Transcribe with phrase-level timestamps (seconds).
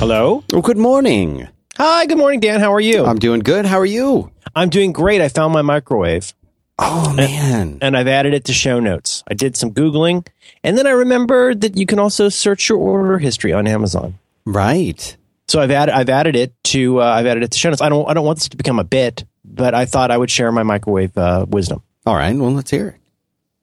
[0.00, 0.42] Hello.
[0.50, 1.46] Well, good morning.
[1.76, 2.06] Hi.
[2.06, 2.60] Good morning, Dan.
[2.60, 3.04] How are you?
[3.04, 3.66] I'm doing good.
[3.66, 4.30] How are you?
[4.54, 5.20] I'm doing great.
[5.20, 6.32] I found my microwave
[6.78, 7.78] Oh man.
[7.82, 9.22] and I've added it to show notes.
[9.30, 10.26] I did some googling,
[10.64, 14.18] and then I remembered that you can also search your order history on Amazon.
[14.46, 15.16] Right.
[15.48, 17.82] So I've added I've added it to uh, I've added it to show notes.
[17.82, 20.30] I don't I don't want this to become a bit, but I thought I would
[20.30, 21.82] share my microwave uh, wisdom.
[22.06, 22.34] All right.
[22.34, 22.94] Well, let's hear it.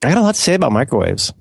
[0.05, 1.33] I got a lot to say about microwaves.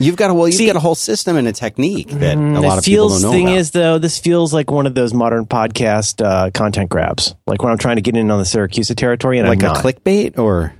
[0.00, 0.48] You've got a well.
[0.48, 3.08] You've See- got a whole system and a technique that a Mm, lot of people
[3.10, 3.58] feels don't know thing about.
[3.58, 7.34] is though this feels like one of those modern podcast uh, content grabs.
[7.46, 9.74] Like when I'm trying to get in on the Syracuse territory and like I'm a
[9.74, 9.84] not.
[9.84, 10.72] clickbait, or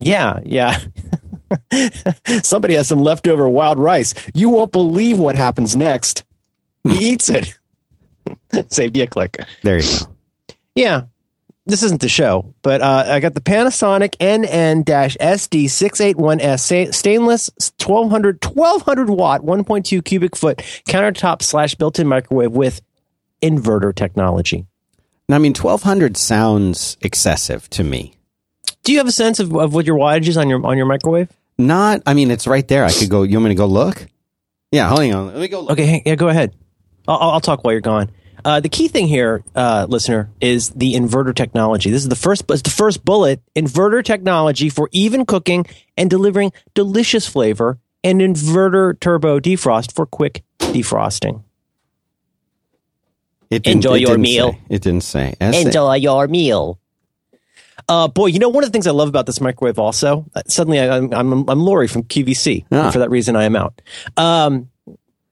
[0.00, 0.78] Yeah, yeah.
[2.42, 4.14] Somebody has some leftover wild rice.
[4.34, 6.24] You won't believe what happens next.
[6.84, 7.56] He eats it.
[8.68, 9.38] Save you a click.
[9.62, 10.06] there you go.
[10.74, 11.02] Yeah.
[11.68, 17.50] This isn't the show, but uh, I got the Panasonic NN-SD681S sta- stainless
[17.84, 20.58] 1200 1200 watt 1.2 cubic foot
[20.88, 22.80] countertop slash built-in microwave with
[23.42, 24.66] inverter technology.
[25.28, 28.14] Now, I mean, twelve hundred sounds excessive to me.
[28.84, 30.86] Do you have a sense of, of what your wattage is on your on your
[30.86, 31.28] microwave?
[31.58, 32.00] Not.
[32.06, 32.84] I mean, it's right there.
[32.84, 33.24] I could go.
[33.24, 34.06] You want me to go look?
[34.70, 34.88] Yeah.
[34.88, 35.26] Hold on.
[35.26, 35.62] Let me go.
[35.62, 35.72] Look.
[35.72, 36.54] Okay, hang- yeah, go ahead.
[37.08, 38.10] I'll I'll talk while you're gone.
[38.46, 41.90] Uh, the key thing here, uh, listener, is the inverter technology.
[41.90, 43.40] This is the first, it's the first bullet.
[43.56, 45.66] Inverter technology for even cooking
[45.96, 51.42] and delivering delicious flavor, and inverter turbo defrost for quick defrosting.
[53.50, 54.52] It Enjoy it your meal.
[54.52, 54.60] say.
[54.70, 55.34] It didn't say.
[55.40, 56.78] S- Enjoy your meal.
[57.88, 59.80] Uh, boy, you know one of the things I love about this microwave.
[59.80, 62.64] Also, uh, suddenly I, I'm I'm I'm Lori from QVC.
[62.70, 62.84] Ah.
[62.84, 63.82] And for that reason, I am out.
[64.16, 64.70] Um,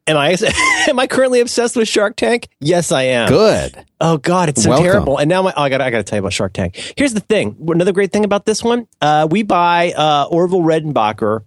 [0.06, 0.36] am I
[0.88, 2.48] am I currently obsessed with Shark Tank?
[2.60, 3.28] Yes, I am.
[3.28, 3.84] Good.
[4.00, 4.84] Oh God, it's so Welcome.
[4.86, 5.18] terrible.
[5.18, 6.76] And now my, oh, I got I got to tell you about Shark Tank.
[6.96, 7.56] Here's the thing.
[7.68, 11.42] Another great thing about this one, uh, we buy uh, Orville Redenbacher,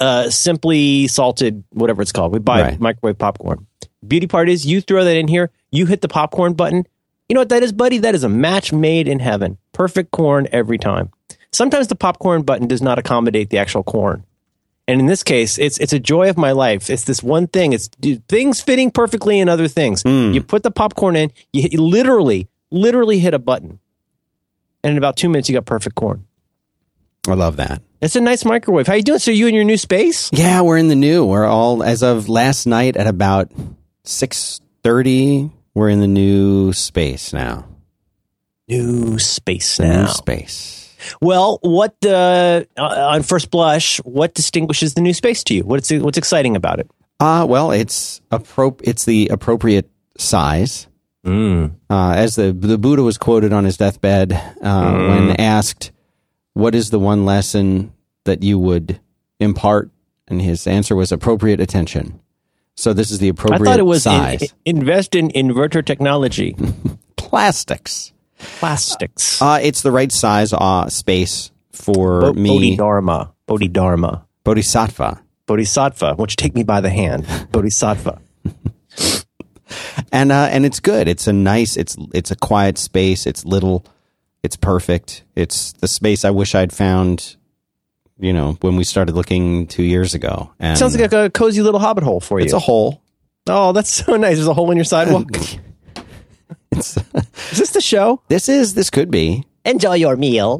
[0.00, 2.32] uh, simply salted, whatever it's called.
[2.32, 2.80] We buy Right.
[2.80, 3.66] microwave popcorn.
[4.06, 6.86] Beauty part is you throw that in here, you hit the popcorn button.
[7.28, 7.98] You know what that is, buddy?
[7.98, 9.58] That is a match made in heaven.
[9.72, 11.10] Perfect corn every time.
[11.52, 14.24] Sometimes the popcorn button does not accommodate the actual corn.
[14.90, 16.90] And in this case, it's it's a joy of my life.
[16.90, 17.72] It's this one thing.
[17.72, 20.02] It's dude, things fitting perfectly in other things.
[20.02, 20.32] Hmm.
[20.32, 23.78] You put the popcorn in, you, hit, you literally, literally hit a button,
[24.82, 26.26] and in about two minutes, you got perfect corn.
[27.28, 27.82] I love that.
[28.00, 28.88] It's a nice microwave.
[28.88, 29.20] How are you doing?
[29.20, 30.28] So you in your new space?
[30.32, 31.24] Yeah, we're in the new.
[31.24, 33.52] We're all as of last night at about
[34.02, 35.52] six thirty.
[35.72, 37.64] We're in the new space now.
[38.66, 40.02] New space now.
[40.02, 40.79] New space.
[41.20, 45.64] Well, what uh, uh, on first blush, what distinguishes the new space to you?
[45.64, 46.90] What's what's exciting about it?
[47.18, 49.88] Uh well, it's appro- It's the appropriate
[50.18, 50.86] size.
[51.26, 51.72] Mm.
[51.90, 55.92] Uh, as the the Buddha was quoted on his deathbed uh, when asked,
[56.54, 57.92] "What is the one lesson
[58.24, 59.00] that you would
[59.38, 59.90] impart?"
[60.28, 62.20] and his answer was appropriate attention.
[62.76, 63.68] So this is the appropriate.
[63.68, 64.12] I appropriate thought it was in-
[64.48, 64.54] size.
[64.64, 66.56] invest in inverter technology,
[67.16, 68.12] Plastics.
[68.40, 69.40] Plastics.
[69.40, 72.48] Uh, it's the right size uh, space for Bo- me.
[72.76, 75.22] Bodhidharma, Bodhidharma, Bodhisattva.
[75.46, 76.14] Bodhisattva.
[76.16, 78.20] Won't you take me by the hand, Bodhisattva?
[80.12, 81.08] and uh, and it's good.
[81.08, 81.76] It's a nice.
[81.76, 83.26] It's it's a quiet space.
[83.26, 83.84] It's little.
[84.42, 85.22] It's perfect.
[85.36, 87.36] It's the space I wish I'd found.
[88.18, 91.80] You know, when we started looking two years ago, and Sounds like a cozy little
[91.80, 92.44] hobbit hole for you.
[92.44, 93.00] it's a hole.
[93.48, 94.36] oh, that's so nice.
[94.36, 95.28] There's a hole in your sidewalk.
[97.52, 98.22] Is this the show?
[98.28, 99.44] this is this could be.
[99.64, 100.58] Enjoy your meal.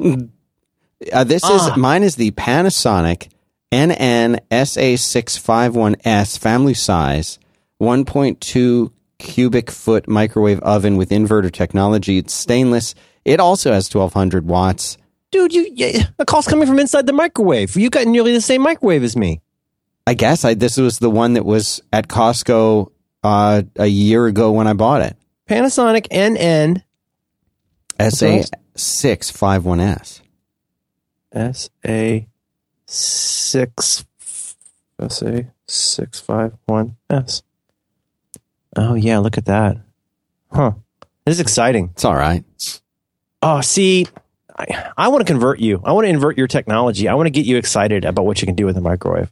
[1.11, 1.71] Uh, this Ah.
[1.71, 2.03] is mine.
[2.03, 3.29] Is the Panasonic
[3.71, 7.39] NN SA651S family size,
[7.81, 12.17] 1.2 cubic foot microwave oven with inverter technology.
[12.17, 12.95] It's stainless.
[13.25, 14.97] It also has 1200 watts.
[15.31, 17.75] Dude, you, yeah, a call's coming from inside the microwave.
[17.77, 19.41] You got nearly the same microwave as me.
[20.05, 22.91] I guess I this was the one that was at Costco
[23.23, 25.15] uh, a year ago when I bought it.
[25.51, 26.81] Panasonic NN
[27.99, 30.21] SA651S.
[31.33, 32.27] S A
[32.85, 34.05] six
[34.97, 37.43] S A six five one S.
[38.77, 39.75] Oh yeah, look at that.
[40.53, 40.71] Huh.
[41.25, 41.89] This is exciting.
[41.91, 42.45] It's all right.
[43.41, 44.07] Oh, see,
[44.57, 45.81] I, I want to convert you.
[45.83, 47.09] I want to invert your technology.
[47.09, 49.29] I want to get you excited about what you can do with a microwave.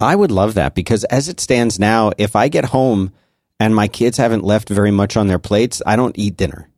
[0.00, 3.12] I would love that because as it stands now, if I get home
[3.60, 6.68] and my kids haven't left very much on their plates, I don't eat dinner.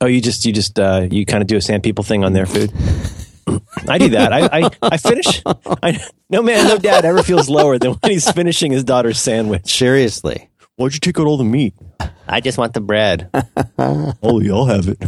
[0.00, 2.32] Oh, you just you just uh, you kind of do a sand people thing on
[2.32, 2.72] their food.
[3.86, 4.32] I do that.
[4.32, 5.42] I I, I finish.
[5.46, 9.70] I, no man, no dad ever feels lower than when he's finishing his daughter's sandwich.
[9.72, 10.48] Seriously.
[10.76, 11.74] Why'd you take out all the meat?
[12.26, 13.28] I just want the bread.
[13.78, 14.98] oh, y'all have it.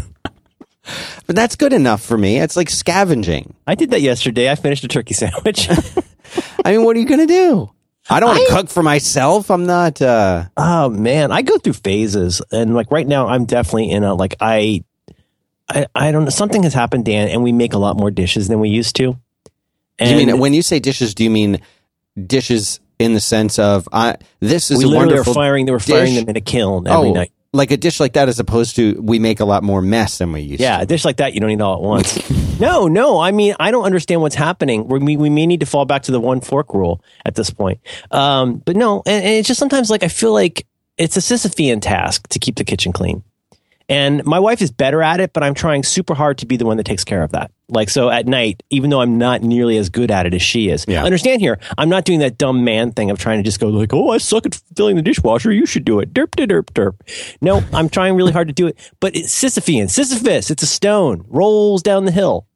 [1.26, 2.40] But that's good enough for me.
[2.40, 3.54] It's like scavenging.
[3.66, 4.50] I did that yesterday.
[4.50, 5.68] I finished a turkey sandwich.
[6.64, 7.70] I mean, what are you going to do?
[8.10, 9.50] I don't want to cook for myself.
[9.50, 10.02] I'm not.
[10.02, 14.14] uh Oh man, I go through phases, and like right now, I'm definitely in a
[14.14, 14.84] like I,
[15.68, 16.30] I, I don't know.
[16.30, 19.16] Something has happened, Dan, and we make a lot more dishes than we used to.
[19.98, 21.14] And you mean when you say dishes?
[21.14, 21.60] Do you mean
[22.26, 24.16] dishes in the sense of I?
[24.40, 25.66] This is we a literally are wonderful firing?
[25.66, 26.20] They were firing dish.
[26.20, 27.32] them in a kiln every oh, night.
[27.52, 30.32] Like a dish like that, as opposed to we make a lot more mess than
[30.32, 30.60] we used.
[30.60, 30.82] Yeah, to.
[30.84, 32.58] a dish like that you don't eat all at once.
[32.60, 33.18] no, no.
[33.20, 34.88] I mean, I don't understand what's happening.
[34.88, 37.80] We we may need to fall back to the one fork rule at this point.
[38.10, 40.66] Um, but no, and, and it's just sometimes like I feel like
[40.98, 43.22] it's a Sisyphean task to keep the kitchen clean.
[43.88, 46.64] And my wife is better at it, but I'm trying super hard to be the
[46.64, 47.50] one that takes care of that.
[47.68, 50.68] Like, so at night, even though I'm not nearly as good at it as she
[50.68, 51.04] is, Yeah.
[51.04, 53.92] understand here, I'm not doing that dumb man thing of trying to just go like,
[53.92, 55.52] oh, I suck at filling the dishwasher.
[55.52, 56.12] You should do it.
[56.12, 56.94] Derp, de, derp, derp.
[57.40, 60.50] No, I'm trying really hard to do it, but it's Sisyphean, Sisyphus.
[60.50, 62.46] It's a stone, rolls down the hill,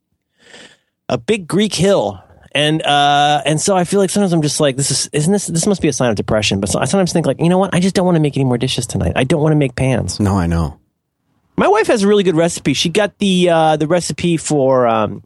[1.08, 2.22] a big Greek hill.
[2.52, 5.46] And, uh, and so I feel like sometimes I'm just like, this is, isn't this,
[5.46, 6.58] this must be a sign of depression.
[6.61, 7.75] But so I sometimes think like, you know what?
[7.75, 9.12] I just don't want to make any more dishes tonight.
[9.14, 10.19] I don't want to make pans.
[10.20, 10.79] No, I know.
[11.58, 12.75] My wife has a really good recipe.
[12.75, 15.23] She got the uh, the recipe for um,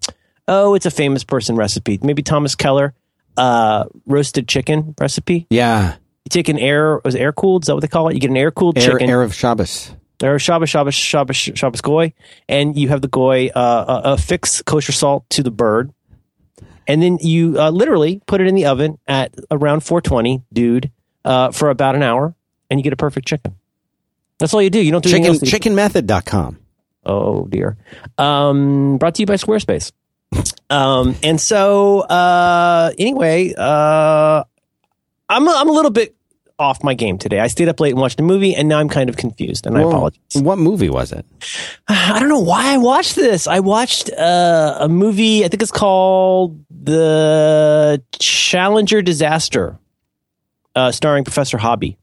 [0.46, 1.98] oh, it's a famous person recipe.
[2.02, 2.94] Maybe Thomas Keller
[3.36, 5.46] uh, roasted chicken recipe.
[5.50, 5.94] Yeah,
[6.24, 7.64] You take an air was air cooled.
[7.64, 8.14] Is that what they call it?
[8.14, 9.94] You get an air cooled air, chicken air of Shabbos.
[10.22, 12.12] or Shabbos Shabbos Shabbos Shabbos goy,
[12.48, 15.92] and you have the goy uh, uh, affix kosher salt to the bird,
[16.86, 20.90] and then you uh, literally put it in the oven at around 420, dude,
[21.24, 22.34] uh, for about an hour,
[22.70, 23.56] and you get a perfect chicken.
[24.40, 24.80] That's all you do.
[24.80, 25.92] You don't do anything Chicken else.
[25.94, 26.58] chickenmethod.com.
[27.06, 27.76] Oh dear.
[28.18, 29.92] Um, brought to you by Squarespace.
[30.68, 34.44] Um, and so uh, anyway, uh,
[35.28, 36.14] I'm a, I'm a little bit
[36.58, 37.40] off my game today.
[37.40, 39.76] I stayed up late and watched a movie, and now I'm kind of confused, and
[39.76, 40.20] I apologize.
[40.34, 41.24] What movie was it?
[41.88, 43.46] I don't know why I watched this.
[43.46, 45.44] I watched uh, a movie.
[45.44, 49.78] I think it's called The Challenger Disaster,
[50.76, 51.98] uh, starring Professor Hobby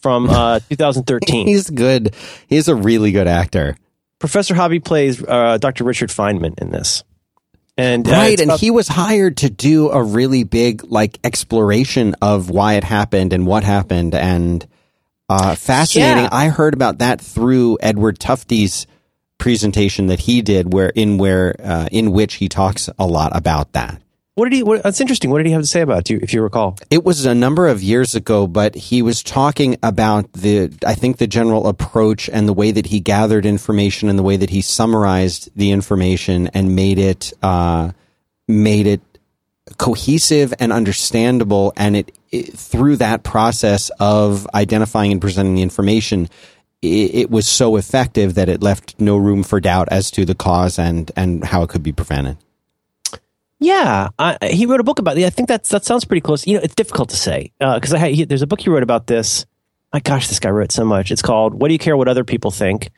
[0.00, 1.46] from uh, 2013.
[1.46, 2.14] He's good.
[2.48, 3.76] He's a really good actor.
[4.18, 5.84] Professor Hobby plays uh, Dr.
[5.84, 7.04] Richard Feynman in this.
[7.76, 12.16] And uh, right, and about- he was hired to do a really big like exploration
[12.20, 14.66] of why it happened and what happened and
[15.28, 16.24] uh fascinating.
[16.24, 16.28] Yeah.
[16.32, 18.86] I heard about that through Edward Tufte's
[19.38, 23.72] presentation that he did where in where uh, in which he talks a lot about
[23.74, 24.02] that.
[24.38, 24.62] What did he?
[24.62, 25.30] What, that's interesting.
[25.30, 26.78] What did he have to say about you, if you recall?
[26.90, 31.16] It was a number of years ago, but he was talking about the, I think
[31.16, 34.62] the general approach and the way that he gathered information and the way that he
[34.62, 37.90] summarized the information and made it, uh,
[38.46, 39.00] made it
[39.76, 41.72] cohesive and understandable.
[41.76, 46.28] And it, it through that process of identifying and presenting the information,
[46.80, 50.36] it, it was so effective that it left no room for doubt as to the
[50.36, 52.36] cause and, and how it could be prevented.
[53.60, 55.24] Yeah, I, he wrote a book about it.
[55.24, 56.46] I think that's that sounds pretty close.
[56.46, 59.46] You know, it's difficult to say because he, there's a book he wrote about this.
[59.92, 61.10] My gosh, this guy wrote so much.
[61.10, 62.90] It's called "What Do You Care What Other People Think?"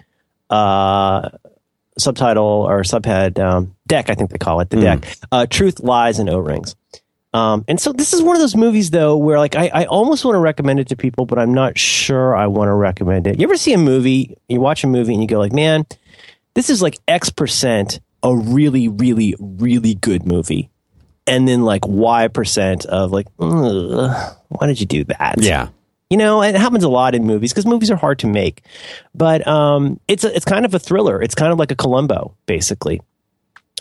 [0.50, 1.30] Uh,
[1.96, 5.16] subtitle or subhead um, deck, I think they call it the deck.
[5.30, 6.74] Uh, Truth, lies, and O rings.
[7.32, 10.24] Um, and so this is one of those movies though where like I, I almost
[10.24, 13.38] want to recommend it to people, but I'm not sure I want to recommend it.
[13.38, 14.36] You ever see a movie?
[14.48, 15.86] You watch a movie and you go like, man,
[16.54, 20.70] this is like X percent a really, really, really good movie.
[21.26, 25.36] And then like Y percent of like, why did you do that?
[25.38, 25.68] Yeah.
[26.08, 28.64] You know, and it happens a lot in movies because movies are hard to make.
[29.14, 31.22] But um, it's a, it's kind of a thriller.
[31.22, 33.00] It's kind of like a Columbo, basically,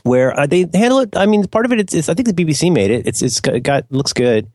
[0.03, 1.17] where uh, they handle it.
[1.17, 3.08] I mean, part of it, it's, it's I think the BBC made it.
[3.08, 4.48] It's it's got, got looks good,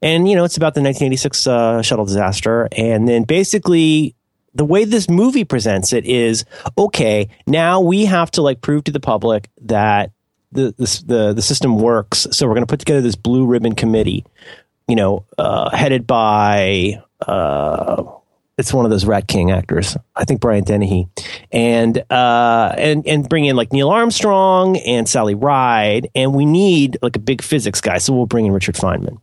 [0.00, 4.14] and you know, it's about the 1986 uh, shuttle disaster, and then basically
[4.54, 6.44] the way this movie presents it is
[6.76, 7.28] okay.
[7.46, 10.12] Now we have to like prove to the public that
[10.52, 12.26] the the the, the system works.
[12.30, 14.24] So we're going to put together this blue ribbon committee,
[14.88, 18.04] you know, uh, headed by uh,
[18.60, 19.96] it's one of those Rat King actors.
[20.14, 21.08] I think Brian Dennehy,
[21.50, 26.98] and uh, and and bring in like Neil Armstrong and Sally Ride, and we need
[27.02, 27.98] like a big physics guy.
[27.98, 29.18] So we'll bring in Richard Feynman.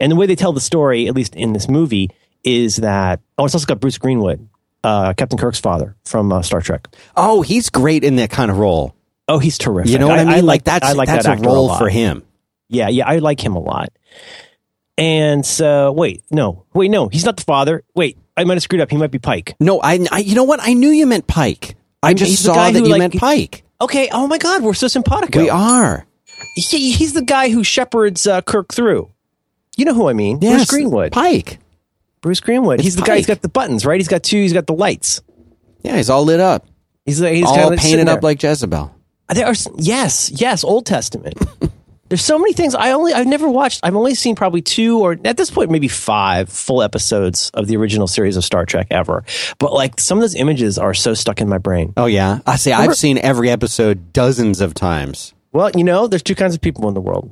[0.00, 2.10] And the way they tell the story, at least in this movie,
[2.44, 4.47] is that oh, it's also got Bruce Greenwood,
[4.84, 6.88] uh, Captain Kirk's father from uh, Star Trek.
[7.16, 8.94] Oh, he's great in that kind of role.
[9.26, 9.92] Oh, he's terrific.
[9.92, 10.46] You know what I, mean?
[10.46, 11.78] like, that- that's I like that's that a role lot.
[11.78, 12.24] for him.
[12.68, 13.90] Yeah, yeah, I like him a lot.
[14.96, 17.84] And so, wait, no, wait, no, he's not the father.
[17.94, 18.90] Wait, I might have screwed up.
[18.90, 19.54] He might be Pike.
[19.60, 20.60] No, I, I you know what?
[20.62, 21.76] I knew you meant Pike.
[22.02, 23.64] I mean, just saw that who, you like, meant Pike.
[23.80, 24.08] Okay.
[24.10, 25.40] Oh my God, we're so simpatico.
[25.40, 26.04] We are.
[26.56, 29.10] He, he's the guy who shepherds uh, Kirk through.
[29.76, 30.38] You know who I mean?
[30.40, 31.12] Yes, Bruce Greenwood.
[31.12, 31.58] Pike.
[32.20, 32.80] Bruce Greenwood.
[32.80, 33.16] It's he's the guy.
[33.16, 33.98] He's got the buttons, right?
[33.98, 34.38] He's got two.
[34.38, 35.22] He's got the lights.
[35.82, 36.66] Yeah, he's all lit up.
[37.04, 38.94] He's, he's all painted up like Jezebel.
[39.28, 41.34] Uh, there are yes, yes, Old Testament.
[42.08, 42.74] There's so many things.
[42.74, 43.80] I only I've never watched.
[43.82, 47.76] I've only seen probably two or at this point maybe five full episodes of the
[47.76, 49.24] original series of Star Trek ever.
[49.58, 51.92] But like some of those images are so stuck in my brain.
[51.96, 52.72] Oh yeah, I see.
[52.72, 55.34] I've seen every episode dozens of times.
[55.52, 57.30] Well, you know, there's two kinds of people in the world.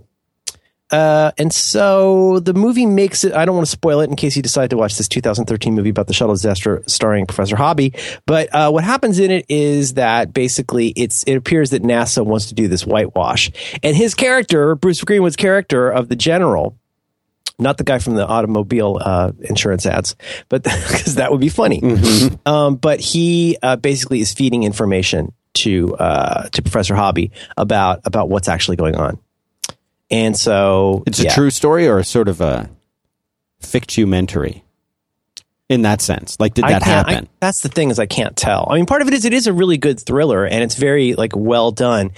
[0.90, 3.32] Uh, and so the movie makes it.
[3.32, 5.90] I don't want to spoil it in case you decide to watch this 2013 movie
[5.90, 7.92] about the shuttle disaster starring Professor Hobby.
[8.24, 12.46] But uh, what happens in it is that basically it's it appears that NASA wants
[12.46, 13.50] to do this whitewash,
[13.82, 16.78] and his character, Bruce Greenwood's character of the general,
[17.58, 20.14] not the guy from the automobile uh, insurance ads,
[20.48, 21.82] but because that would be funny.
[22.46, 28.28] Um, but he uh, basically is feeding information to uh, to Professor Hobby about about
[28.28, 29.18] what's actually going on.
[30.10, 32.70] And so It's a true story or a sort of a
[33.60, 34.62] fictumentary
[35.68, 36.38] in that sense.
[36.38, 37.28] Like, did that can't- I- happen?
[37.40, 38.68] that's the thing is I can't tell.
[38.70, 41.14] I mean, part of it is it is a really good thriller and it's very
[41.14, 42.12] like well done.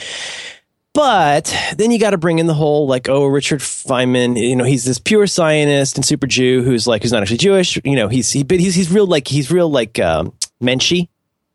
[0.95, 4.65] But then you got to bring in the whole like, oh, Richard Feynman, you know,
[4.65, 7.79] he's this pure Zionist and super Jew who's like, who's not actually Jewish.
[7.85, 11.09] You know, he's he, but he's he's real like he's real like um, Menschy.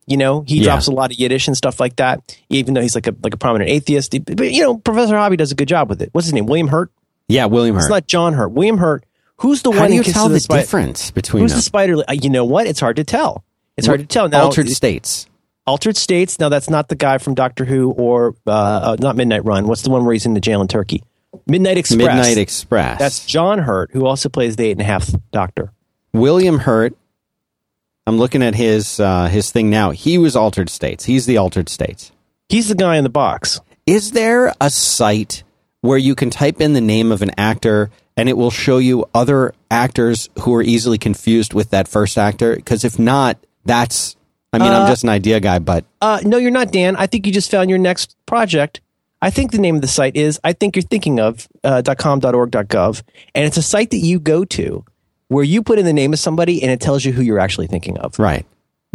[0.05, 0.63] You know, he Yeah.
[0.65, 2.37] drops a lot of Yiddish and stuff like that.
[2.49, 5.51] Even though he's like a like a prominent atheist, but you know, Professor Hobby does
[5.51, 6.09] a good job with it.
[6.11, 6.45] What's his name?
[6.45, 6.91] William Hurt.
[7.27, 7.81] yeah, William Hurt.
[7.83, 8.51] It's not John Hurt.
[8.51, 9.05] William Hurt.
[9.37, 11.57] Who's the How one do in you tell the, Spider- difference between Who's them?
[11.57, 12.03] the spider?
[12.11, 12.67] You know what?
[12.67, 13.43] It's hard to tell.
[13.77, 14.29] It's hard to tell.
[14.29, 15.27] Now, Altered states.
[15.65, 16.39] Altered States.
[16.39, 19.67] Now, that's not the guy from Doctor Who or uh, uh, not Midnight Run.
[19.67, 21.01] What's the one where he's in the jail in Turkey?
[21.47, 21.97] Midnight Express.
[21.97, 22.99] Midnight Express.
[22.99, 25.71] That's John Hurt, who also plays the eight and a half Doctor.
[26.13, 26.95] William Hurt.
[28.05, 29.91] I'm looking at his uh, his thing now.
[29.91, 31.05] He was Altered States.
[31.05, 32.11] He's the Altered States.
[32.49, 33.61] He's the guy in the box.
[33.85, 35.43] Is there a site
[35.81, 39.05] where you can type in the name of an actor and it will show you
[39.13, 42.55] other actors who are easily confused with that first actor?
[42.55, 44.15] Because if not, that's.
[44.51, 46.95] I mean, I'm just an idea guy, but Uh, no, you're not, Dan.
[46.95, 48.81] I think you just found your next project.
[49.19, 53.01] I think the name of the site is I think you're thinking of uh, .com.org.gov,
[53.33, 54.85] and it's a site that you go to
[55.27, 57.67] where you put in the name of somebody and it tells you who you're actually
[57.67, 58.17] thinking of.
[58.19, 58.45] right.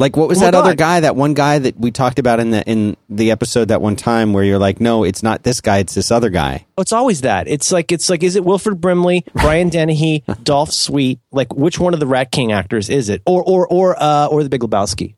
[0.00, 1.00] Like what was Oh that other guy?
[1.00, 4.32] That one guy that we talked about in the in the episode that one time
[4.32, 6.66] where you're like, no, it's not this guy, it's this other guy.
[6.78, 7.48] Oh, it's always that.
[7.48, 11.18] It's like it's like is it Wilford Brimley, Brian Dennehy, Dolph Sweet?
[11.32, 13.22] Like which one of the Rat King actors is it?
[13.26, 15.16] Or or or uh, or the Big Lebowski?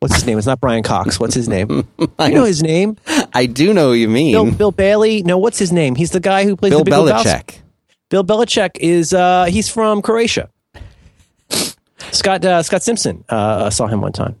[0.00, 0.36] What's his name?
[0.36, 1.18] It's not Brian Cox.
[1.18, 1.88] What's his name?
[1.98, 2.98] You know his name?
[3.32, 4.32] I do know what you mean.
[4.32, 5.22] Bill, Bill Bailey.
[5.22, 5.94] No, what's his name?
[5.94, 7.60] He's the guy who plays Bill the Big Lebowski.
[8.08, 10.48] Bill Belichick is uh, he's from Croatia.
[12.12, 14.36] Scott uh, Scott Simpson uh, saw him one time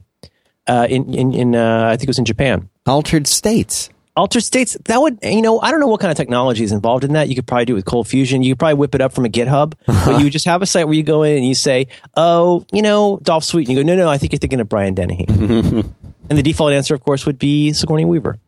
[0.66, 2.68] uh, in in, in uh, I think it was in Japan.
[2.86, 3.90] Altered States.
[4.16, 7.04] Altered states that would you know I don't know what kind of technology is involved
[7.04, 7.28] in that.
[7.28, 8.42] You could probably do it with Cold Fusion.
[8.42, 10.86] You could probably whip it up from a GitHub, but you just have a site
[10.86, 13.86] where you go in and you say, "Oh, you know, Dolph Sweet," and you go,
[13.86, 15.84] "No, no, I think you're thinking of Brian Dennehy." and
[16.30, 18.38] the default answer, of course, would be Sigourney Weaver.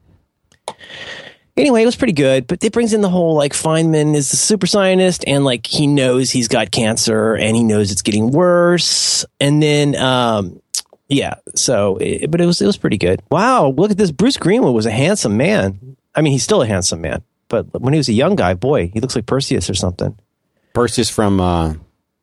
[1.61, 4.37] Anyway, it was pretty good, but it brings in the whole like Feynman is a
[4.37, 9.25] super scientist and like he knows he's got cancer and he knows it's getting worse.
[9.41, 10.61] And then, um,
[11.09, 13.23] yeah, so, it, but it was, it was pretty good.
[13.31, 13.69] Wow.
[13.77, 14.11] Look at this.
[14.11, 15.97] Bruce Greenwood was a handsome man.
[16.15, 18.89] I mean, he's still a handsome man, but when he was a young guy, boy,
[18.93, 20.17] he looks like Perseus or something
[20.73, 21.75] Perseus from uh,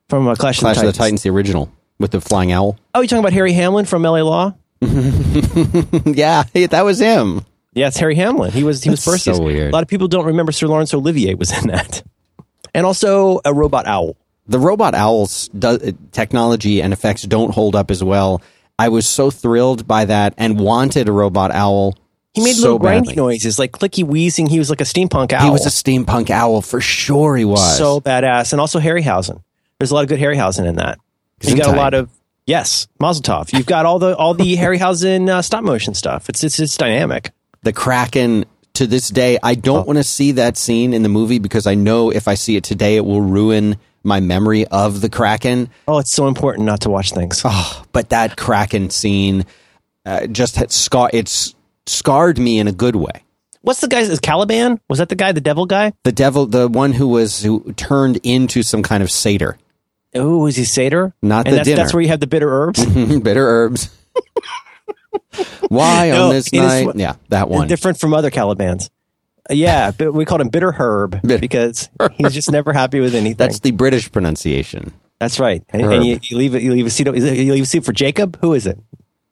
[0.10, 2.78] from uh, Clash, Clash of, the of the Titans, the original with the flying owl.
[2.94, 4.56] Oh, you talking about Harry Hamlin from LA Law?
[4.82, 7.46] yeah, that was him.
[7.78, 8.52] Yeah, it's Harry Hamlin.
[8.52, 9.70] He was he was That's so weird.
[9.70, 12.02] A lot of people don't remember Sir Laurence Olivier was in that,
[12.74, 14.18] and also a robot owl.
[14.48, 18.42] The robot owls do, technology and effects don't hold up as well.
[18.80, 21.96] I was so thrilled by that and wanted a robot owl.
[22.34, 23.16] He made so little grindy badly.
[23.16, 24.48] noises, like clicky wheezing.
[24.48, 25.46] He was like a steampunk owl.
[25.46, 27.36] He was a steampunk owl for sure.
[27.36, 29.44] He was so badass, and also Harryhausen.
[29.80, 30.98] There's a lot of good Harryhausen in that.
[31.42, 32.10] You got a lot of
[32.48, 33.54] yes, Mazel Tov.
[33.54, 36.28] You've got all the all the Harryhausen uh, stop motion stuff.
[36.28, 37.32] It's it's it's dynamic.
[37.64, 38.46] The Kraken.
[38.76, 39.84] To this day, I don't Oh.
[39.86, 42.64] want to see that scene in the movie because I know if I see it
[42.64, 45.70] today, it will ruin my memory of the Kraken.
[45.88, 47.42] Oh, it's so important not to watch things.
[47.44, 49.48] Oh, but that Kraken scene
[50.06, 51.10] uh, just had scar.
[51.12, 51.56] It's
[51.88, 53.24] scarred me in a good way.
[53.62, 54.80] What's the guy's is Caliban?
[54.90, 55.94] Was that the guy, the devil guy?
[56.04, 59.58] The devil, the one who was who turned into some kind of satyr,
[60.14, 61.16] Oh, is he satyr?
[61.24, 61.78] Not and the that's, dinner.
[61.82, 62.86] That's where you have the bitter herbs.
[63.22, 63.90] bitter herbs.
[65.70, 66.86] Why No, on this is night?
[66.86, 67.68] what- yeah, that one.
[67.68, 68.90] different from other Calibans.
[69.50, 73.38] Yeah, but we called him Bitter Herb Bitter because he's just never happy with anything.
[73.38, 74.92] That's the British pronunciation.
[75.20, 75.64] That's right.
[75.70, 76.62] And, and you, you leave it.
[76.62, 77.08] You leave a seat.
[77.08, 78.38] You leave a seat for Jacob.
[78.42, 78.78] Who is it?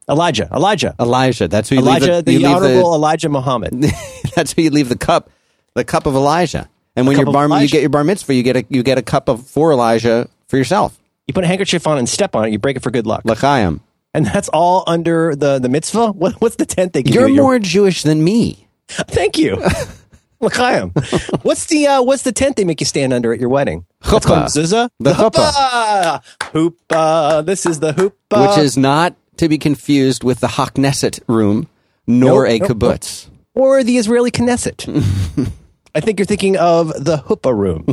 [0.10, 0.48] Elijah.
[0.54, 0.96] Elijah.
[1.00, 1.48] Elijah.
[1.48, 2.16] That's who you Elijah.
[2.18, 2.26] leave.
[2.26, 3.74] The, the leave honorable Elijah Muhammad.
[4.36, 5.30] that's who you leave the cup,
[5.74, 6.70] the cup of Elijah.
[6.96, 8.98] And when cup your bar, you get your bar mitzvah, you get a you get
[8.98, 10.98] a cup of for Elijah for yourself.
[11.28, 12.52] You put a handkerchief on and step on it.
[12.52, 13.26] You break it for good luck.
[13.26, 13.82] L'chaim.
[14.16, 16.14] And that's all under the the mitzvah.
[16.14, 17.42] What, what's the tenth they give You're you?
[17.42, 18.68] Are more Jewish than me.
[18.88, 19.62] Thank you.
[20.40, 20.92] L'chaim.
[21.42, 23.86] what's the uh, what's the tent they make you stand under at your wedding?
[24.02, 24.46] Called Chuppah.
[24.46, 24.90] zuzah?
[25.00, 26.22] The chuppah.
[26.54, 27.42] Hoopah.
[27.42, 28.48] This is the hoopah.
[28.48, 31.68] which is not to be confused with the Haknesset room,
[32.08, 33.28] nor Nope, a nope, kibbutz.
[33.54, 34.88] or the Israeli Knesset.
[35.96, 37.86] I think you're thinking of the hoopah room.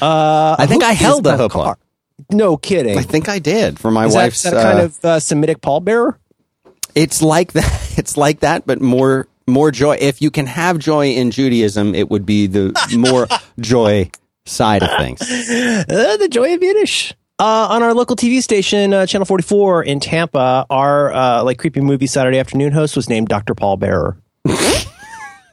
[0.00, 1.76] Uh, I think I held the chuppah.
[2.30, 2.98] No kidding.
[2.98, 4.42] I think I did for my is that, wife's.
[4.42, 6.16] that kind uh, of uh, Semitic pallbearer?
[6.94, 7.82] it's like that.
[7.96, 9.96] It's like that, but more more joy.
[10.00, 13.28] If you can have joy in Judaism, it would be the more
[13.60, 14.10] joy
[14.46, 15.20] side of things.
[15.88, 17.14] Uh, the joy of Yiddish.
[17.38, 21.80] Uh, on our local TV station, uh, Channel 44 in Tampa, our uh, like creepy
[21.80, 23.54] movie Saturday afternoon host was named Dr.
[23.54, 24.16] Paul Bearer.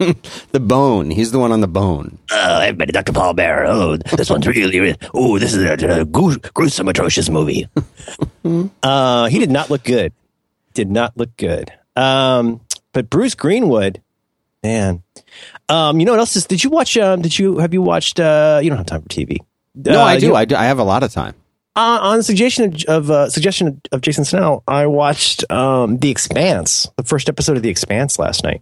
[0.52, 1.10] The bone.
[1.12, 2.18] He's the one on the bone.
[2.32, 3.14] Uh, everybody, Dr.
[3.14, 3.66] Paul Bearer.
[3.66, 7.68] Oh, this one's really, really oh, this is a, a gruesome, atrocious movie.
[8.84, 10.14] uh, he did not look good.
[10.74, 11.72] Did not look good.
[11.96, 12.62] Um,
[12.94, 14.02] but Bruce Greenwood,
[14.64, 15.04] man.
[15.70, 16.46] Um, you know what else is?
[16.46, 16.98] Did you watch?
[16.98, 18.20] Um, did you have you watched?
[18.20, 19.38] Uh, you don't have time for TV.
[19.76, 20.28] No, Uh, I do.
[20.28, 20.56] you- I do.
[20.56, 21.36] I have a lot of time.
[21.74, 26.90] Uh, on suggestion of, of uh, suggestion of Jason Snell, I watched um, The Expanse,
[26.98, 28.62] the first episode of The Expanse last night,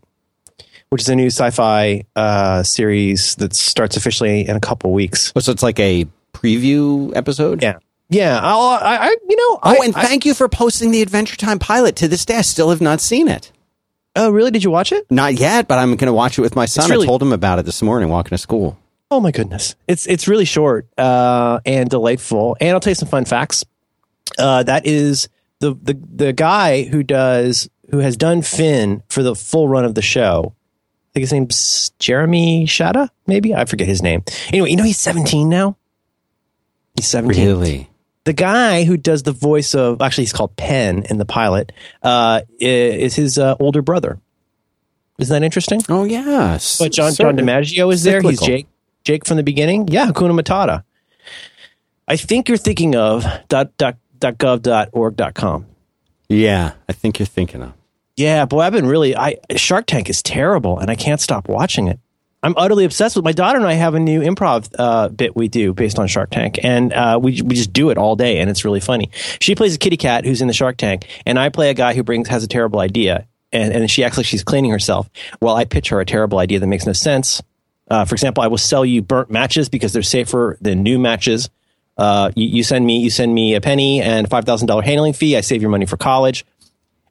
[0.89, 5.31] which is a new sci-fi uh, series that starts officially in a couple weeks.
[5.35, 7.61] Oh, so it's like a preview episode.
[7.61, 7.77] Yeah,
[8.09, 8.39] yeah.
[8.41, 11.35] I'll, I, I, you know, Oh, I, and I- thank you for posting the Adventure
[11.37, 11.95] Time pilot.
[11.97, 13.51] To this day, I still have not seen it.
[14.15, 14.51] oh, really?
[14.51, 15.05] Did you watch it?
[15.11, 16.89] Not yet, but I'm going to watch it with my son.
[16.89, 18.77] really- I told him about it this morning walking to school.
[19.11, 22.55] Oh my goodness, it's it's really short uh, and delightful.
[22.61, 23.65] And I'll tell you some fun facts.
[24.37, 25.29] Uh, that is
[25.61, 29.95] the the the guy who does who has done Finn for the full run of
[29.95, 30.53] the show.
[31.09, 34.23] I think his name's Jeremy Shada, maybe I forget his name.
[34.49, 35.75] Anyway, you know he's 17 now.
[36.95, 37.89] He's 17 Really?
[38.25, 41.71] the guy who does the voice of actually he's called Penn in the pilot
[42.03, 44.19] uh, is his uh, older brother.
[45.17, 45.81] Isn't that interesting?
[45.89, 46.77] Oh, yes.
[46.77, 48.21] But John John DiMaggio is there.
[48.21, 48.39] He's.
[48.39, 48.67] Jake
[49.03, 49.87] Jake from the beginning.
[49.87, 50.83] Yeah, Hakuna Matata.
[52.07, 55.65] I think you're thinking of dot, dot, dot gov dot org dot com.
[56.27, 57.73] Yeah, I think you're thinking of.
[58.19, 59.15] Yeah, boy, I've been really.
[59.15, 62.01] I Shark Tank is terrible, and I can't stop watching it.
[62.43, 63.23] I'm utterly obsessed with.
[63.23, 66.29] My daughter and I have a new improv uh, bit we do based on Shark
[66.29, 69.09] Tank, and uh, we we just do it all day, and it's really funny.
[69.39, 71.93] She plays a kitty cat who's in the Shark Tank, and I play a guy
[71.93, 75.09] who brings has a terrible idea, and and she acts like she's cleaning herself.
[75.39, 77.41] While I pitch her a terrible idea that makes no sense.
[77.89, 81.49] Uh, for example, I will sell you burnt matches because they're safer than new matches.
[81.97, 85.13] Uh, you, you send me you send me a penny and five thousand dollar handling
[85.13, 85.37] fee.
[85.37, 86.45] I save your money for college.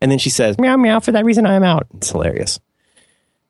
[0.00, 1.86] And then she says, meow, meow, for that reason I'm out.
[1.96, 2.60] It's hilarious.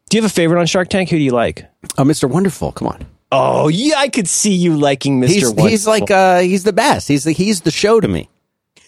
[0.09, 1.11] Do you have a favorite on Shark Tank?
[1.11, 1.67] Who do you like?
[1.99, 2.29] Oh, Mr.
[2.29, 2.73] Wonderful.
[2.73, 3.07] Come on.
[3.31, 5.29] Oh, yeah, I could see you liking Mr.
[5.29, 5.69] He's, Wonderful.
[5.69, 7.09] he's like, uh, he's the best.
[7.09, 8.31] He's the, he's the show to me.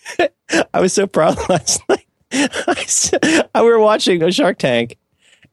[0.75, 2.07] I was so proud last night.
[2.33, 3.23] I said,
[3.55, 4.97] we were watching a Shark Tank,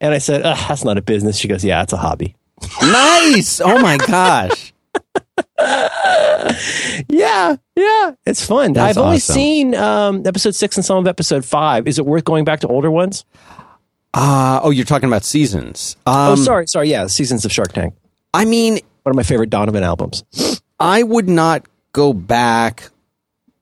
[0.00, 1.36] and I said, that's not a business.
[1.36, 2.34] She goes, yeah, it's a hobby.
[2.80, 3.60] Nice.
[3.60, 4.72] Oh my gosh.
[7.08, 8.72] Yeah, yeah, it's fun.
[8.72, 9.34] That's I've only awesome.
[9.34, 11.86] seen um, episode six and some of episode five.
[11.86, 13.24] Is it worth going back to older ones?
[14.14, 15.96] Uh, oh, you're talking about seasons.
[16.06, 16.88] Um, oh, sorry, sorry.
[16.90, 17.94] Yeah, seasons of Shark Tank.
[18.34, 20.24] I mean, One of my favorite Donovan albums.
[20.80, 22.90] I would not go back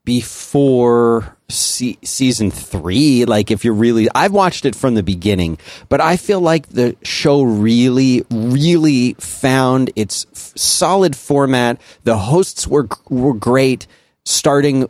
[0.04, 3.24] before se- season three.
[3.24, 6.96] Like, if you're really, I've watched it from the beginning, but I feel like the
[7.02, 11.80] show really, really found its f- solid format.
[12.04, 13.86] The hosts were were great.
[14.24, 14.88] Starting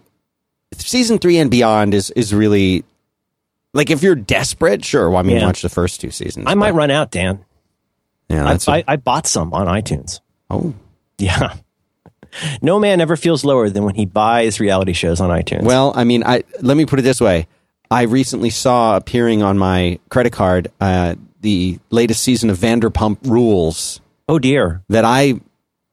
[0.75, 2.85] season three and beyond is is really
[3.75, 5.11] like if you're desperate, sure.
[5.11, 5.47] Well, I mean, Yeah.
[5.47, 6.47] watch the first two seasons.
[6.49, 7.45] I might run out, Dan.
[8.31, 10.21] Yeah, I, a- I, I bought some on iTunes.
[10.51, 10.75] oh.
[11.19, 11.55] Yeah.
[12.63, 15.63] No man ever feels lower than when he buys reality shows on iTunes.
[15.63, 17.47] Well, I mean, I let me put it this way:
[17.91, 24.01] I recently saw appearing on my credit card uh, the latest season of Vanderpump Rules
[24.29, 25.41] oh dear, that I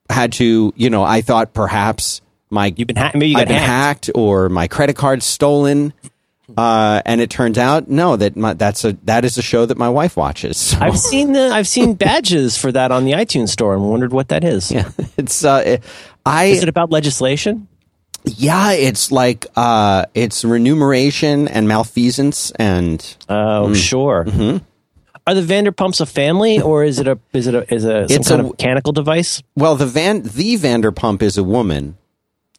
[0.10, 3.54] had to, you know, I thought perhaps my you've been ha- maybe you I've got
[3.54, 4.06] been hacked.
[4.08, 5.94] hacked or my credit card stolen.
[6.58, 9.78] Uh, and it turns out no that my, that's a that is a show that
[9.78, 10.58] my wife watches.
[10.58, 14.14] So, I've seen the I've seen badges for that on the iTunes store and wondered
[14.14, 14.72] what that is.
[14.72, 15.84] yeah, it's uh, it-
[16.26, 17.68] I Is it about legislation?
[18.26, 23.76] yeah, it's like uh, it's remuneration and malfeasance and Oh, Mm.
[23.76, 24.26] sure.
[24.26, 24.58] Mm-hmm.
[25.26, 28.16] Are the Vanderpumps a family, or is it a is it a is a some
[28.18, 29.42] It's kind a- of mechanical device?
[29.56, 31.98] well, the Van the Vanderpump is a woman.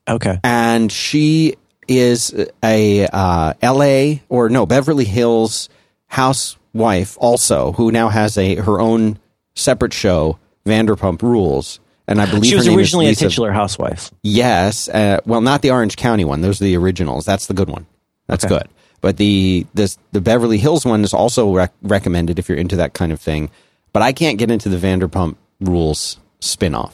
[0.06, 0.38] Okay.
[0.44, 1.54] and she
[1.88, 4.22] is a uh, L.A.
[4.28, 5.68] or no Beverly Hills
[6.06, 9.18] housewife also, who now has a her own
[9.54, 13.52] separate show, Vanderpump Rules, and I believe She was her name is originally a titular
[13.52, 14.10] housewife.
[14.22, 17.24] Yes, uh, well, not the Orange County one; those are the originals.
[17.24, 17.86] That's the good one.
[18.26, 18.56] That's Okay.
[18.58, 18.68] good.
[19.00, 22.94] But the this the Beverly Hills one is also rec- recommended if you're into that
[22.94, 23.50] kind of thing.
[23.92, 26.92] But I can't get into the Vanderpump Rules spinoff.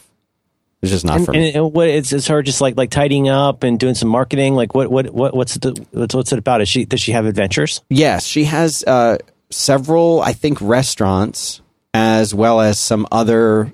[0.82, 1.48] It's just not And, for me.
[1.48, 4.54] and, and what it's, it's her just like like tidying up and doing some marketing.
[4.54, 6.62] Like what what what what's the what's, what's it about?
[6.62, 7.82] Is she does she have adventures?
[7.90, 9.18] Yes, she has uh,
[9.50, 11.60] several, I think, restaurants
[11.92, 13.72] as well as some other,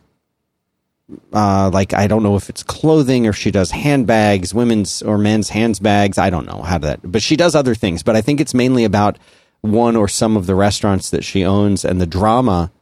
[1.32, 5.48] uh, like I don't know if it's clothing or she does handbags, women's or men's
[5.50, 6.18] handbags.
[6.18, 8.02] I don't know how that, but she does other things.
[8.02, 9.18] But I think it's mainly about
[9.60, 12.72] one or some of the restaurants that she owns and the drama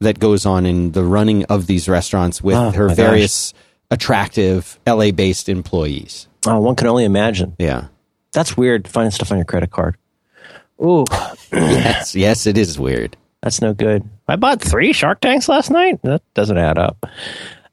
[0.00, 2.96] that goes on in the running of these restaurants with Oh, her my gosh.
[2.96, 3.54] various
[3.90, 6.28] attractive LA based employees.
[6.46, 7.56] Oh, one can only imagine.
[7.58, 7.88] Yeah.
[8.32, 8.86] That's weird.
[8.86, 9.96] Finding stuff on your credit card.
[10.80, 11.04] Ooh,
[11.52, 13.16] yes, yes, it is weird.
[13.42, 14.08] that's no good.
[14.28, 16.00] I bought three Shark Tanks last night.
[16.02, 17.04] That doesn't add up.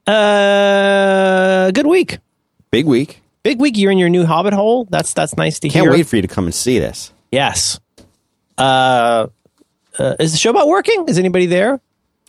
[0.06, 2.18] Uh, good week.
[2.72, 3.22] Big week.
[3.44, 3.76] Big week.
[3.76, 4.86] You're in your new Hobbit hole.
[4.90, 5.82] That's that's nice to hear.
[5.82, 7.12] Can't wait for you to come and see this.
[7.30, 7.78] Yes.
[8.58, 9.28] Uh,
[9.98, 11.04] uh, is the show about working?
[11.08, 11.80] Is anybody there?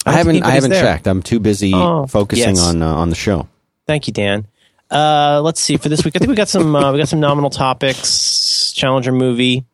[0.08, 0.44] I, haven't.
[0.44, 0.82] I haven't there.
[0.82, 1.08] checked.
[1.08, 2.64] I'm too busy Oh, focusing yes.
[2.64, 3.48] on uh, on the show.
[3.86, 4.48] Thank you, Dan.
[4.90, 6.16] Uh, let's see for this week.
[6.16, 6.76] I think we got some.
[6.76, 8.72] Uh, we got some nominal topics.
[8.74, 9.66] Challenger movie.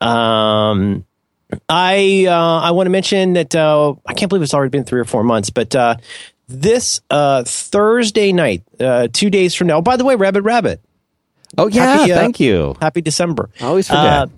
[0.00, 1.04] Um,
[1.68, 5.00] I uh, I want to mention that uh, I can't believe it's already been three
[5.00, 5.96] or four months, but uh,
[6.48, 9.78] this uh, Thursday night, uh, two days from now.
[9.78, 10.80] Oh, by the way, Rabbit Rabbit,
[11.56, 12.76] Oh yeah, Happy, uh, thank you.
[12.80, 13.50] happy December.
[13.60, 14.28] I always forget.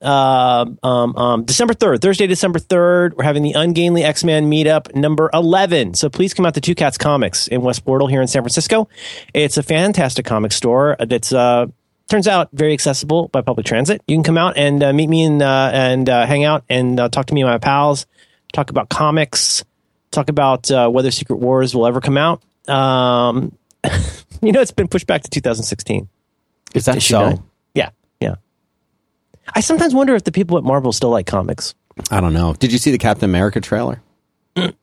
[0.00, 4.94] Uh, um, um, December 3rd, Thursday, December 3rd, we're having the Ungainly X Men meetup
[4.94, 5.94] number 11.
[5.94, 8.88] So please come out to Two Cats Comics in West Portal here in San Francisco.
[9.34, 11.66] It's a fantastic comic store that's, uh,
[12.08, 14.02] turns out very accessible by public transit.
[14.06, 16.98] You can come out and uh, meet me and, uh, and uh, hang out and
[16.98, 18.06] uh, talk to me and my pals,
[18.52, 19.64] talk about comics,
[20.10, 22.42] talk about uh, whether Secret Wars will ever come out.
[22.68, 23.56] Um,
[24.42, 26.08] you know, it's been pushed back to 2016.
[26.74, 27.28] Is that Issue so?
[27.28, 27.42] nine.
[29.54, 31.74] I sometimes wonder if the people at Marvel still like comics.
[32.10, 32.54] I don't know.
[32.54, 34.00] Did you see the Captain America trailer?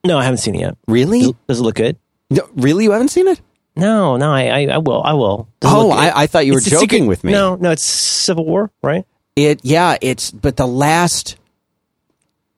[0.06, 0.78] No, I haven't seen it yet.
[0.88, 1.22] Really?
[1.22, 1.98] Does, does it look good?
[2.30, 2.86] No, really?
[2.86, 3.42] You haven't seen it?
[3.76, 5.04] No, no, I, I, I will.
[5.04, 5.48] I will.
[5.60, 5.92] Does Oh.
[5.92, 7.32] I, I thought you were It's joking with me.
[7.32, 9.06] No, no, it's Civil War, right?
[9.36, 9.60] It.
[9.64, 9.98] Yeah.
[10.02, 10.32] It's.
[10.32, 11.38] But the last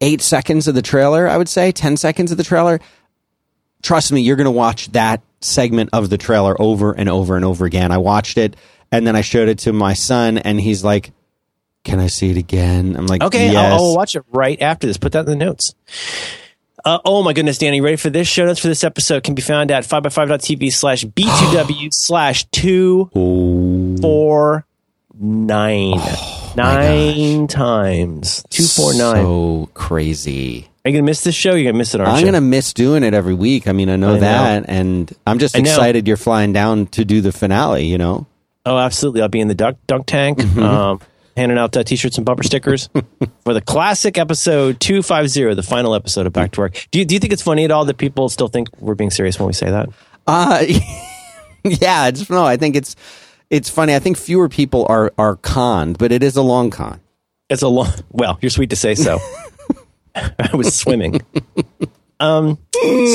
[0.01, 2.79] eight seconds of the trailer, I would say, ten seconds of the trailer.
[3.81, 7.43] Trust me, you're going to watch that segment of the trailer over and over and
[7.45, 7.91] over again.
[7.91, 8.55] I watched it,
[8.91, 11.11] and then I showed it to my son, and he's like,
[11.83, 13.73] "Can I see it again?" I'm like, Okay, yes.
[13.73, 14.97] I'll, I'll watch it right after this.
[14.97, 15.73] Put that in the notes.
[16.85, 18.27] Uh, oh my goodness, Danny, ready for this?
[18.27, 23.09] Show notes for this episode can be found at 5by5.tv slash B2W slash two
[24.01, 24.65] four
[25.19, 25.99] nine.
[26.55, 28.43] Nine times.
[28.49, 29.23] Two four nine.
[29.23, 30.67] So crazy.
[30.85, 31.49] Are you going to miss this show?
[31.53, 32.23] You're going to miss it, aren't I'm you?
[32.23, 33.67] going to miss doing it every week.
[33.67, 34.19] I mean, I know I know.
[34.21, 37.85] that, and I'm just excited you're flying down to do the finale.
[37.85, 38.25] You know,
[38.65, 39.21] Oh, absolutely.
[39.21, 40.59] I'll be in the dunk, dunk tank, Mm-hmm.
[40.63, 41.01] um,
[41.39, 42.89] handing out uh, t-shirts and bumper stickers
[43.43, 46.87] for the classic episode 250, the final episode of Back to Work.
[46.91, 49.09] Do you, do you think it's funny at all that people still think we're being
[49.11, 49.89] serious when we say that?
[50.27, 50.63] uh,
[51.63, 52.07] yeah.
[52.07, 52.43] It's no.
[52.43, 52.95] I think it's
[53.49, 53.95] it's funny.
[53.95, 57.01] I think fewer people are are conned, but it is a long con.
[57.49, 59.17] It's a long, well, you're sweet to say so.
[60.15, 61.21] I was swimming.
[62.19, 62.57] Um,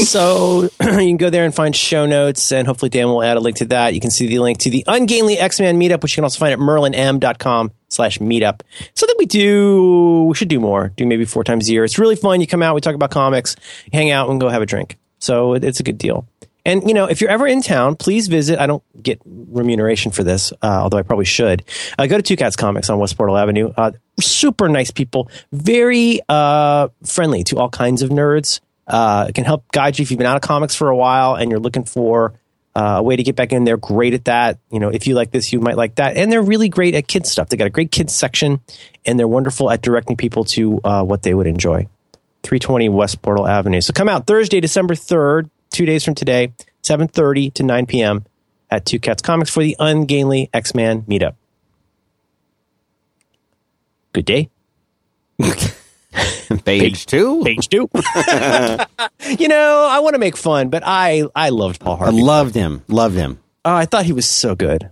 [0.05, 3.41] so you can go there and find show notes, and hopefully Dan will add a
[3.41, 3.95] link to that.
[3.95, 6.53] You can see the link to the Ungainly X-Man meetup, which you can also find
[6.53, 8.63] at merlinm.com slash meetup.
[8.95, 11.85] So Something we do, we should do more, do maybe four times a year.
[11.85, 12.41] It's really fun.
[12.41, 13.55] You come out, we talk about comics,
[13.93, 14.97] hang out, and go have a drink.
[15.19, 16.27] So it's a good deal.
[16.65, 18.59] And, you know, if you're ever in town, please visit.
[18.59, 21.63] I don't get remuneration for this, uh, although I probably should.
[21.99, 23.71] Uh, go to Two Cats Comics on West Portal Avenue.
[23.77, 28.61] Uh, super nice people, very uh, friendly to all kinds of nerds.
[28.87, 31.35] Uh, it can help guide you if you've been out of comics for a while
[31.35, 32.35] and you're looking for
[32.75, 33.65] uh, a way to get back in.
[33.65, 34.59] They're great at that.
[34.71, 36.17] You know, if you like this, you might like that.
[36.17, 37.49] And they're really great at kids stuff.
[37.49, 38.61] They got a great kids section,
[39.07, 41.89] and they're wonderful at directing people to uh, what they would enjoy.
[42.43, 43.81] 320 West Portal Avenue.
[43.81, 48.25] So come out Thursday, December 3rd, two days from today, 7.30 to 9 p.m.
[48.71, 51.37] at Two Cats Comics for the Ungainly X-Man meetup.
[54.13, 54.51] Good day.
[56.59, 57.43] Page two.
[57.45, 57.89] Page two.
[59.39, 62.19] you know, I want to make fun, but I, I loved Paul Harvey.
[62.19, 62.83] I loved him.
[62.89, 63.39] Loved him.
[63.65, 64.91] Oh, I thought he was so good.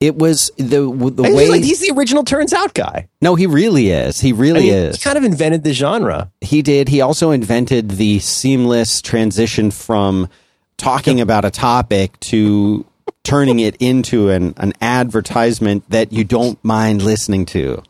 [0.00, 1.48] It was the the I way.
[1.50, 3.06] like he's the original turns out guy.
[3.20, 4.18] no, he really is.
[4.18, 4.96] He I really mean, is.
[4.96, 6.32] he kind of invented the genre.
[6.40, 6.88] He did.
[6.88, 10.30] He also invented the seamless transition from
[10.78, 12.86] talking about a topic to
[13.24, 17.82] turning it into an, an advertisement that you don't mind listening to.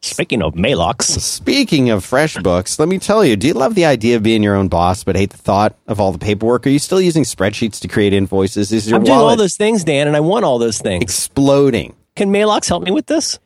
[0.00, 4.16] Speaking of Maalox, Speaking of FreshBooks, let me tell you, do you love the idea
[4.16, 6.66] of being your own boss but hate the thought of all the paperwork?
[6.66, 8.72] Are you still using spreadsheets to create invoices?
[8.72, 11.02] Is your I'm doing all those things, Dan, and I want all those things.
[11.02, 11.94] exploding?
[12.16, 13.38] Can Maalox help me with this?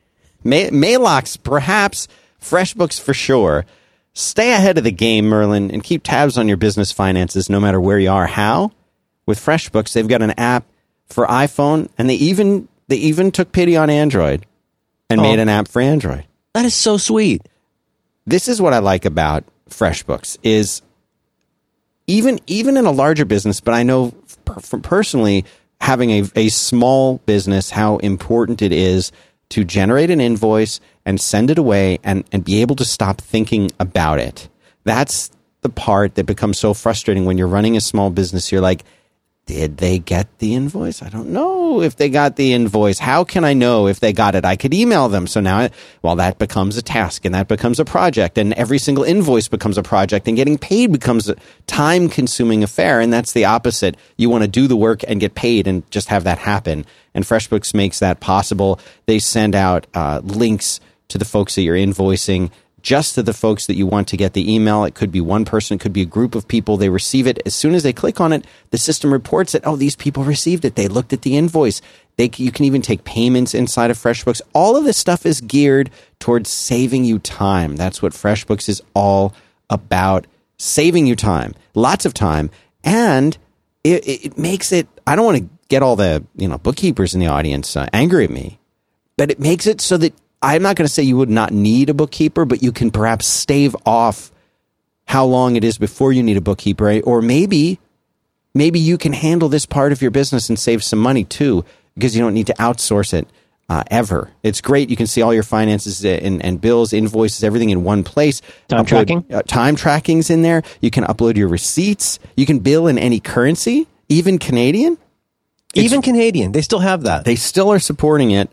[0.43, 2.07] May- Maalox, perhaps
[2.41, 3.65] FreshBooks for sure.
[4.13, 7.79] Stay ahead of the game, Merlin, and keep tabs on your business finances no matter
[7.79, 8.25] where you are.
[8.27, 8.71] How?
[9.25, 10.65] With FreshBooks, they've got an app
[11.07, 14.45] for iPhone, and they even they even took pity on Android
[15.09, 15.23] and Oh.
[15.23, 16.23] made an app for Android.
[16.57, 17.47] That is so sweet.
[18.25, 20.81] This is what I like about FreshBooks is
[22.07, 24.15] even even in a larger business, but I know
[24.81, 25.45] personally
[25.79, 29.11] having a, a small business how important it is
[29.49, 33.69] to generate an invoice and send it away and, and be able to stop thinking
[33.79, 34.49] about it.
[34.83, 35.29] That's
[35.61, 38.51] the part that becomes so frustrating when you're running a small business.
[38.51, 38.83] You're like,
[39.47, 41.01] did they get the invoice?
[41.01, 42.99] I don't know if they got the invoice.
[42.99, 44.43] How can I know if they got it?
[44.43, 45.25] I could email them.
[45.25, 45.69] So now,
[46.01, 49.77] well, that becomes a task and that becomes a project and every single invoice becomes
[49.77, 52.99] a project and getting paid becomes a time consuming affair.
[52.99, 53.95] And that's the opposite.
[54.17, 56.85] You want to do the work and get paid and just have that happen.
[57.13, 58.81] And FreshBooks makes that possible.
[59.05, 63.65] They send out uh, links to the folks that you're invoicing just to the folks
[63.65, 64.83] that you want to get the email.
[64.83, 66.77] It could be one person, it could be a group of people.
[66.77, 67.41] They receive it.
[67.45, 70.65] As soon as they click on it, the system reports that, oh, these people received
[70.65, 70.75] it.
[70.75, 71.81] They looked at the invoice.
[72.17, 74.41] They, you can even take payments inside of FreshBooks.
[74.53, 77.75] All of this stuff is geared towards saving you time.
[77.75, 79.33] That's what FreshBooks is all
[79.69, 80.25] about
[80.57, 82.49] saving you time, lots of time.
[82.83, 83.37] And
[83.83, 87.19] it, it makes it, I don't want to get all the you know bookkeepers in
[87.19, 88.59] the audience uh, angry at me,
[89.17, 91.89] but it makes it so that I'm not going to say you would not need
[91.89, 94.31] a bookkeeper, but you can perhaps stave off
[95.05, 97.01] how long it is before you need a bookkeeper, eh?
[97.03, 97.79] or maybe
[98.53, 102.15] maybe you can handle this part of your business and save some money too because
[102.15, 103.27] you don't need to outsource it
[103.69, 104.31] uh, ever.
[104.43, 104.89] It's great.
[104.89, 108.41] You can see all your finances uh, and, and bills, invoices, everything in one place.
[108.67, 109.25] Time tracking?
[109.31, 110.63] Uh, time tracking's in there.
[110.81, 112.19] You can upload your receipts.
[112.35, 114.97] You can bill in any currency, even Canadian.
[115.73, 117.23] Even Canadian, they still have that.
[117.23, 118.49] They still are supporting it.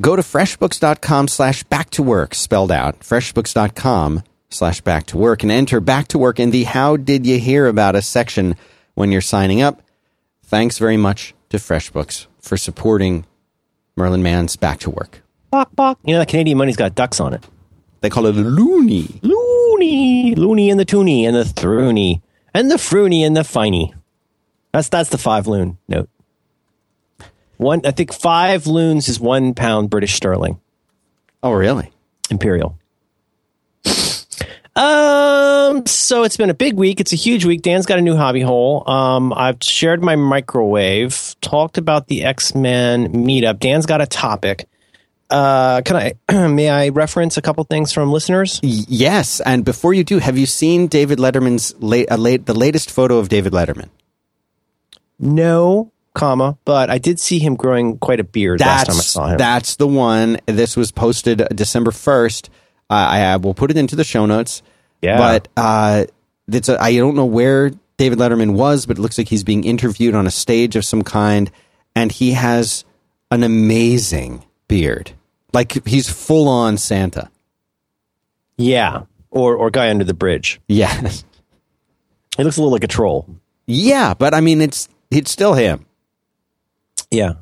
[0.00, 3.00] Go to freshbooks.com slash back to work, spelled out.
[3.00, 7.38] Freshbooks.com slash back to work and enter back to work in the how did you
[7.38, 8.56] hear about us section
[8.94, 9.82] when you're signing up.
[10.44, 13.24] Thanks very much to FreshBooks for supporting
[13.96, 15.22] Merlin Mann's back to work.
[15.50, 15.98] Bok, bok.
[16.04, 17.46] You know that Canadian money's got ducks on it.
[18.00, 19.20] They call it a loonie.
[19.20, 22.20] Loonie, loonie, and the toonie, and the throony,
[22.52, 23.94] and the fruny, and the finey.
[24.72, 26.08] That's that's the five loon note.
[27.56, 30.60] One, I think five loons is one pound British sterling
[31.42, 31.90] Oh, really?
[32.30, 32.78] imperial.
[34.76, 36.98] Um, so it's been a big week.
[37.00, 37.62] It's a huge week.
[37.62, 38.88] Dan's got a new hobby hole.
[38.90, 43.60] Um, I've shared my microwave, talked about the X Men meetup.
[43.60, 44.66] Dan's got a topic.
[45.30, 45.96] Uh, can
[46.28, 46.48] I?
[46.48, 48.58] may I reference a couple things from listeners?
[48.64, 49.40] Yes.
[49.40, 53.18] And before you do, have you seen David Letterman's late, uh, late, the latest photo
[53.18, 53.90] of David Letterman?
[55.20, 59.26] No, comma, but I did see him growing quite a beard last time I saw
[59.26, 59.38] him.
[59.38, 60.38] That's the one.
[60.46, 62.48] This was posted December 1st.
[62.90, 64.62] Uh, I will put it into the show notes.
[65.02, 65.18] Yeah.
[65.18, 66.04] But uh,
[66.48, 69.64] it's a, I don't know where David Letterman was, but it looks like he's being
[69.64, 71.50] interviewed on a stage of some kind.
[71.96, 72.84] And he has
[73.30, 75.12] an amazing beard.
[75.52, 77.30] Like he's full on Santa.
[78.56, 80.60] yeah, or or guy under the bridge.
[80.68, 81.24] Yes.
[82.36, 83.28] He looks a little like a troll.
[83.66, 84.14] Yeah.
[84.14, 85.86] But I mean, it's, it's still him.
[87.14, 87.34] Yeah,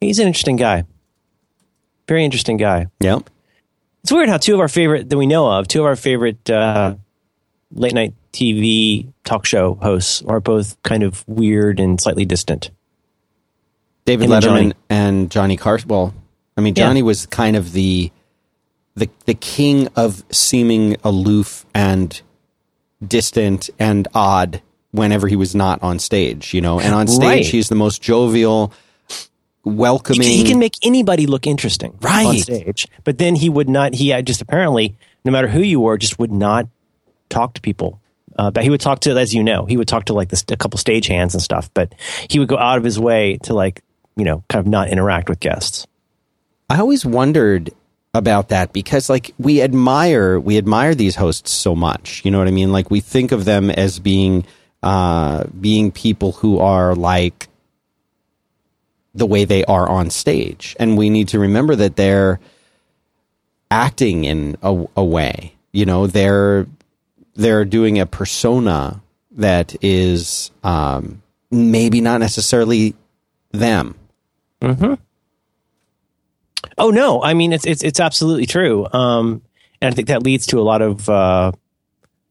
[0.00, 0.84] he's an interesting guy.
[2.08, 2.86] Very interesting guy.
[3.00, 3.30] Yep.
[4.02, 6.48] It's weird how two of our favorite that we know of, two of our favorite
[6.50, 6.94] uh,
[7.72, 12.70] late night TV talk show hosts are both kind of weird and slightly distant.
[14.06, 14.72] David Letterman Johnny.
[14.88, 15.88] and Johnny Carson.
[15.88, 16.14] Well,
[16.56, 16.86] I mean, Yeah.
[16.86, 18.10] Johnny was kind of the
[18.96, 22.20] the the king of seeming aloof and
[23.06, 26.52] distant and odd whenever he was not on stage.
[26.54, 27.46] You know, and on stage Right.
[27.46, 28.72] he's the most jovial,
[29.64, 30.22] welcoming.
[30.22, 32.26] he can make anybody look interesting right.
[32.26, 33.94] on stage, but then he would not.
[33.94, 36.68] He just apparently, no matter who you were, just would not
[37.28, 38.00] talk to people.
[38.38, 40.44] Uh, but he would talk to, as you know, he would talk to like this,
[40.48, 41.70] a couple stage hands and stuff.
[41.74, 41.94] But
[42.28, 43.82] he would go out of his way to like,
[44.16, 45.86] you know, kind of not interact with guests.
[46.70, 47.70] I always wondered
[48.14, 52.24] about that because like we admire we admire these hosts so much.
[52.24, 52.72] You know what I mean?
[52.72, 54.44] Like we think of them as being
[54.82, 57.48] uh being people who are like
[59.14, 60.76] the way they are on stage.
[60.78, 62.40] And we need to remember that they're
[63.70, 65.54] acting in a, a way.
[65.72, 66.66] You know, they're
[67.34, 69.00] they're doing a persona
[69.32, 72.94] that is um maybe not necessarily
[73.52, 73.94] them.
[74.60, 74.94] Mm-hmm.
[76.78, 78.86] Oh no, I mean it's it's it's absolutely true.
[78.92, 79.42] Um,
[79.80, 81.52] and I think that leads to a lot of uh,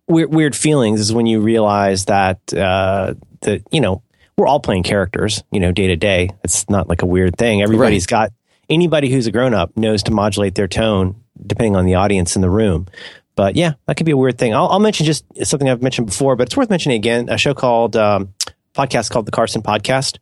[0.07, 4.01] weird weird feelings is when you realize that uh, that you know
[4.39, 6.30] we're all playing characters, you know, day to day.
[6.43, 7.62] It's not like a weird thing.
[7.62, 8.32] Everybody's got
[8.69, 12.41] anybody who's a grown up knows to modulate their tone depending on the audience in
[12.41, 12.88] the room.
[13.36, 14.54] But yeah, that could be a weird thing.
[14.54, 17.30] I'll, I'll mention just something I've mentioned before, but it's worth mentioning again.
[17.30, 18.34] A show called um,
[18.73, 20.19] podcast called the Carson Podcast,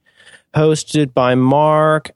[0.56, 2.12] hosted by Mark.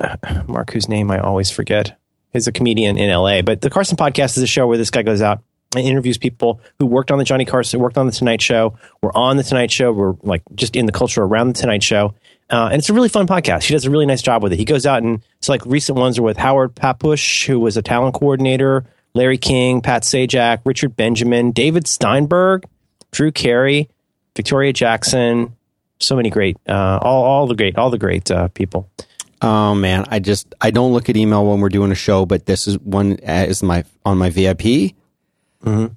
[0.47, 1.97] Mark, whose name I always forget.
[2.33, 3.41] He's a comedian in LA.
[3.41, 5.43] But the Carson Podcast is a show where this guy goes out
[5.75, 9.15] and interviews people who worked on the Johnny Carson, worked on the Tonight Show, were
[9.15, 12.13] on the Tonight Show, were like just in the culture around the Tonight Show.
[12.49, 13.63] Uh, and it's a really fun podcast.
[13.63, 14.57] He does a really nice job with it.
[14.57, 17.81] He goes out and so like recent ones are with Howard Papush, who was a
[17.81, 22.65] talent coordinator, Larry King, Pat Sajak, Richard Benjamin, David Steinberg,
[23.11, 23.89] Drew Carey,
[24.35, 25.55] Victoria Jackson.
[25.99, 28.89] So many great, uh, all all the great, all the great uh, people.
[29.41, 32.47] Oh man, I just I don't look at email when we're doing a show, but
[32.47, 34.95] this is one uh, is my on my VIP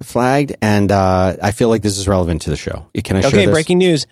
[0.03, 2.87] flagged, and uh, I feel like this is relevant to the show.
[3.03, 3.53] Can I share Okay, this?
[3.53, 4.05] breaking news.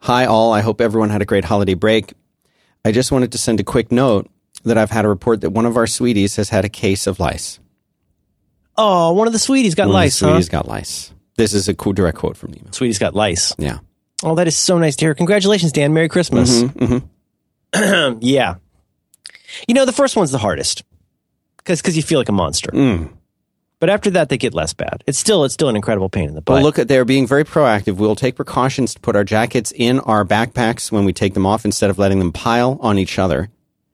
[0.00, 0.52] Hi, all.
[0.52, 2.14] I hope everyone had a great holiday break.
[2.84, 4.30] I just wanted to send a quick note
[4.64, 7.20] that I've had a report that one of our sweeties has had a case of
[7.20, 7.58] lice.
[8.76, 10.26] Oh, one of the sweeties got One of the lice, huh?
[10.28, 11.12] sweeties got lice.
[11.36, 12.72] This is a cool direct quote from the email.
[12.72, 13.54] Sweeties got lice.
[13.58, 13.78] Yeah.
[14.22, 15.14] Oh, that is so nice to hear.
[15.14, 15.92] Congratulations, Dan.
[15.92, 16.62] Merry Christmas.
[16.62, 18.56] Mm-hmm, yeah.
[19.68, 20.84] You know, the first one's the hardest
[21.58, 22.70] because you feel like a monster.
[22.72, 23.10] Mm.
[23.80, 25.02] But after that, they get less bad.
[25.06, 26.56] It's still it's still an incredible pain in the butt.
[26.56, 27.96] But look at they're being very proactive.
[27.96, 31.64] We'll take precautions to put our jackets in our backpacks when we take them off
[31.64, 33.48] instead of letting them pile on each other,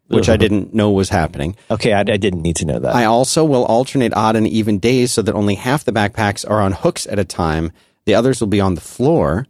[0.09, 0.38] which I uh-huh.
[0.38, 1.55] didn't know was happening.
[1.70, 2.96] okay, I, I didn't need to know that.
[2.96, 6.61] I also will alternate odd and even days so that only half the backpacks are
[6.61, 7.70] on hooks at a time.
[8.07, 9.46] The others will be on the floor.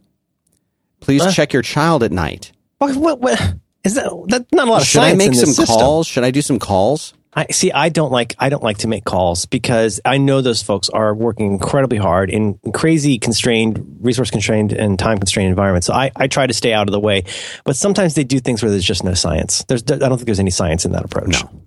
[0.99, 2.51] Please check your child at night.
[2.77, 4.25] what, what, what is that?
[4.27, 6.05] That's not a lot of Should I make some calls?
[6.05, 7.13] Should I do some calls?
[7.37, 7.71] I see.
[7.71, 8.33] I don't like.
[8.39, 12.31] I don't like to make calls because I know those folks are working incredibly hard
[12.31, 15.85] in crazy constrained, resource constrained, and time constrained environments.
[15.85, 17.25] So I, I try to stay out of the way.
[17.63, 19.63] But sometimes they do things where there's just no science.
[19.67, 19.83] There's.
[19.83, 21.29] I don't think there's any science in that approach.
[21.43, 21.61] No.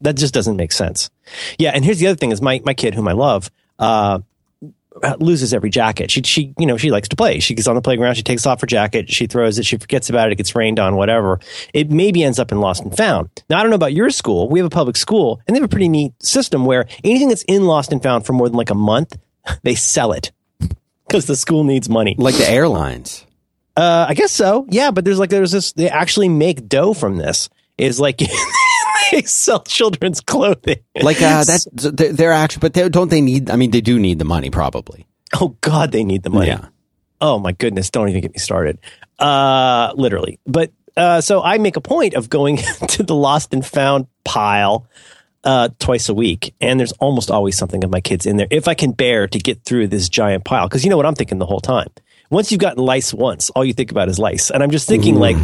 [0.00, 1.10] that just doesn't make sense.
[1.58, 4.20] Yeah, and here's the other thing: is my my kid, whom I love, uh,
[5.18, 6.10] loses every jacket.
[6.10, 7.40] She she you know she likes to play.
[7.40, 8.14] She gets on the playground.
[8.14, 9.10] She takes off her jacket.
[9.10, 9.66] She throws it.
[9.66, 10.32] She forgets about it.
[10.32, 10.96] It gets rained on.
[10.96, 11.40] Whatever.
[11.72, 13.30] It maybe ends up in lost and found.
[13.48, 14.48] Now I don't know about your school.
[14.48, 17.44] We have a public school, and they have a pretty neat system where anything that's
[17.44, 19.16] in lost and found for more than like a month,
[19.62, 20.32] they sell it
[21.06, 22.14] because the school needs money.
[22.18, 23.26] Like the airlines.
[23.76, 24.66] Uh, I guess so.
[24.68, 25.72] Yeah, but there's like there's this.
[25.72, 27.48] They actually make dough from this.
[27.78, 28.20] Is like
[29.12, 30.80] they sell children's clothing.
[31.00, 33.50] Like uh, that, they're, they're actually, but they, don't they need?
[33.50, 35.06] I mean, they do need the money, probably.
[35.40, 36.48] Oh God, they need the money.
[36.48, 36.68] Yeah.
[37.20, 38.78] Oh my goodness, don't even get me started.
[39.18, 40.38] Uh, literally.
[40.46, 42.56] But uh, so I make a point of going
[42.88, 44.86] to the lost and found pile
[45.44, 48.68] uh, twice a week, and there's almost always something of my kids in there if
[48.68, 50.68] I can bear to get through this giant pile.
[50.68, 51.88] Because you know what I'm thinking the whole time.
[52.30, 55.16] Once you've gotten lice once, all you think about is lice, and I'm just thinking
[55.16, 55.36] like.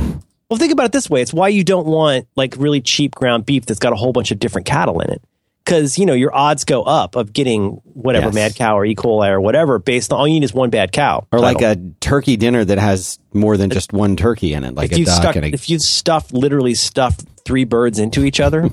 [0.50, 1.22] Well, think about it this way.
[1.22, 4.30] It's why you don't want like really cheap ground beef that's got a whole bunch
[4.30, 5.22] of different cattle in it.
[5.64, 8.35] Because, you know, your odds go up of getting whatever Yes.
[8.37, 8.94] mad cow or E.
[8.94, 11.26] coli or whatever based on all you need is one bad cow.
[11.32, 14.92] Or like a turkey dinner that has more than just one turkey in it, like
[14.92, 15.44] if a you duck stuck, a.
[15.52, 18.68] if you stuff literally stuffed three birds into each other,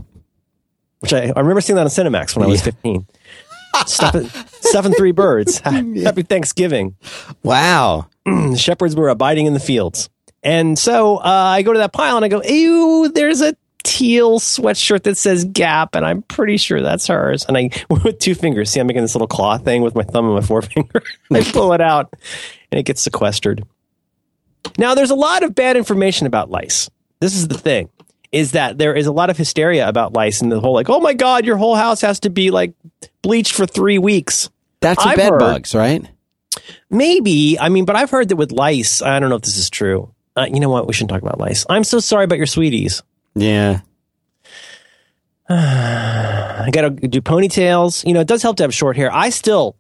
[1.00, 2.66] which I, I remember seeing that on Cinemax when I was Yeah.
[2.66, 3.08] 15.
[3.88, 4.30] Stuffing,
[4.62, 5.58] stuffing three birds.
[5.66, 6.96] Happy Thanksgiving.
[7.42, 8.06] wow.
[8.24, 10.12] The shepherds were abiding in the fields.
[10.44, 14.40] And so uh, I go to that pile and I go, ew, there's a teal
[14.40, 17.46] sweatshirt that says Gap, and I'm pretty sure that's hers.
[17.46, 20.26] And I, with two fingers, see, I'm making this little claw thing with my thumb
[20.26, 21.04] and my forefinger.
[21.32, 22.14] I pull it out
[22.72, 23.64] and it gets sequestered.
[24.78, 26.90] Now, there's a lot of bad information about lice.
[27.20, 27.90] This is the thing.
[28.32, 31.00] Is that there is a lot of hysteria about lice and the whole like, oh
[31.00, 32.74] my God, your whole house has to be like
[33.22, 34.50] bleached for three weeks.
[34.80, 36.04] That's bed heard- bugs, right?
[36.90, 37.60] Maybe.
[37.60, 40.14] I mean, but I've heard that with lice, I don't know if this is true.
[40.36, 40.88] Uh, you know what?
[40.88, 41.66] We shouldn't talk about lice.
[41.70, 43.04] I'm so sorry about your sweeties.
[43.36, 43.82] Yeah.
[45.50, 48.06] I got to do ponytails.
[48.06, 49.14] You know, it does help to have short hair.
[49.14, 49.76] I still,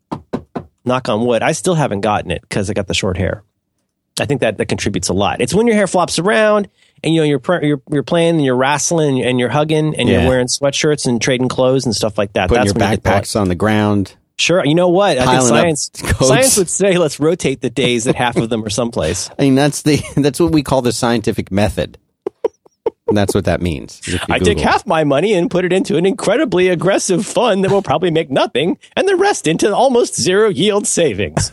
[0.86, 3.44] knock on wood, I still haven't gotten it because I got the short hair.
[4.20, 5.42] I think that that contributes a lot.
[5.42, 6.70] It's when your hair flops around
[7.04, 10.22] and you know you're you're, you're playing and you're wrestling and you're hugging and Yeah.
[10.22, 12.50] you're wearing sweatshirts and trading clothes and stuff like that.
[12.50, 14.16] Putting That's your when you backpacks on the ground.
[14.38, 14.66] Sure.
[14.66, 15.18] You know what?
[15.20, 15.92] I think science
[16.28, 19.30] science would say let's rotate the days that half of them are someplace.
[19.40, 21.98] I mean, that's the that's what we call the scientific method.
[23.08, 24.02] And that's what that means.
[24.30, 27.82] I take half my money and put it into an incredibly aggressive fund that will
[27.84, 31.52] probably make nothing, and the rest into almost zero yield savings.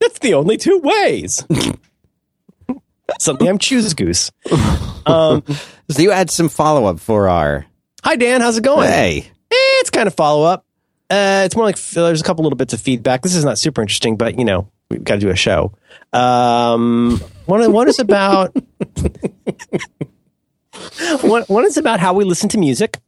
[0.00, 1.44] That's the only two ways.
[3.20, 4.32] Something I'm choose goose.
[5.06, 5.42] So
[5.98, 7.66] you had some follow up for our.
[8.02, 8.88] Hi Dan, how's it going?
[8.88, 10.64] Hey, Eh, it's kind of follow up.
[11.10, 13.22] Uh, it's more like there's a couple little bits of feedback.
[13.22, 15.72] This is not super interesting, but you know we've got to do a show.
[16.12, 18.54] Um, one one is about
[21.22, 22.98] one, one is about how we listen to music,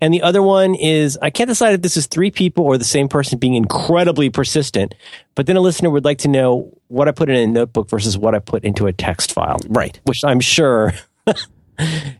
[0.00, 2.84] and the other one is I can't decide if this is three people or the
[2.84, 4.94] same person being incredibly persistent.
[5.34, 8.16] But then a listener would like to know what I put in a notebook versus
[8.16, 9.98] what I put into a text file, Right.
[10.04, 10.94] which I'm sure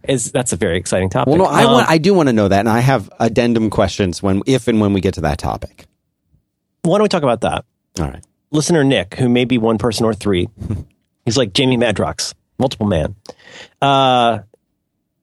[0.08, 1.28] is that's a very exciting topic.
[1.28, 3.70] Well, no, I Um, want, I do want to know that, and I have addendum
[3.70, 5.86] questions when, if and when we get to that topic.
[6.82, 7.64] why don't we talk about that?
[8.00, 8.24] All right.
[8.50, 10.48] listener Nick, who may be one person or three,
[11.24, 13.14] he's like Jamie Madrox, multiple man.
[13.80, 14.40] Uh,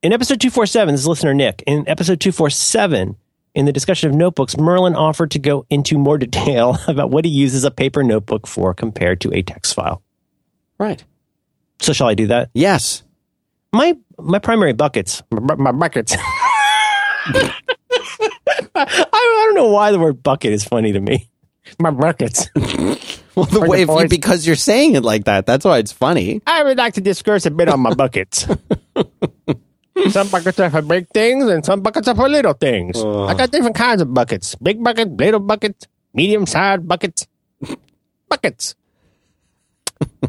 [0.01, 1.63] in episode 247, this is listener Nick.
[1.67, 3.15] In episode 247,
[3.55, 7.32] in the discussion of notebooks, Merlin offered to go into more detail about what he
[7.32, 10.01] uses a paper notebook for compared to a text file.
[10.77, 11.03] Right.
[11.82, 12.49] So, shall I do that?
[12.53, 13.03] Yes.
[13.73, 16.15] My my primary buckets, my, my buckets.
[18.76, 21.30] I, I don't know why the word bucket is funny to me.
[21.80, 22.49] My buckets.
[23.36, 25.93] Well, the way the if you, because you're saying it like that, that's why it's
[25.93, 26.41] funny.
[26.45, 28.45] I would like to discourse a bit on my buckets.
[30.09, 33.01] some buckets are for big things and some buckets are for little things.
[33.01, 34.55] I got different kinds of buckets.
[34.55, 37.28] Big bucket, little bucket, medium sized buckets.
[38.28, 38.76] Buckets.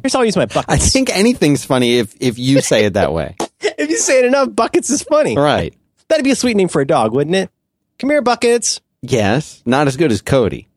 [0.01, 0.69] Here's how I use my buckets.
[0.69, 3.35] I think anything's funny if if you say it that way.
[3.61, 5.37] If you say it enough, buckets is funny.
[5.37, 5.75] Right.
[6.09, 7.51] That'd be a sweet name for a dog, wouldn't it?
[7.99, 8.81] Come here, buckets.
[9.03, 9.63] Yes.
[9.65, 10.69] Not as good as Cody.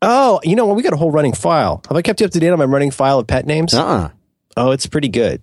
[0.00, 0.76] Oh, you know what?
[0.76, 1.82] We got a whole running file.
[1.88, 3.74] Have I kept you up to date on my running file of pet names?
[3.74, 4.10] Uh-uh.
[4.56, 5.42] Oh, it's pretty good.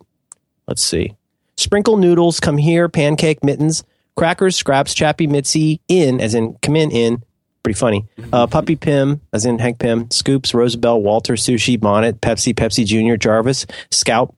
[0.67, 1.15] Let's see.
[1.57, 3.83] Sprinkle noodles, come here, pancake mittens,
[4.15, 7.23] crackers, scraps, chappy mitzi, in, as in come in, in.
[7.63, 8.05] Pretty funny.
[8.31, 13.15] Uh, puppy Pim, as in Hank Pym, Scoops, Rosabelle, Walter, Sushi, Bonnet, Pepsi, Pepsi Jr.,
[13.15, 14.35] Jarvis, Scout,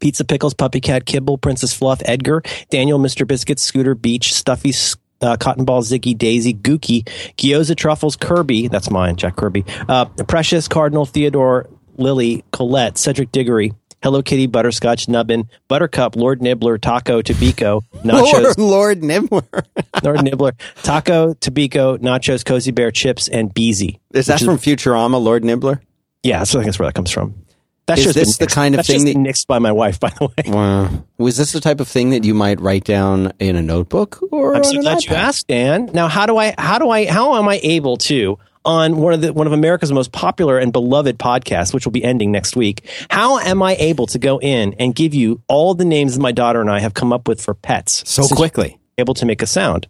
[0.00, 3.26] Pizza Pickles, Puppy Cat, Kibble, Princess Fluff, Edgar, Daniel, Mr.
[3.26, 4.72] Biscuit, Scooter, Beach, Stuffy,
[5.20, 7.04] uh, Cotton Ball, Ziggy, Daisy, Gookie,
[7.36, 13.72] Gyoza, Truffles, Kirby, that's mine, Jack Kirby, uh, Precious, Cardinal, Theodore, Lily, Colette, Cedric Diggory,
[14.02, 19.64] Hello Kitty, Butterscotch, Nubbin, Buttercup, Lord Nibbler, Taco, Tabico, Nachos, Lord, Lord Nibbler.
[20.02, 24.00] Lord Nibbler, Taco, Tabico, Nachos, Cozy Bear, Chips, and Beezy.
[24.12, 25.80] Is that from Futurama, Lord Nibbler?
[26.22, 27.43] Yeah, so I think that's where that comes from.
[27.86, 30.00] That's Is just this the kind of that's thing just that- nixed by my wife,
[30.00, 30.50] by the way.
[30.50, 31.04] Wow.
[31.18, 34.56] Was this the type of thing that you might write down in a notebook or
[34.56, 35.16] I'm so glad you iPad?
[35.16, 35.90] asked, Dan.
[35.92, 39.20] Now, how do I, how do I, how am I able to on one of
[39.20, 42.88] the one of America's most popular and beloved podcasts, which will be ending next week?
[43.10, 46.32] How am I able to go in and give you all the names that my
[46.32, 48.78] daughter and I have come up with for pets So quickly.
[48.96, 49.88] able to make a sound?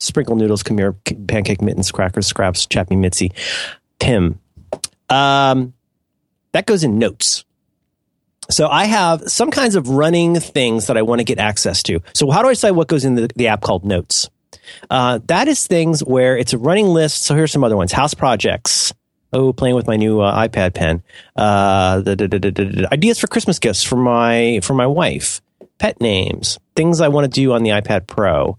[0.00, 0.94] Sprinkle noodles, come here,
[1.28, 3.30] pancake mittens, crackers, scraps, chappy mitzi,
[4.00, 4.40] Tim.
[5.08, 5.74] Um,
[6.52, 7.44] that goes in notes.
[8.50, 12.00] So I have some kinds of running things that I want to get access to.
[12.14, 14.28] So how do I decide what goes in the, the app called Notes?
[14.88, 17.22] Uh, that is things where it's a running list.
[17.22, 18.92] So here's some other ones: house projects.
[19.32, 21.02] Oh, playing with my new uh, iPad pen.
[21.36, 22.02] Uh,
[22.92, 25.40] ideas for Christmas gifts for my for my wife.
[25.78, 26.58] Pet names.
[26.74, 28.58] Things I want to do on the iPad Pro.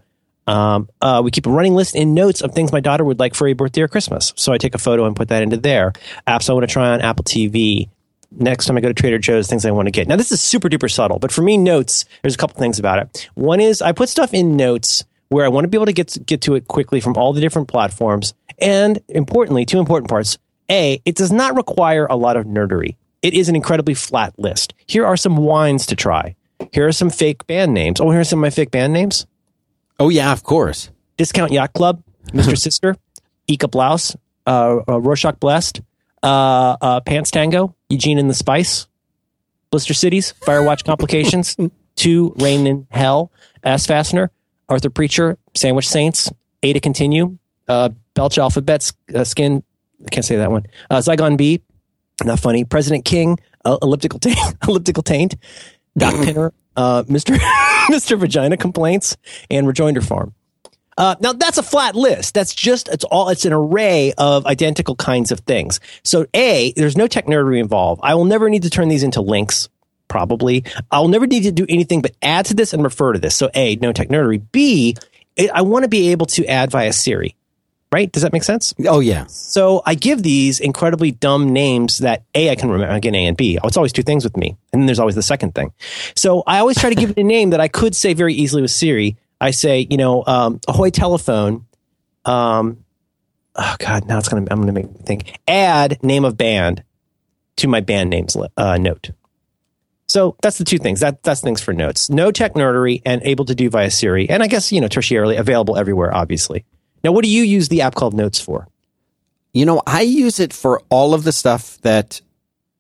[0.52, 3.36] Um, uh, we keep a running list in notes of things my daughter would like
[3.36, 4.34] for a birthday or Christmas.
[4.36, 5.94] So I take a photo and put that into there.
[6.28, 7.88] Apps I want to try on Apple TV.
[8.32, 10.10] Next time I go to Trader Joe's, things I want to get.
[10.10, 12.04] Now this is super duper subtle, but for me, notes.
[12.22, 13.30] There's a couple things about it.
[13.36, 16.18] One is I put stuff in notes where I want to be able to get
[16.26, 20.38] get to it quickly from all the different platforms, and importantly, two important parts.
[20.70, 22.96] A, it does not require a lot of nerdery.
[23.22, 24.74] It is an incredibly flat list.
[24.86, 26.36] Here are some wines to try.
[26.74, 28.00] Here are some fake band names.
[28.02, 29.26] Oh, here are some of my fake band names.
[30.02, 30.90] Oh, yeah, of course.
[31.18, 32.58] Discount Yacht Club, Mr.
[32.58, 32.96] Sister,
[33.48, 34.16] Ika Blouse,
[34.48, 35.82] uh, uh, Rorschach Blessed,
[36.24, 38.88] uh, uh, Pants Tango, Eugene and the Spice,
[39.70, 41.56] Blister Cities, Firewatch Complications,
[41.96, 43.32] Two Rain in Hell,
[43.64, 44.32] Ass Fastener,
[44.68, 46.32] Arthur Preacher, Sandwich Saints,
[46.64, 47.38] A to Continue,
[47.68, 49.62] uh, Belch Alphabets, uh, Skin,
[50.04, 51.62] I can't say that one, uh, Zygon B,
[52.24, 55.36] not funny, President King, uh, Elliptical, taint, elliptical Taint,
[55.96, 57.38] Doc Pinner, uh, Mr.
[57.90, 58.18] Mr.
[58.18, 59.18] Vagina Complaints,
[59.50, 60.34] and Rejoinder Farm.
[60.98, 62.34] Uh, now that's a flat list.
[62.34, 65.80] That's just it's all it's an array of identical kinds of things.
[66.04, 68.02] So a there's no tech nerdery involved.
[68.04, 69.70] I will never need to turn these into links.
[70.10, 73.36] Probably I'll never need to do anything but add to this and refer to this.
[73.36, 74.42] So a no tech nerdery.
[74.52, 74.96] B
[75.54, 77.36] I want to be able to add via Siri.
[77.92, 78.10] Right?
[78.10, 78.74] Does that make sense?
[78.88, 79.26] Oh, yeah.
[79.26, 82.96] So I give these incredibly dumb names that A, I can remember.
[82.96, 83.60] Again, A and B.
[83.62, 84.56] Oh, it's always two things with me.
[84.72, 85.74] And then there's always the second thing.
[86.16, 88.62] So I always try to give it a name that I could say very easily
[88.62, 89.18] with Siri.
[89.42, 91.66] I say, you know, um, Ahoy Telephone.
[92.24, 92.86] Um,
[93.56, 95.38] oh God, now it's going to, I'm going to make me think.
[95.46, 96.84] Add name of band
[97.58, 99.12] to my band names uh, note.
[100.08, 101.02] So that's the two things.
[101.02, 102.10] That that's things for notes.
[102.10, 104.30] No tech nerdery and able to do via Siri.
[104.30, 106.66] And I guess, you know, tertiarily available everywhere, obviously.
[107.04, 108.68] Now, what do you use the app called Notes for?
[109.54, 112.22] You know, I use it for all of the stuff that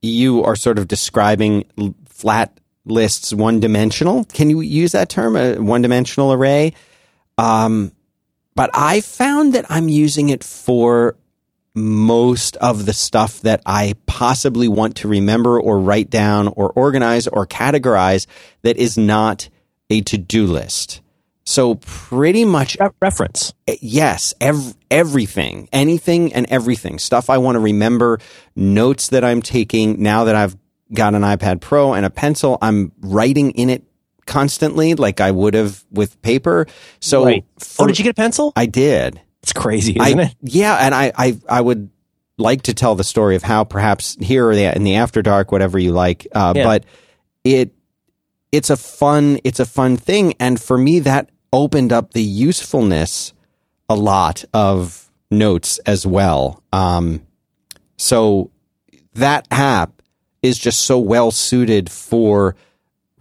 [0.02, 1.66] you are sort of describing
[2.08, 4.26] flat lists one dimensional.
[4.26, 5.36] Can you use that term?
[5.36, 6.74] A one dimensional array?
[7.38, 7.92] Um,
[8.56, 11.16] but I found that I'm using it for
[11.74, 17.28] most of the stuff that I possibly want to remember or write down or organize
[17.28, 18.28] or categorize
[18.62, 19.48] that is not
[19.90, 21.02] a to do list.
[21.52, 23.54] So pretty much reference.
[23.82, 26.97] Yes, ev- everything, anything and everything.
[26.97, 28.20] Stuff I want to remember,
[28.56, 30.56] notes that I'm taking now that I've
[30.93, 33.84] got an iPad Pro and a pencil, I'm writing in it
[34.26, 36.68] constantly like I would have with paper.
[37.02, 37.45] So right.
[37.60, 38.54] for, Oh, did you get a pencil?
[38.56, 39.20] I did.
[39.43, 40.36] It's crazy, isn't I, it?
[40.41, 41.89] Yeah, and I, I I would
[42.38, 45.52] like to tell the story of how perhaps here or the, in the after dark,
[45.52, 46.28] whatever you like.
[46.32, 46.64] Uh, Yeah.
[46.64, 46.86] But
[47.43, 47.74] it
[48.54, 53.34] it's a fun it's a fun thing, and for me that opened up the usefulness
[53.89, 56.64] a lot of notes as well.
[56.72, 57.26] Um,
[57.97, 58.52] so
[59.14, 60.02] that app
[60.41, 62.56] is just so well suited for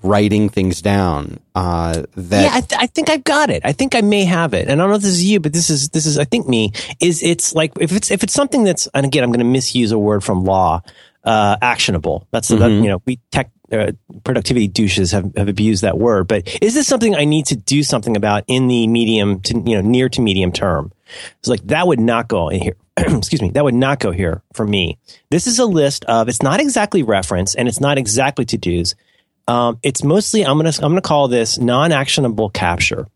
[0.02, 3.62] writing things down uh, that yeah, I, th- I think I've got it.
[3.64, 5.52] I think I may have it, and I don't know if this is you, but
[5.52, 6.72] this is this is I think me.
[7.00, 9.92] Is it's like if it's if it's something that's and again I'm going to misuse
[9.92, 10.82] a word from law,
[11.24, 12.26] uh, actionable.
[12.30, 13.92] That's the that, you know we tech uh,
[14.24, 17.82] productivity douches have, have abused that word, but is this something I need to do
[17.82, 20.92] something about in the medium to you know near to medium term?
[21.38, 22.76] It's like that would not go in here.
[22.96, 24.98] Excuse me, that would not go here for me.
[25.30, 26.28] This is a list of.
[26.28, 28.94] It's not exactly reference, and it's not exactly to dos.
[29.46, 33.06] Um, it's mostly I'm gonna I'm gonna call this non-actionable capture.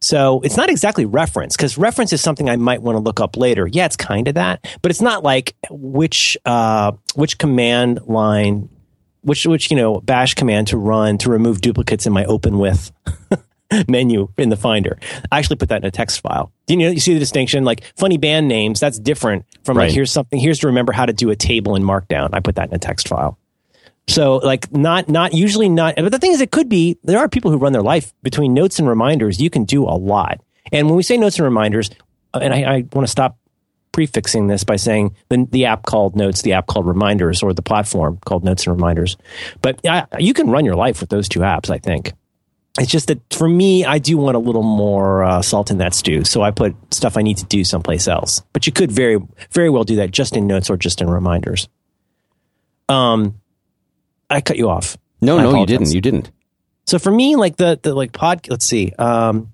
[0.00, 3.36] So it's not exactly reference because reference is something I might want to look up
[3.36, 3.66] later.
[3.66, 8.68] Yeah, it's kind of that, but it's not like which uh, which command line,
[9.22, 12.92] which which you know bash command to run to remove duplicates in my open with
[13.88, 14.98] menu in the Finder.
[15.32, 16.52] I actually put that in a text file.
[16.66, 17.64] Do you know you see the distinction?
[17.64, 19.86] Like funny band names, that's different from Right.
[19.86, 22.30] like here's something here's to remember how to do a table in Markdown.
[22.32, 23.36] I put that in a text file.
[24.08, 27.28] So like not not usually not but the thing is it could be there are
[27.28, 30.40] people who run their life between notes and reminders you can do a lot.
[30.72, 31.90] And when we say notes and reminders
[32.34, 33.38] uh, and I, I want to stop
[33.92, 37.62] prefixing this by saying the, the app called notes, the app called reminders or the
[37.62, 39.16] platform called notes and reminders.
[39.60, 42.12] But I, you can run your life with those two apps, I think.
[42.78, 45.94] It's just that for me, I do want a little more uh, salt in that
[45.94, 46.22] stew.
[46.22, 48.42] So I put stuff I need to do someplace else.
[48.52, 49.18] But you could very,
[49.50, 51.68] very well do that just in notes or just in reminders.
[52.88, 53.40] Um,
[54.30, 54.96] I cut you off.
[55.20, 56.30] no I no you didn't you didn't
[56.86, 59.50] So for me, like the the like pod, let's see, um,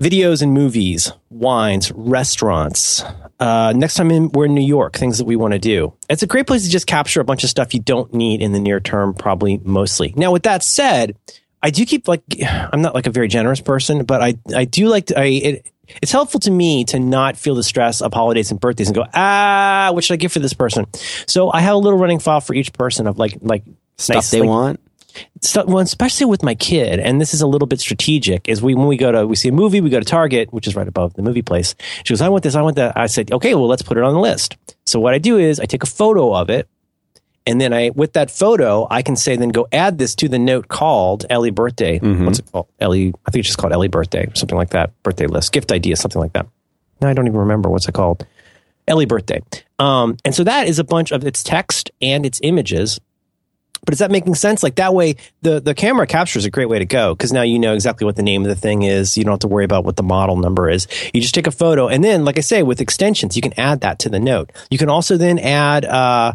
[0.00, 3.04] videos and movies, wines, restaurants.
[3.38, 5.92] Uh, next time in, we're in New York, things that we want to do.
[6.08, 8.52] It's a great place to just capture a bunch of stuff you don't need in
[8.52, 10.14] the near term, probably mostly.
[10.16, 11.16] Now, with that said,
[11.62, 14.88] I do keep like I'm not like a very generous person, but I I do
[14.88, 18.50] like to, I it, it's helpful to me to not feel the stress of holidays
[18.50, 20.86] and birthdays and go ah what should I give for this person.
[21.26, 23.64] So I have a little running file for each person of like like
[23.98, 24.80] stuff nice, they like, want
[25.40, 28.74] stuff, well, especially with my kid, and this is a little bit strategic, is we
[28.74, 30.88] when we go to we see a movie, we go to Target, which is right
[30.88, 31.74] above the movie place.
[32.04, 32.96] She goes, I want this, I want that.
[32.96, 34.56] I said, okay, well, let's put it on the list.
[34.86, 36.68] So what I do is I take a photo of it,
[37.46, 40.38] and then I with that photo, I can say then go add this to the
[40.38, 41.98] note called Ellie birthday.
[42.24, 42.68] What's it called?
[42.80, 44.90] Ellie, I think it's just called Ellie birthday, something like that.
[45.02, 46.46] Birthday list, gift idea, something like that.
[47.00, 48.26] No, I don't even remember what's it called.
[48.86, 49.40] Ellie birthday.
[49.78, 53.00] Um, and so that is a bunch of it's text and it's images.
[53.84, 54.62] But is that making sense?
[54.62, 57.42] Like that way, the, the camera capture is a great way to go because now
[57.42, 59.18] you know exactly what the name of the thing is.
[59.18, 60.86] You don't have to worry about what the model number is.
[61.12, 61.88] You just take a photo.
[61.88, 64.52] And then, like I say, with extensions, you can add that to the note.
[64.70, 66.34] You can also then add, uh,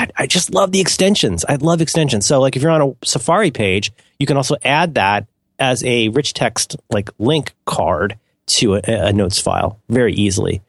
[0.00, 1.44] God, I just love the extensions.
[1.44, 2.24] I love extensions.
[2.24, 5.26] So, like if you're on a Safari page, you can also add that
[5.58, 10.62] as a rich text, like link card to a, a notes file very easily.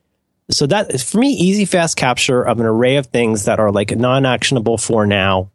[0.50, 3.96] So that for me, easy, fast capture of an array of things that are like
[3.96, 5.50] non-actionable for now,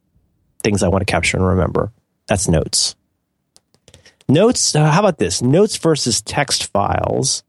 [0.63, 1.93] things I want to capture and remember.
[2.29, 2.97] That's notes.
[4.27, 4.75] Notes.
[4.75, 5.43] Uh, how about this?
[5.43, 7.45] Notes versus text files,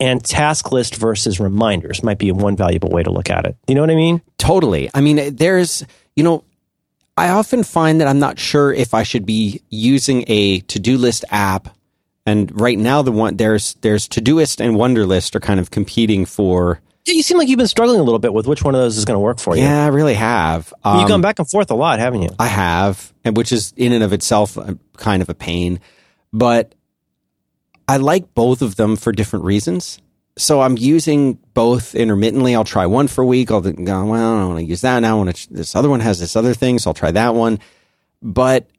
[0.00, 3.56] and task list versus reminders might be one valuable way to look at it.
[3.68, 4.22] You know what I mean?
[4.38, 4.90] Totally.
[4.94, 5.84] I mean, there's,
[6.16, 6.44] you know,
[7.16, 11.24] I often find that I'm not sure if I should be using a to-do list
[11.30, 11.76] app.
[12.26, 16.80] And right now, the one there's there's Todoist and Wunderlist are kind of competing for.
[17.06, 18.96] Yeah, You seem like you've been struggling a little bit with which one of those
[18.98, 19.62] is going to work for you.
[19.62, 20.72] Yeah, I really have.
[20.84, 22.28] Um, You've gone back and forth a lot, haven't you?
[22.38, 25.80] I have, and which is in and of itself uh, kind of a pain.
[26.32, 26.74] But
[27.90, 29.98] I like both of them for different reasons.
[30.38, 32.54] So I'm using both intermittently.
[32.54, 33.50] I'll try one for a week.
[33.50, 35.16] I'll go, oh, well, I don't want to use that now.
[35.16, 37.58] I want to, this other one has this other thing, so I'll try that one.
[38.22, 38.70] But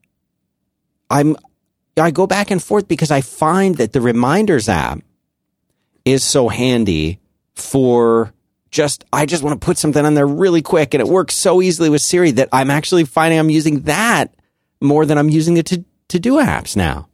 [1.10, 1.36] I'm,
[1.98, 5.00] I go back and forth because I find that the reminders app
[6.06, 7.20] is so handy
[7.54, 8.32] for
[8.70, 11.62] just I just want to put something on there really quick and it works so
[11.62, 14.34] easily with Siri that I'm actually finding I'm using that
[14.80, 17.10] more than I'm using it to to do apps now.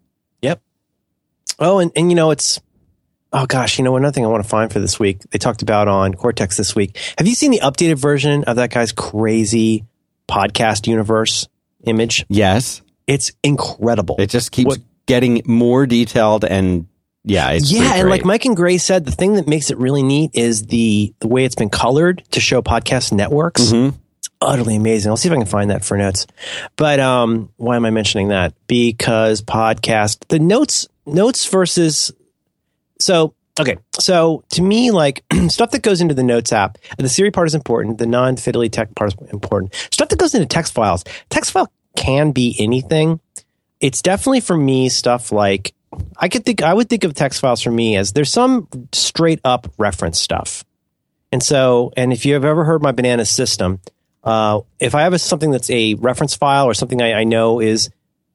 [1.60, 2.60] Oh, and, and you know, it's,
[3.34, 5.62] oh gosh, you know, another thing I want to find for this week, they talked
[5.62, 6.98] about on Cortex this week.
[7.18, 9.86] Have you seen the updated version of that guy's crazy
[10.30, 11.48] podcast universe
[11.86, 12.26] image?
[12.30, 14.16] Yes, It's incredible.
[14.20, 16.88] it just keeps What- getting more detailed and
[17.24, 18.24] yeah, it's yeah, and like.
[18.24, 21.44] Myke and Grey said, the thing that makes it really neat is the the way
[21.44, 23.64] it's been colored to show podcast networks.
[23.64, 23.96] Mhm.
[24.20, 25.10] It's utterly amazing.
[25.10, 26.26] I'll see if I can find that for notes.
[26.78, 28.54] But um, why am I mentioning that?
[28.68, 32.12] Because podcast the notes notes versus
[33.00, 33.78] so okay.
[34.00, 37.56] So to me, like stuff that goes into the notes app, the Siri part is
[37.56, 37.98] important.
[37.98, 39.74] The non fiddly tech part is important.
[39.92, 41.04] Stuff that goes into text files.
[41.30, 43.20] Text file can be anything.
[43.80, 45.74] It's definitely for me stuff like
[46.18, 49.40] I could think I would think of text files for me as there's some straight
[49.44, 50.64] up reference stuff.
[51.32, 53.82] And so, and if you have ever heard my banana system,
[54.24, 57.60] uh, if I have a, something that's a reference file or something I, I know
[57.60, 57.90] is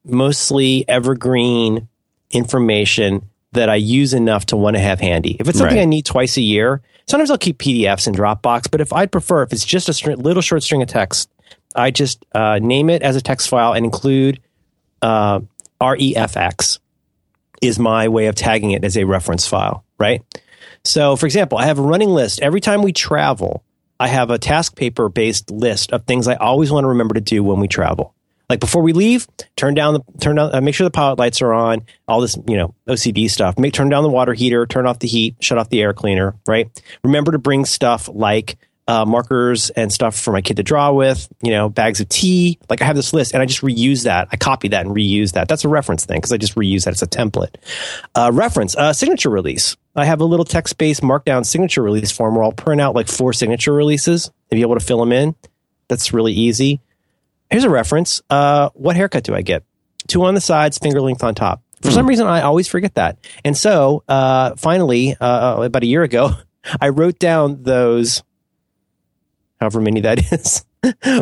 [0.05, 1.89] mostly evergreen
[2.33, 5.37] information that I use enough to want to have handy.
[5.39, 5.83] If it's something Right.
[5.83, 8.71] I need twice a year, sometimes I'll keep PDFs in Dropbox.
[8.71, 11.31] But if I'd prefer, if it's just a string, little short string of text,
[11.75, 14.41] I just uh, name it as a text file and include
[15.03, 15.41] uh,
[15.81, 16.79] REFX
[17.61, 20.23] is my way of tagging it as a reference file, right?
[20.85, 22.41] So, for example, I have a running list.
[22.41, 23.63] Every time we travel,
[24.01, 27.45] I have a TaskPaper based list of things I always want to remember to do
[27.45, 28.15] when we travel.
[28.49, 29.27] Like before we leave,
[29.57, 31.83] turn down the turn down, uh, make sure the pilot lights are on.
[32.07, 33.59] All this, you know, OCD stuff.
[33.59, 36.35] Make turn down the water heater, turn off the heat, shut off the air cleaner.
[36.47, 36.69] Right.
[37.03, 41.29] Remember to bring stuff like uh, markers and stuff for my kid to draw with.
[41.43, 42.59] You know, bags of tea.
[42.69, 44.29] Like I have this list, and I just reuse that.
[44.33, 45.49] I copy that and reuse that.
[45.49, 46.93] That's a reference thing because I just reuse that.
[46.93, 47.55] It's a template.
[48.15, 49.77] Uh, reference uh, signature release.
[49.95, 53.09] I have a little text based markdown signature release form where I'll print out like
[53.09, 55.35] four signature releases and be able to fill them in.
[55.89, 56.81] That's really easy.
[57.53, 58.23] Here's a reference.
[58.31, 59.63] Uh, what haircut do I get?
[60.09, 61.63] Two on the sides, finger length on top.
[61.83, 63.19] For some reason, I always forget that.
[63.45, 66.31] And so, uh, finally, uh, about a year ago,
[66.81, 68.23] I wrote down those,
[69.61, 70.65] however many that is,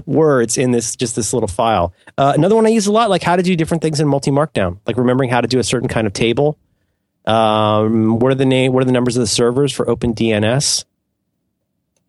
[0.07, 1.95] words in this just this little file.
[2.17, 4.79] Uh, another one I use a lot, like how to do different things in MultiMarkdown,
[4.87, 6.57] like remembering how to do a certain kind of table.
[7.27, 8.73] Um, what are the name?
[8.73, 10.85] What are the numbers of the servers for OpenDNS?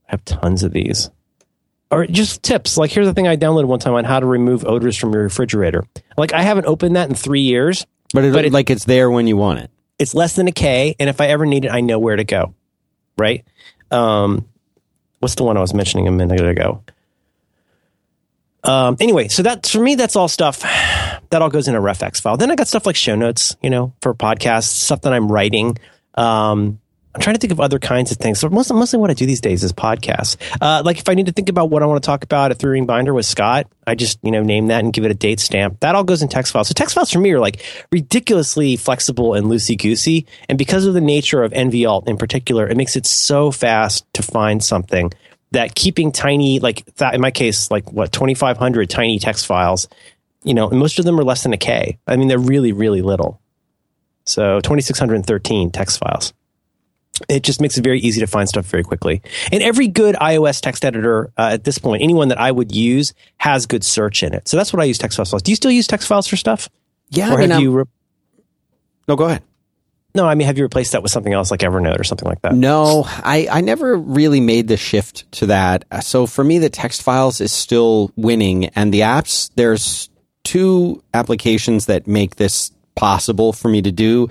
[0.07, 1.09] I have tons of these
[1.92, 2.78] or just tips.
[2.78, 5.24] Like here's the thing I downloaded one time on how to remove odors from your
[5.24, 5.84] refrigerator.
[6.18, 7.86] Like I haven't opened that in three years.
[8.14, 9.70] but, it, but it- like it's there when you want it.
[10.00, 12.24] It's less than a K, and if I ever need it, I know where to
[12.24, 12.56] go.
[13.20, 13.46] Right?
[13.92, 14.48] Um,
[15.20, 16.84] what's the one I was mentioning a minute ago?
[18.64, 19.94] Um, anyway, so that's for me.
[19.96, 22.36] That's all stuff that all goes in a refx file.
[22.38, 25.78] Then I got stuff like show notes, you know, for podcasts, stuff that I'm writing.
[26.16, 26.80] Um,
[27.14, 28.39] I'm trying to think of other kinds of things.
[28.39, 30.38] So mostly, mostly what I do these days is podcasts.
[30.62, 32.57] Uh, like if I need to think about what I want to talk about at
[32.57, 35.16] Three Ring Binder with Scott, I just you know name that and give it a
[35.16, 35.82] date stamp.
[35.82, 36.70] That all goes in text files.
[36.70, 40.26] So text files for me are like ridiculously flexible and loosey goosey.
[40.47, 44.24] And because of the nature of NVAlt in particular, it makes it so fast to
[44.24, 45.12] find something
[45.51, 49.88] that keeping tiny like that in my case like what 2500 tiny text files
[50.43, 52.72] you know and most of them are less than a k i mean they're really
[52.72, 53.41] really little
[54.26, 56.34] so 2613 text files
[57.30, 60.59] it just makes it very easy to find stuff very quickly and every good ios
[60.61, 64.34] text editor uh, at this point anyone that i would use has good search in
[64.34, 65.39] it so that's what i use text files for.
[65.39, 66.69] do you still use text files for stuff
[67.09, 67.84] Yeah, or I mean, have I'm- you re-
[69.07, 69.41] no, go ahead.
[70.15, 72.41] no i mean have you replaced that with something else like evernote or something like
[72.43, 75.86] that No, I, I never really made the shift to that.
[76.03, 79.49] So for me, the text files is still winning, and the apps.
[79.55, 80.09] There's
[80.43, 84.30] two applications that make this possible for me to do.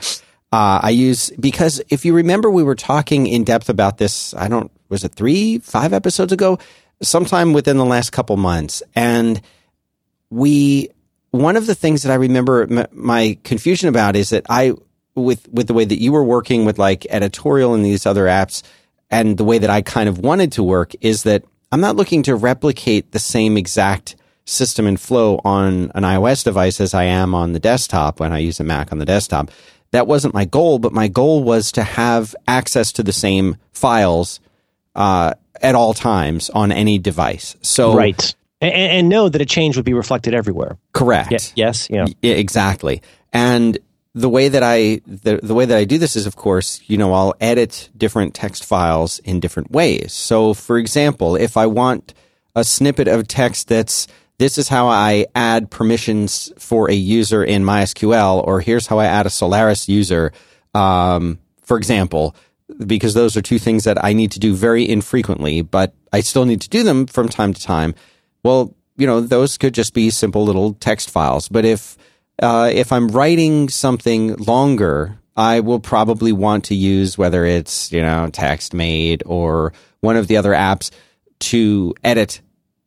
[0.52, 4.34] Uh, I use because if you remember, we were talking in depth about this.
[4.34, 6.58] I don't was it three, five episodes ago,
[7.02, 9.40] sometime within the last couple months, and
[10.30, 10.88] we
[11.30, 14.72] one of the things that I remember m- my confusion about is that I
[15.14, 18.62] with with the way that you were working with like editorial and these other apps
[19.10, 22.22] and the way that I kind of wanted to work is that I'm not looking
[22.24, 27.34] to replicate the same exact system and flow on an iOS device as I am
[27.34, 29.50] on the desktop when I use a Mac on the desktop.
[29.92, 34.40] That wasn't my goal, but my goal was to have access to the same files
[34.94, 37.56] uh, at all times on any device.
[37.62, 41.32] So right and, and know that a change would be reflected everywhere correct.
[41.32, 43.02] Ye- yes yeah Yeah, exactly.
[43.32, 43.78] And
[44.14, 46.98] the way that I the, the way that I do this is of course, you
[46.98, 50.12] know, I'll edit different text files in different ways.
[50.12, 52.14] So for example, if I want
[52.54, 54.08] a snippet of text that's
[54.40, 59.04] this is how I add permissions for a user in MySQL, or here's how I
[59.04, 60.32] add a Solaris user,
[60.74, 62.34] um, for example,
[62.86, 66.46] because those are two things that I need to do very infrequently, but I still
[66.46, 67.94] need to do them from time to time.
[68.42, 71.50] Well, you know, those could just be simple little text files.
[71.50, 71.98] But if
[72.42, 78.00] uh, if I'm writing something longer, I will probably want to use whether it's you
[78.00, 80.90] know TextMate or one of the other apps
[81.40, 82.40] to edit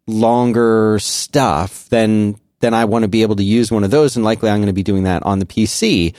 [0.07, 1.89] longer stuff.
[1.89, 4.59] Then then I want to be able to use one of those, and likely I'm
[4.59, 6.13] going to be doing that on the PC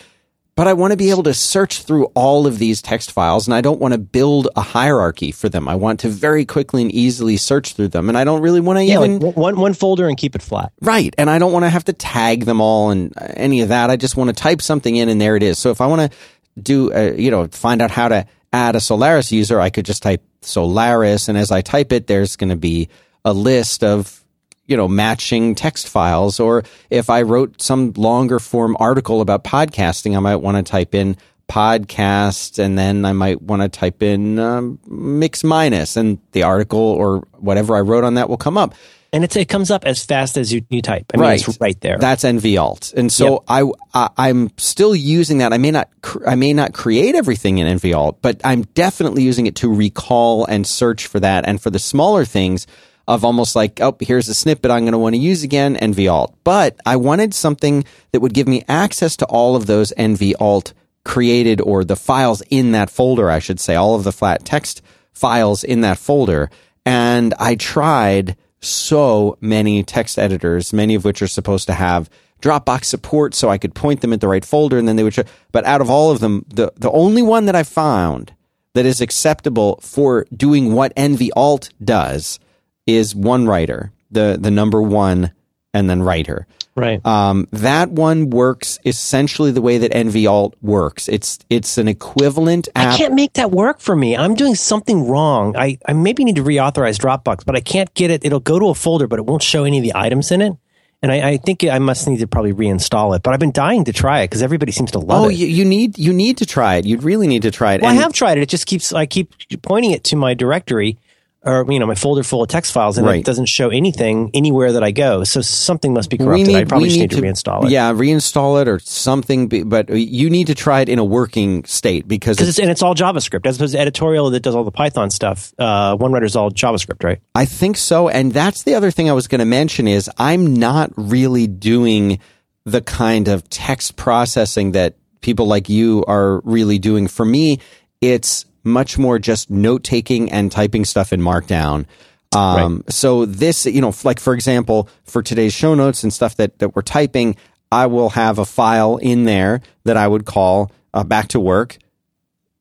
[0.57, 3.55] but I want to be able to search through all of these text files and
[3.55, 5.69] I don't want to build a hierarchy for them.
[5.69, 8.79] I want to very quickly and easily search through them and I don't really want
[8.79, 10.73] to yeah, even like one one folder and keep it flat.
[10.81, 11.13] Right.
[11.19, 13.91] And I don't want to have to tag them all and any of that.
[13.91, 15.59] I just want to type something in and there it is.
[15.59, 16.19] So if I want to
[16.61, 20.05] do uh, you know find out how to add a Solaris user, I could just
[20.05, 22.89] type Solaris and as I type it there's going to be
[23.25, 24.25] a list of
[24.67, 26.41] you know, matching text files.
[26.41, 30.95] Or if I wrote some longer form article about podcasting, I might want to type
[30.95, 31.17] in
[31.49, 36.81] podcast and then I might want to type in um, mix minus and the article
[36.81, 38.75] or whatever I wrote on that will come up.
[39.13, 41.13] And it's, it comes up as fast as you, you type.
[41.15, 41.49] I mean, right.
[41.49, 41.99] it's right there.
[41.99, 42.95] That's NV Alt.
[42.97, 43.71] And so yep.
[43.95, 45.53] I, I, am still using that.
[45.53, 49.23] I may not, cr- I may not create everything in NV Alt, but I'm definitely
[49.23, 51.47] using it to recall and search for that.
[51.47, 52.67] And for the smaller things,
[53.07, 56.11] of almost like, oh, here's a snippet I'm going to want to use again, NV
[56.11, 56.35] Alt.
[56.45, 60.73] But I wanted something that would give me access to all of those NV Alt
[61.05, 64.83] created or the files in that folder, I should say, all of the flat text
[65.13, 66.51] files in that folder.
[66.87, 72.09] And I tried so many text editors, many of which are supposed to have
[72.41, 75.15] Dropbox support so I could point them at the right folder and then they would
[75.15, 75.25] show.
[75.53, 78.35] But out of all of them, the, the only one that I found
[78.75, 82.39] that is acceptable for doing what NV Alt does
[82.87, 85.33] is one writer, the the number one,
[85.73, 86.47] and then writer.
[86.77, 87.05] Right.
[87.07, 91.09] Um, that one works essentially the way that NV Alt works.
[91.09, 92.95] It's it's an equivalent app.
[92.95, 94.17] I can't make that work for me.
[94.17, 95.57] I'm doing something wrong.
[95.57, 98.25] I, I maybe need to reauthorize Dropbox, but I can't get it.
[98.25, 100.57] It'll go to a folder, but it won't show any of the items in it.
[101.01, 103.23] And I, I think I must need to probably reinstall it.
[103.23, 105.27] But I've been dying to try it because everybody seems to love oh, it.
[105.27, 106.87] Oh, you, you, need you need to try it.
[106.87, 107.83] You really need to try it.
[107.83, 108.43] Well, and I have tried it.
[108.43, 109.33] It just keeps I keep
[109.63, 110.99] pointing it to my directory
[111.45, 113.21] or you know my folder full of text files and right.
[113.21, 115.25] it doesn't show anything anywhere that I go.
[115.25, 116.49] So something must be corrupted.
[116.49, 117.71] Need, I probably need, need to, to, reinstall it.
[117.71, 119.49] Yeah, reinstall it or something.
[119.69, 122.83] But you need to try it in a working state because it's, it's, and it's
[122.83, 125.55] all JavaScript as opposed to editorial that does all the Python stuff.
[125.59, 127.21] Uh, OneWriter's all JavaScript, right?
[127.35, 128.09] I think so.
[128.09, 132.19] And that's the other thing I was going to mention is I'm not really doing
[132.65, 137.09] the kind of text processing that people like you are really doing.
[137.09, 137.61] For me,
[138.01, 141.87] it's much more just note taking and typing stuff in Markdown.
[142.35, 142.93] Um, right.
[142.93, 146.75] So this, you know, like for example, for today's show notes and stuff that, that
[146.75, 147.37] we're typing,
[147.71, 151.79] I will have a file in there that I would call uh, back to work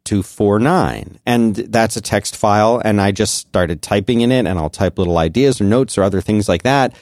[0.06, 1.20] 249.
[1.26, 2.82] And that's a text file.
[2.84, 6.04] And I just started typing in it and I'll type little ideas or notes or
[6.04, 6.96] other things like that.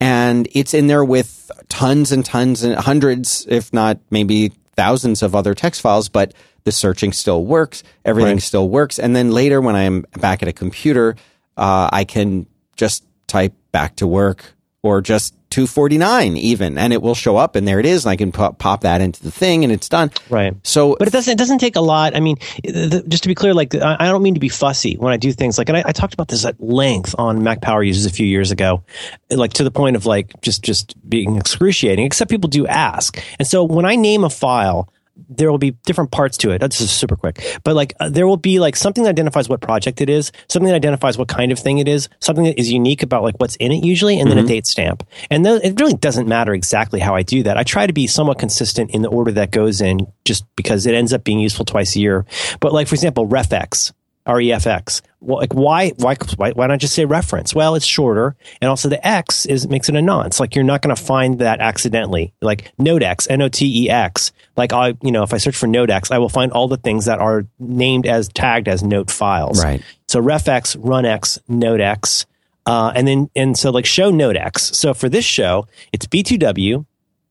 [0.00, 5.34] And it's in there with tons and tons and hundreds, if not maybe thousands of
[5.34, 6.34] other text files, but
[6.68, 8.42] the searching still works, everything right.
[8.42, 8.98] still works.
[8.98, 11.16] And then later, when I'm back at a computer,
[11.56, 12.46] uh, I can
[12.76, 17.66] just type back to work or just 249 even and it will show up and
[17.66, 20.10] there it is and I can pop, pop that into the thing and it's done.
[20.28, 20.54] Right.
[20.62, 22.14] So But it doesn't it doesn't take a lot.
[22.14, 25.12] I mean the, just to be clear like I, don't mean to be fussy when
[25.12, 27.82] I do things like and I, I, talked about this at length on Mac Power
[27.82, 28.84] Users a few years ago
[29.30, 33.18] like to the point of like just just being excruciating except people do ask.
[33.38, 34.92] And so when I name a file
[35.28, 36.60] there will be different parts to it.
[36.60, 39.60] This is super quick, but like uh, there will be like something that identifies what
[39.60, 42.70] project it is, something that identifies what kind of thing it is, something that is
[42.70, 44.30] unique about like what's in it usually, and mm-hmm.
[44.30, 44.48] then a mm-hmm.
[44.48, 45.06] date stamp.
[45.30, 47.56] And th- it really doesn't matter exactly how I do that.
[47.56, 50.94] I try to be somewhat consistent in the order that goes in, just because it
[50.94, 52.26] ends up being useful twice a year.
[52.60, 53.92] But like for example, refx,
[54.26, 55.02] refx.
[55.20, 57.54] Well, like why, why, why, why not just say reference?
[57.54, 58.36] Well, it's shorter.
[58.60, 60.38] And also the X is, makes it a nonce.
[60.38, 62.32] Like you're not going to find that accidentally.
[62.40, 64.32] Like Notex, N-O-T-E-X.
[64.56, 67.06] Like I, you know, if I search for Notex, I will find all the things
[67.06, 69.62] that are named as tagged as note files.
[69.62, 69.82] Right.
[70.06, 72.24] So refx, runx, notex.
[72.64, 74.72] Uh, and then, and so like show notex.
[74.74, 76.86] So for this show, it's B2W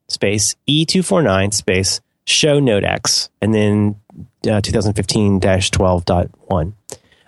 [0.09, 3.95] space E249 space show notex and then
[4.43, 6.73] uh, 2015-12.1.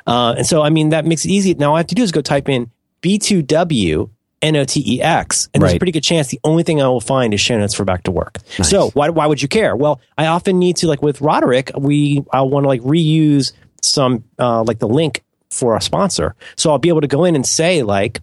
[0.09, 1.53] Uh, and so, I mean, that makes it easy.
[1.53, 4.09] Now, all I have to do is go type in B2W
[4.41, 5.49] N-O-T-E-X.
[5.53, 5.67] And right.
[5.67, 7.85] there's a pretty good chance the only thing I will find is show notes for
[7.85, 8.37] back to work.
[8.57, 8.69] Nice.
[8.69, 9.75] So why, why would you care?
[9.75, 13.51] Well, I often need to, like with Roderick, we, I want to like reuse
[13.81, 16.35] some, uh, like the link for a sponsor.
[16.55, 18.21] So I'll be able to go in and say like,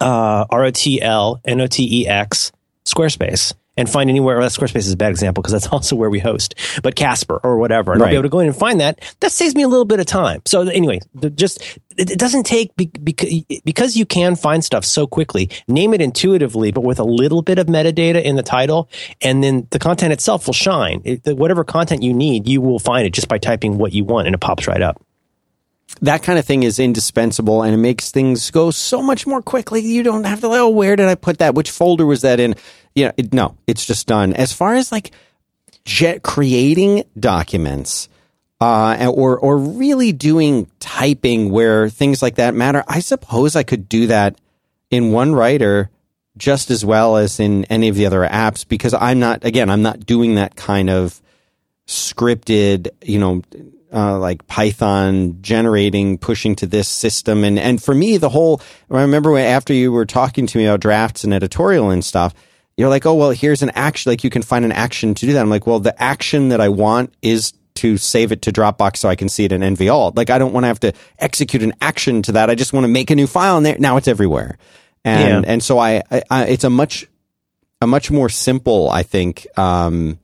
[0.00, 2.52] uh, R-O-T-L, N-O-T-E-X,
[2.84, 4.38] Squarespace and find anywhere.
[4.38, 7.56] Well, Squarespace is a bad example because that's also where we host, but Casper or
[7.56, 9.00] whatever, and I'll be able to go in and find that.
[9.20, 10.42] That saves me a little bit of time.
[10.44, 11.00] So anyway,
[11.34, 15.48] just it, doesn't take because because you can find stuff so quickly.
[15.68, 18.90] Name it intuitively, but with a little bit of metadata in the title,
[19.22, 21.00] and then the content itself will shine.
[21.04, 24.26] It, whatever content you need, you will find it just by typing what you want,
[24.26, 25.00] and it pops right up.
[26.00, 29.80] That kind of thing is indispensable and it makes things go so much more quickly.
[29.80, 31.54] You don't have to, like, oh, where did I put that?
[31.54, 32.54] Which folder was that in?
[32.94, 34.32] You know, it, no, it's just done.
[34.34, 35.12] As far as like
[35.84, 38.08] jet creating documents,
[38.60, 43.88] uh, or, or really doing typing where things like that matter, I suppose I could
[43.88, 44.36] do that
[44.90, 45.90] in one writer
[46.36, 49.82] just as well as in any of the other apps because I'm not, again, I'm
[49.82, 51.20] not doing that kind of
[51.86, 53.42] scripted, you know,
[53.92, 57.44] uh, like Python generating, pushing to this system.
[57.44, 58.60] And, and for me, the whole,
[58.90, 62.34] I remember when, after you were talking to me about drafts and editorial and stuff,
[62.76, 64.10] you're like, oh, well, here's an action.
[64.12, 65.40] Like you can find an action to do that.
[65.40, 69.08] I'm like, well, the action that I want is to save it to Dropbox so
[69.08, 70.16] I can see it in NVAlt.
[70.16, 72.50] Like I don't want to have to execute an action to that.
[72.50, 74.58] I just want to make a new file and there, now it's everywhere.
[75.04, 75.52] And, Yeah.
[75.52, 77.06] and so I, I, I, it's a much,
[77.80, 80.18] a much more simple, I think, um,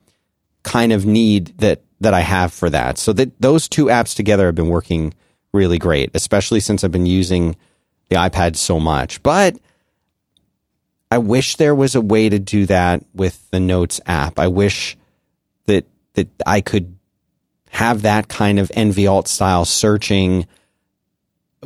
[0.65, 2.97] kind of need that that I have for that.
[2.97, 5.13] So that those two apps together have been working
[5.53, 7.57] really great, especially since I've been using
[8.09, 9.23] the iPad so much.
[9.23, 9.57] But
[11.11, 14.39] I wish there was a way to do that with the Notes app.
[14.39, 14.97] I wish
[15.67, 16.97] that that I could
[17.71, 20.47] have that kind of NVAlt style searching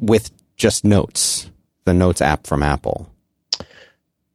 [0.01, 1.51] with just Notes,
[1.85, 3.11] the Notes app from Apple.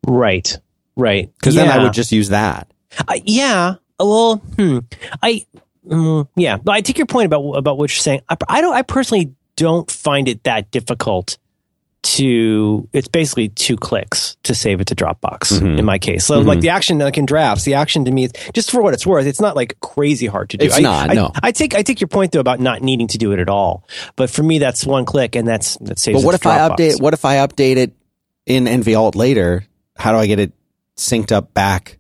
[0.05, 0.57] Right,
[0.95, 1.31] right.
[1.39, 2.71] Because then I would just use that.
[3.07, 3.75] Uh, yeah.
[3.99, 4.79] Well, hmm.
[5.21, 5.45] I,
[5.88, 8.21] mm, yeah, but I take your point about about what you're saying.
[8.29, 8.73] I, I don't.
[8.73, 11.38] I personally don't find it that difficult
[12.03, 12.88] to.
[12.93, 15.79] It's basically two clicks to save it to Dropbox Mhm.
[15.79, 16.25] in my case.
[16.25, 18.93] So, like the action, like in drafts, the action to me, is just for what
[18.93, 20.65] it's worth, it's not like crazy hard to do.
[20.65, 21.31] It's I, not, I, no.
[21.41, 23.88] I take I take your point though about not needing to do it at all.
[24.15, 26.21] But for me, that's one click, and that's that saves.
[26.21, 27.01] But what if I update?
[27.01, 27.93] What if I update it
[28.45, 29.65] in NVAlt later?
[29.95, 30.51] How do I get it
[30.97, 31.97] synced up back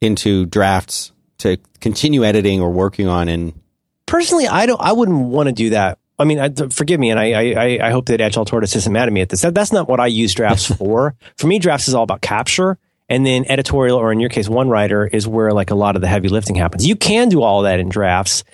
[0.00, 1.12] into drafts
[1.44, 3.28] to continue editing or working on?
[3.28, 3.58] And
[4.06, 4.80] personally, I don't.
[4.80, 5.98] I wouldn't want to do that.
[6.18, 9.08] I mean, I, forgive me, and I, I, I hope that Agile Tortoise isn't mad
[9.08, 9.42] at me at this.
[9.42, 11.14] That, that's not what I use drafts for.
[11.36, 12.78] for me, drafts is all about capture,
[13.08, 16.02] and then editorial, or in your case, one writer, is where like a lot of
[16.02, 16.86] the heavy lifting happens.
[16.86, 18.44] You can do all that in drafts,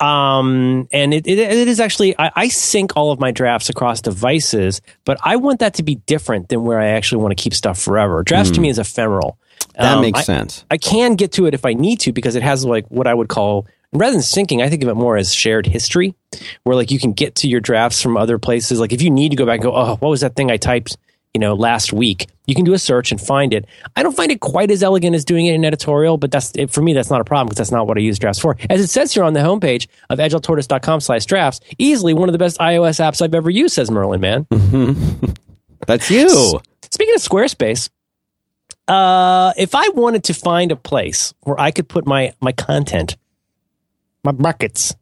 [0.00, 4.00] um, and it, it, it is actually I, I sync all of my drafts across
[4.00, 7.54] devices, but I want that to be different than where I actually want to keep
[7.54, 8.24] stuff forever.
[8.24, 9.38] Drafts to me is ephemeral.
[9.76, 10.64] That Um, makes I- sense.
[10.70, 13.14] I can get to it if I need to because it has like what I
[13.14, 16.14] would call rather than syncing, I think of it more as shared history,
[16.64, 18.80] where like you can get to your drafts from other places.
[18.80, 20.56] Like if you need to go back and go, oh, what was that thing I
[20.56, 20.96] typed,
[21.32, 22.26] you know, last week?
[22.46, 23.64] You can do a search and find it.
[23.96, 26.70] I don't find it quite as elegant as doing it in editorial, but that's it,
[26.70, 26.92] for me.
[26.92, 28.56] That's not a problem because that's not what I use drafts for.
[28.68, 33.00] As it says here on the homepage of agiletortoise.com/drafts, easily one of the best iOS
[33.00, 34.20] apps I've ever used, says Merlin.
[34.20, 34.46] Mann.
[35.86, 36.28] That's you.
[36.90, 37.88] Speaking of Squarespace,
[38.88, 43.16] uh, if I wanted to find a place where I could put my my content,
[44.22, 44.94] my buckets,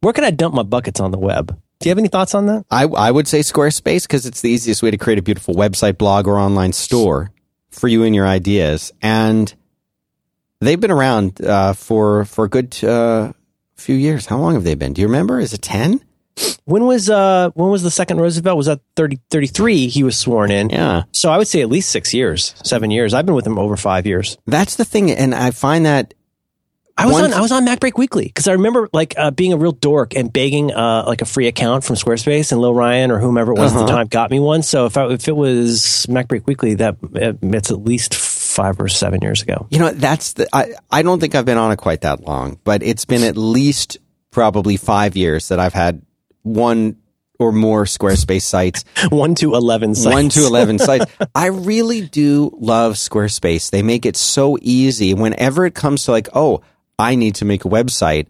[0.00, 1.58] where could I dump my buckets on the web?
[1.80, 2.64] Do you have any thoughts on that?
[2.70, 5.96] I, I would say Squarespace because it's the easiest way to create a beautiful website,
[5.96, 7.30] blog, or online store
[7.70, 8.92] for you and your ideas.
[9.00, 9.54] And
[10.60, 13.32] they've been around uh, for for a good uh,
[13.76, 14.26] few years.
[14.26, 14.92] How long have they been?
[14.92, 15.38] Do you remember?
[15.38, 16.00] Is it ten?
[16.64, 18.56] When was uh when was the second Roosevelt?
[18.56, 20.70] Was that 30, 33 He was sworn in.
[20.70, 23.14] Yeah, So I would say at least six years, seven years.
[23.14, 24.36] I've been with him over five years.
[24.46, 26.14] that's the thing, and I find that
[26.96, 29.56] I was on I was on MacBreak Weekly because I remember like uh, being a
[29.56, 33.18] real dork and begging uh, like a free account from Squarespace and Lil Ryan or
[33.20, 33.96] whomever it was at the Uh-huh.
[33.98, 34.62] time got me one.
[34.62, 39.20] So if I, if it was MacBreak Weekly, that it's at least five or seven
[39.22, 39.68] years ago.
[39.70, 40.48] you know that's the.
[40.52, 43.36] I I don't think I've been on it quite that long, but it's been at
[43.36, 43.98] least
[44.32, 46.02] probably five years that I've had
[46.54, 46.96] one
[47.38, 50.14] or more Squarespace sites One to eleven sites.
[50.14, 51.06] one to 11 sites.
[51.34, 53.70] I really do love Squarespace.
[53.70, 55.14] They make it so easy.
[55.14, 56.62] Whenever it comes to like, oh,
[56.98, 58.26] I need to make a website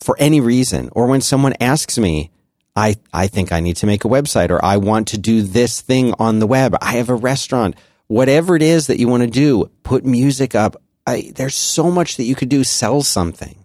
[0.00, 2.30] for any reason, or when someone asks me,
[2.76, 5.80] I, I think I need to make a website, or I want to do this
[5.80, 6.76] thing on the web.
[6.80, 7.76] I have a restaurant.
[8.06, 10.80] Whatever it is that you want to do, put music up.
[11.06, 12.64] I, there's so much that you could do.
[12.64, 13.64] Sell something.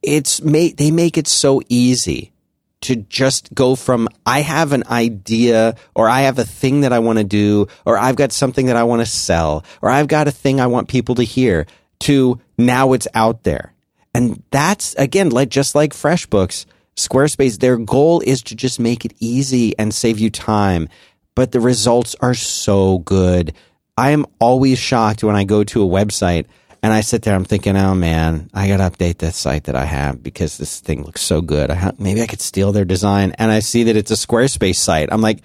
[0.00, 2.32] It's made, they make it so easy
[2.80, 7.00] to just go from I have an idea or I have a thing that I
[7.00, 10.28] want to do or I've got something that I want to sell or I've got
[10.28, 11.66] a thing I want people to hear
[12.00, 13.72] to now it's out there.
[14.14, 16.66] And that's again like just like FreshBooks,
[16.96, 20.88] Squarespace their goal is to just make it easy and save you time,
[21.34, 23.54] but the results are so good.
[23.96, 26.46] I am always shocked when I go to a website
[26.82, 27.34] and I sit there.
[27.34, 30.80] I'm thinking, oh man, I got to update this site that I have because this
[30.80, 31.70] thing looks so good.
[31.70, 34.76] I ha- maybe I could steal their design, and I see that it's a Squarespace
[34.76, 35.08] site.
[35.10, 35.40] I'm like,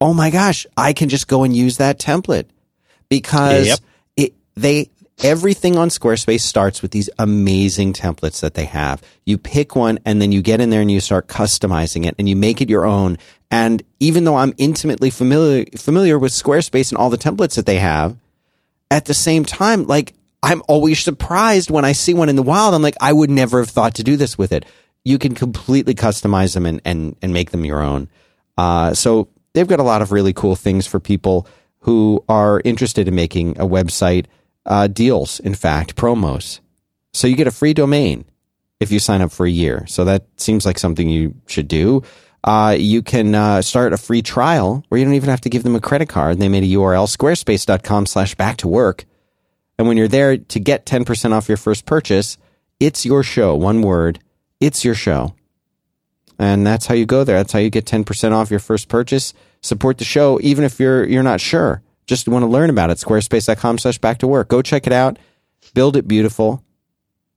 [0.00, 2.46] oh my gosh, I can just go and use that template
[3.08, 3.78] because Yep.
[4.16, 4.90] it they
[5.22, 9.02] everything on Squarespace starts with these amazing templates that they have.
[9.24, 12.28] You pick one and then you get in there and you start customizing it and
[12.28, 13.18] you make it your own.
[13.50, 17.78] And even though I'm intimately familiar familiar with Squarespace and all the templates that they
[17.78, 18.16] have,
[18.90, 22.74] at the same time, like I'm always surprised when I see one in the wild.
[22.74, 24.64] I'm like, I would never have thought to do this with it.
[25.04, 28.08] You can completely customize them and and, and make them your own.
[28.56, 31.46] Uh, so they've got a lot of really cool things for people
[31.80, 34.26] who are interested in making a website
[34.66, 35.40] uh, deals.
[35.40, 36.60] In fact, promos.
[37.12, 38.24] So you get a free domain
[38.80, 39.84] if you sign up for a year.
[39.88, 42.02] So that seems like something you should do.
[42.44, 45.64] Uh, you can uh, start a free trial where you don't even have to give
[45.64, 46.38] them a credit card.
[46.38, 49.04] They made a URL, squarespace.com slash back to work.
[49.78, 52.36] And when you're there to get 10% off your first purchase,
[52.80, 53.54] it's your show.
[53.54, 54.18] One word.
[54.60, 55.34] It's your show.
[56.38, 57.36] And that's how you go there.
[57.36, 59.34] That's how you get 10% off your first purchase.
[59.60, 61.82] Support the show, even if you're, you're not sure.
[62.06, 62.98] Just want to learn about it.
[62.98, 64.48] Squarespace.com slash back to work.
[64.48, 65.18] Go check it out.
[65.74, 66.64] Build it beautiful.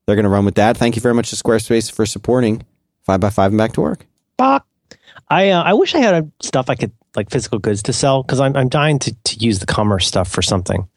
[0.05, 0.77] They're going to run with that.
[0.77, 2.65] Thank you very much to Squarespace for supporting
[3.07, 4.05] 5x5 and back to work.
[5.29, 8.39] I uh, I wish I had stuff I could like physical goods to sell because
[8.39, 10.87] I'm I'm dying to to use the commerce stuff for something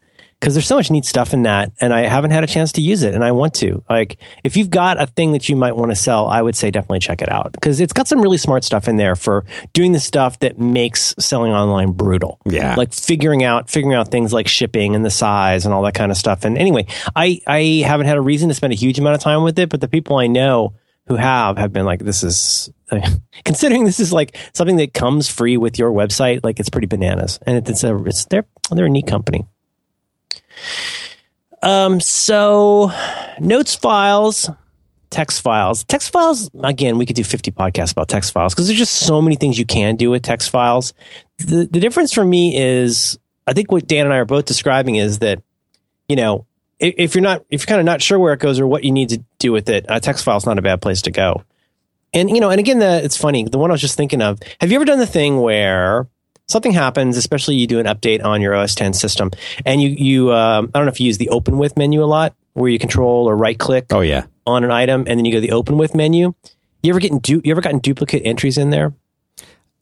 [0.44, 2.82] because there's so much neat stuff in that and I haven't had a chance to
[2.82, 3.82] use it and I want to.
[3.88, 6.70] Like if you've got a thing that you might want to sell, I would say
[6.70, 9.92] definitely check it out because it's got some really smart stuff in there for doing
[9.92, 12.42] the stuff that makes selling online brutal.
[12.44, 12.74] Yeah.
[12.74, 16.12] Like figuring out figuring out things like shipping and the size and all that kind
[16.12, 16.44] of stuff.
[16.44, 19.44] And anyway, I I haven't had a reason to spend a huge amount of time
[19.44, 20.74] with it, but the people I know
[21.06, 22.70] who have have been like this is
[23.46, 27.38] considering this is like something that comes free with your website like it's pretty bananas
[27.46, 29.46] and it's a it's they're they're a neat company
[31.62, 32.90] um so
[33.38, 34.50] notes files
[35.10, 38.78] text files text files again we could do 50 podcasts about text files because there's
[38.78, 40.92] just so many things you can do with text files
[41.38, 44.96] the, the difference for me is i think what dan and i are both describing
[44.96, 45.42] is that
[46.08, 46.46] you know
[46.80, 48.84] if, if you're not if you're kind of not sure where it goes or what
[48.84, 51.10] you need to do with it a text file is not a bad place to
[51.10, 51.44] go
[52.14, 53.44] and you know, and again, the, it's funny.
[53.44, 54.38] The one I was just thinking of.
[54.60, 56.06] Have you ever done the thing where
[56.48, 59.30] something happens, especially you do an update on your OS 10 system,
[59.64, 62.06] and you you um, I don't know if you use the Open with menu a
[62.06, 64.24] lot, where you control or right click Oh, yeah.
[64.46, 66.34] on an item, and then you go to the Open with menu.
[66.82, 68.92] You ever getting du- you ever gotten duplicate entries in there?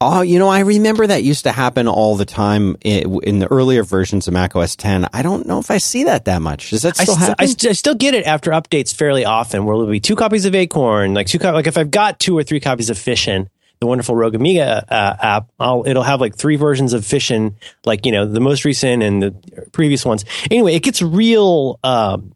[0.04, 3.84] Oh, you know, I remember that used to happen all the time in the earlier
[3.84, 5.06] versions of Mac OS 10.
[5.12, 6.70] I don't know if I see that that much.
[6.70, 7.36] Does that I, still st- happen?
[7.38, 10.44] I, st- I still get it after updates fairly often, where there'll be two copies
[10.44, 13.48] of Acorn, like two co- like if I've got two or three copies of Fission,
[13.82, 18.06] the wonderful Rogue Amiga uh, app, I'll it'll have like three versions of Fission, like
[18.06, 19.32] you know the most recent and the
[19.72, 20.24] previous ones.
[20.52, 22.32] Anyway, it gets real, um,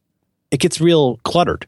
[0.51, 1.65] it gets real cluttered.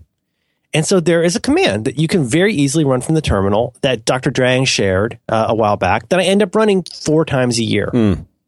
[0.75, 3.75] And so there is a command that you can very easily run from the terminal
[3.83, 4.31] that Dr.
[4.31, 7.89] Drang shared uh, a while back that I end up running four times a year.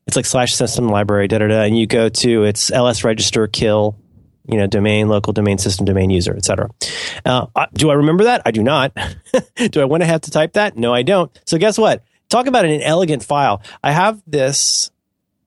[0.08, 3.46] It's like slash system library, da da da, and you go to it's ls register
[3.46, 3.96] kill,
[4.50, 6.68] you know, domain, local domain system, domain user, etc.
[7.24, 8.42] Uh, uh, do I remember that?
[8.44, 8.92] I do not.
[9.70, 10.76] do I want to have to type that?
[10.76, 11.30] No, I don't.
[11.46, 12.04] So guess what?
[12.28, 13.62] Talk about an elegant file.
[13.82, 14.90] I have this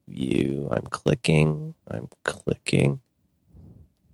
[0.08, 0.68] view.
[0.72, 1.76] I'm clicking.
[1.90, 3.00] I'm clicking.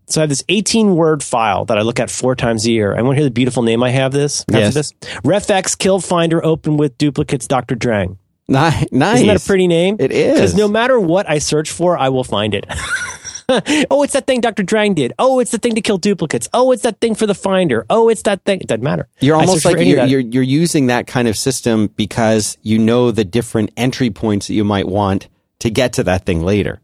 [0.07, 2.95] So I have this 18 word file that I look at four times a year.
[2.95, 4.43] I want to hear the beautiful name I have this.
[4.51, 4.73] Yes.
[4.73, 4.93] this?
[5.23, 7.75] Refx kill finder open with duplicates Dr.
[7.75, 8.17] Drang.
[8.47, 9.17] Ni- nice.
[9.17, 9.97] Isn't that a pretty name?
[9.99, 10.33] It is.
[10.33, 12.65] Because no matter what I search for, I will find it.
[13.89, 14.63] oh, it's that thing Dr.
[14.63, 15.13] Drang did.
[15.17, 16.47] Oh, it's the thing to kill duplicates.
[16.53, 17.85] Oh, it's that thing for the finder.
[17.89, 18.61] Oh, it's that thing.
[18.61, 19.07] It doesn't matter.
[19.19, 23.25] You're almost like you're, you're you're using that kind of system because you know the
[23.25, 25.27] different entry points that you might want
[25.59, 26.79] to get to that thing later.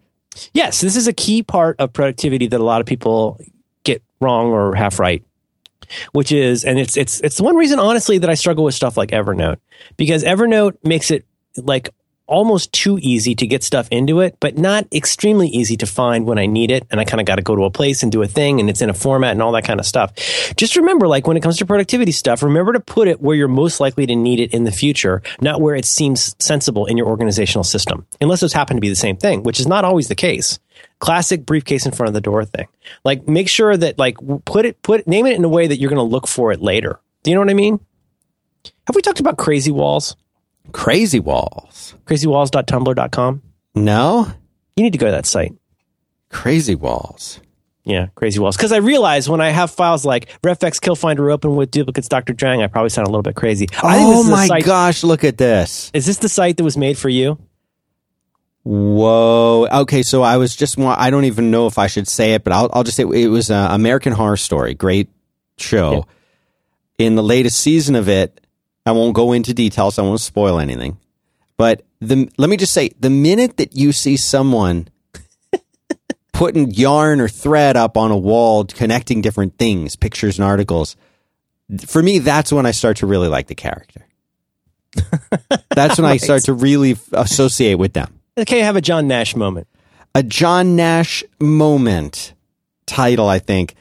[0.54, 3.40] Yes, this is a key part of productivity that a lot of people
[3.84, 5.24] get wrong or half right.
[6.14, 8.98] Which is, and it's it's it's the one reason, honestly, that I struggle with stuff
[8.98, 9.58] like Evernote
[9.98, 11.26] because Evernote makes it
[11.58, 11.90] like
[12.28, 16.38] almost too easy to get stuff into it, but not extremely easy to find when
[16.38, 16.86] I need it.
[16.92, 18.70] And I kind of got to go to a place and do a thing, and
[18.70, 20.14] it's in a format and all that kind of stuff.
[20.56, 23.48] Just remember, like when it comes to productivity stuff, remember to put it where you're
[23.48, 27.08] most likely to need it in the future, not where it seems sensible in your
[27.08, 30.16] organizational system, unless those happen to be the same thing, which is not always the
[30.16, 30.60] case
[31.00, 32.68] classic briefcase in front of the door thing.
[33.04, 35.90] Like make sure that like put it put name it in a way that you're
[35.90, 37.00] going to look for it later.
[37.24, 37.80] Do you know what I mean?
[38.88, 40.16] Have we talked about crazy walls?
[40.72, 41.96] Crazy walls.
[42.06, 43.42] Crazywalls.tumblr.com.
[43.76, 44.28] No,
[44.76, 45.54] You need to go to that site.
[46.30, 47.40] crazy walls.
[47.84, 48.58] Yeah, crazy walls.
[48.58, 52.34] Because I realize when I have files like refx kill finder open with duplicates Dr.
[52.34, 53.68] Drang, I probably sound a little bit crazy.
[53.84, 55.04] Oh my site- gosh!
[55.04, 55.92] Look at this.
[55.94, 57.38] Is this the site that was made for you?
[58.64, 59.68] Whoa.
[59.72, 62.52] Okay, so I was just, I don't even know if I should say it, but
[62.54, 65.10] I'll I'll just say it was uh, American Horror Story, great
[65.58, 66.08] show.
[66.98, 68.42] In the latest season of it,
[68.86, 69.98] I won't go into details.
[69.98, 70.98] I won't spoil anything.
[71.58, 74.90] But the let me just say, the minute that you see someone
[76.34, 80.96] putting yarn or thread up on a wall, connecting different things, pictures and articles,
[81.88, 84.06] for me, that's when I start to really like the character.
[85.72, 89.68] That's when I start to really associate with them Okay, have a John Nash moment.
[90.14, 92.34] a John Nash moment
[92.86, 93.76] title, I think.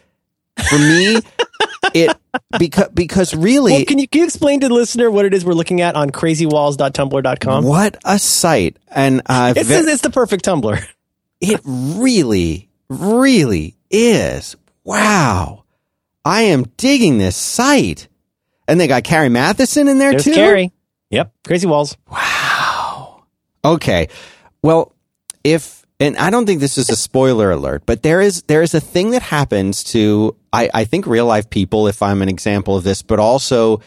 [0.69, 1.21] For me,
[1.95, 2.15] it
[2.59, 5.45] because because really Well, can you, can you explain to the listener what it is
[5.45, 7.65] we're looking at on crazywalls.tumblr.com?
[7.65, 10.85] what a site And uh It's, ve- it's the perfect Tumblr.
[11.41, 14.57] it really, really is.
[14.85, 15.65] Wow.
[16.25, 18.09] I am digging this site.
[18.67, 20.35] And they got Carrie Mathison in there There's too.
[20.35, 20.73] Carrie.
[21.11, 21.97] Yep, Crazy Walls.
[22.11, 23.25] Wow.
[23.65, 24.09] Okay.
[24.63, 24.93] Well,
[25.45, 28.75] if and I don't think this is a spoiler alert, but there is there is
[28.75, 32.77] a thing that happens to I, I think real life people, if I'm an example
[32.77, 33.81] of this, but also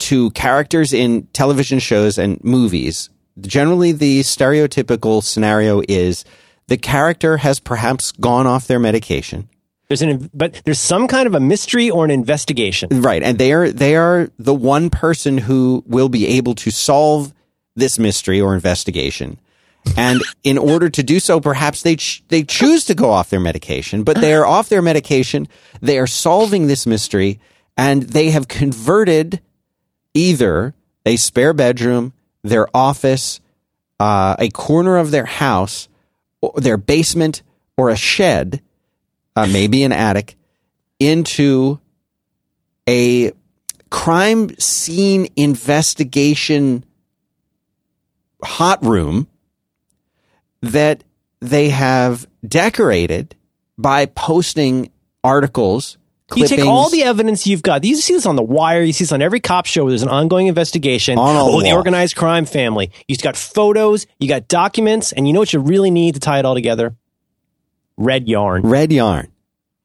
[0.00, 3.10] to characters in television shows and movies.
[3.40, 6.24] Generally the stereotypical scenario is
[6.68, 9.48] the character has perhaps gone off their medication.
[9.88, 13.02] There's an but there's some kind of a mystery or an investigation.
[13.02, 13.22] Right.
[13.22, 17.34] And they are they are the one person who will be able to solve
[17.74, 19.40] this mystery or investigation.
[19.96, 23.40] And in order to do so, perhaps they ch- they choose to go off their
[23.40, 25.48] medication, but they are off their medication.
[25.80, 27.40] They are solving this mystery,
[27.76, 29.40] and they have converted
[30.14, 30.74] either
[31.06, 32.12] a spare bedroom,
[32.42, 33.40] their office,
[33.98, 35.88] uh, a corner of their house,
[36.56, 37.42] their basement,
[37.76, 38.60] or a shed,
[39.36, 40.36] uh, maybe an attic,
[40.98, 41.80] into
[42.88, 43.32] a
[43.90, 46.84] crime scene investigation
[48.42, 49.26] hot room
[50.62, 51.04] that
[51.40, 53.34] they have decorated
[53.76, 54.90] by posting
[55.22, 55.98] articles.
[56.34, 57.84] You take all the evidence you've got.
[57.84, 58.82] You see this on The Wire.
[58.82, 61.18] You see this on every cop show where there's an ongoing investigation.
[61.18, 62.90] On oh, the the organized crime family.
[63.06, 64.06] You've got photos.
[64.18, 65.12] You got documents.
[65.12, 66.94] And you know what you really need to tie it all together?
[67.96, 68.62] Red yarn.
[68.62, 69.32] red yarn.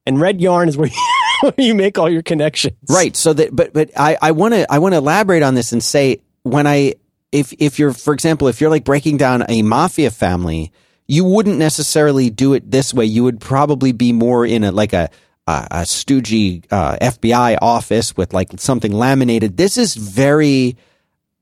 [0.06, 1.08] And red yarn is where you,
[1.40, 2.76] where you make all your connections.
[2.90, 3.16] Right.
[3.16, 5.82] So that, but, but I, I want to, I want to elaborate on this and
[5.82, 6.94] say when I,
[7.34, 10.70] if, if you're, for example, if you're like breaking down a mafia family,
[11.08, 13.06] you wouldn't necessarily do it this way.
[13.06, 15.10] You would probably be more in a, like a,
[15.48, 19.56] a, a stoogey, uh, FBI office with like something laminated.
[19.56, 20.76] This is very,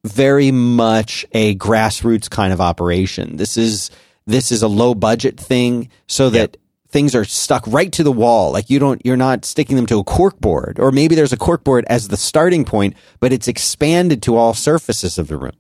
[0.03, 3.37] very much a grassroots kind of operation.
[3.37, 3.91] This is,
[4.27, 6.57] this is a low budget thing so that
[6.89, 8.51] things are stuck right to the wall.
[8.51, 11.39] Like you don't, you're not sticking them to a cork board or maybe there's a
[11.39, 15.53] cork board as the starting point, but it's expanded to all surfaces of the room.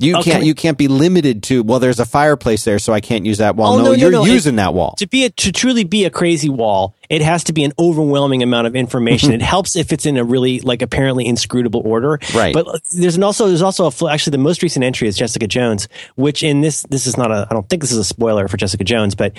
[0.00, 0.30] You Okay.
[0.30, 3.38] can't, you can't be limited to, well, there's a fireplace there, so I can't use
[3.38, 3.74] that wall.
[3.74, 4.24] Oh, no, no, you're no.
[4.24, 4.94] using that wall.
[4.98, 8.42] To be a, to truly be a crazy wall, it has to be an overwhelming
[8.44, 9.32] amount of information.
[9.32, 12.20] it helps if it's in a really like apparently inscrutable order.
[12.32, 12.54] Right.
[12.54, 15.88] But there's an also there's also a actually the most recent entry is Jessica Jones,
[16.14, 18.56] which in this this is not a I don't think this is a spoiler for
[18.56, 19.32] Jessica Jones, but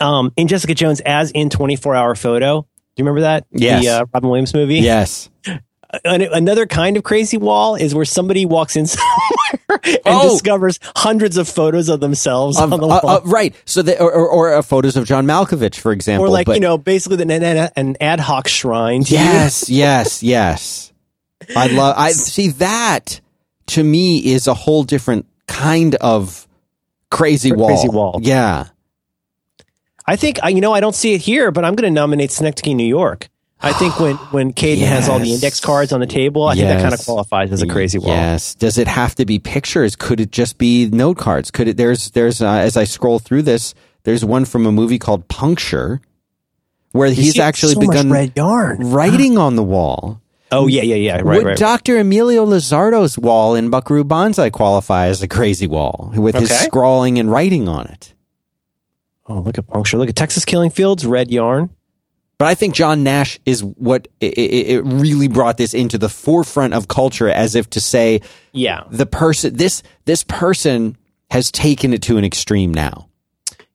[0.00, 2.62] um in Jessica Jones as in 24 hour photo.
[2.62, 3.46] Do you remember that?
[3.50, 3.84] Yes.
[3.84, 4.76] The uh, Robin Williams movie.
[4.76, 5.28] Yes.
[6.04, 10.30] An- another kind of crazy wall is where somebody walks in somewhere and Oh.
[10.32, 13.08] discovers hundreds of photos of themselves Of- on the uh, wall.
[13.08, 13.54] uh, right.
[13.64, 16.26] So, the, or, or, or uh, photos of John Malkovich, for example.
[16.26, 17.30] or like but- you know basically an,
[17.74, 19.02] an, ad hoc shrine.
[19.06, 20.92] Yes, yes, yes.
[21.56, 21.94] I love.
[21.96, 23.20] I see that.
[23.68, 26.48] To me, is a whole different kind of
[27.10, 27.68] crazy wall.
[27.68, 28.18] Crazy wall.
[28.22, 28.68] Yeah.
[30.06, 32.30] I think I you know I don't see it here, but I'm going to nominate
[32.30, 33.28] Synecdoche, New York.
[33.60, 36.68] I think when when Caden has all the index cards on the table, I think
[36.68, 38.10] that kind of qualifies as a crazy wall.
[38.10, 38.54] Yes.
[38.54, 39.96] Does it have to be pictures?
[39.96, 41.50] Could it just be note cards?
[41.50, 41.76] Could it?
[41.76, 43.74] There's there's uh, as I scroll through this,
[44.04, 46.00] there's one from a movie called Puncture,
[46.92, 48.78] where You he's see actually so begun red yarn.
[48.92, 50.20] writing on the wall.
[50.52, 51.14] Oh yeah, yeah, yeah.
[51.16, 51.56] Right, Would right.
[51.58, 51.98] Dr.
[51.98, 57.30] Emilio Lizardo's wall in Buckaroo Banzai qualify as a crazy wall with his scrawling and
[57.30, 58.14] writing on it?
[59.26, 59.98] oh, look at puncture.
[59.98, 61.70] Look at Texas Killing Fields, red yarn.
[62.38, 66.72] But I think John Nash is what it, it, really brought this into the forefront
[66.72, 68.20] of culture, as if to say
[68.52, 70.96] Yeah, the person this this person
[71.30, 73.08] has taken it to an extreme now.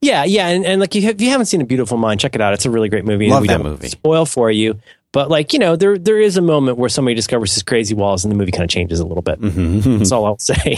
[0.01, 0.47] yeah, yeah.
[0.47, 2.53] And, and like you, if you haven't seen A Beautiful Mind, check it out.
[2.53, 3.29] It's a really great movie.
[3.29, 3.89] Love we that don't movie.
[3.89, 4.79] Spoil for you.
[5.11, 8.23] But like you know, there there is a moment where somebody discovers his crazy walls,
[8.25, 9.39] and the movie kind of changes a little bit.
[9.39, 9.97] Mm-hmm.
[9.99, 10.77] That's all I'll say.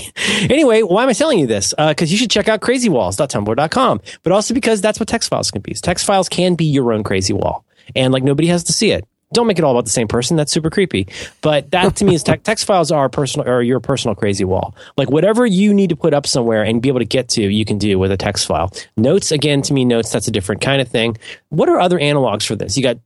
[0.49, 1.73] anyway, why am I telling you this?
[1.77, 5.73] Because you should check out crazywalls.tumblr.com, but also because that's what text files can be.
[5.73, 7.63] Text files can be your own crazy wall,
[7.95, 9.05] and like nobody has to see it.
[9.33, 10.37] Don't make it all about the same person.
[10.37, 11.07] That's super creepy.
[11.41, 14.75] But that to me is te- text files are personal or your personal crazy wall.
[14.97, 17.65] Like whatever you need to put up somewhere and be able to get to, you
[17.65, 18.71] can do with a text file.
[18.95, 21.17] Notes again to me, notes that's a different kind of thing.
[21.49, 22.77] What are other analogs for this?
[22.77, 22.97] You got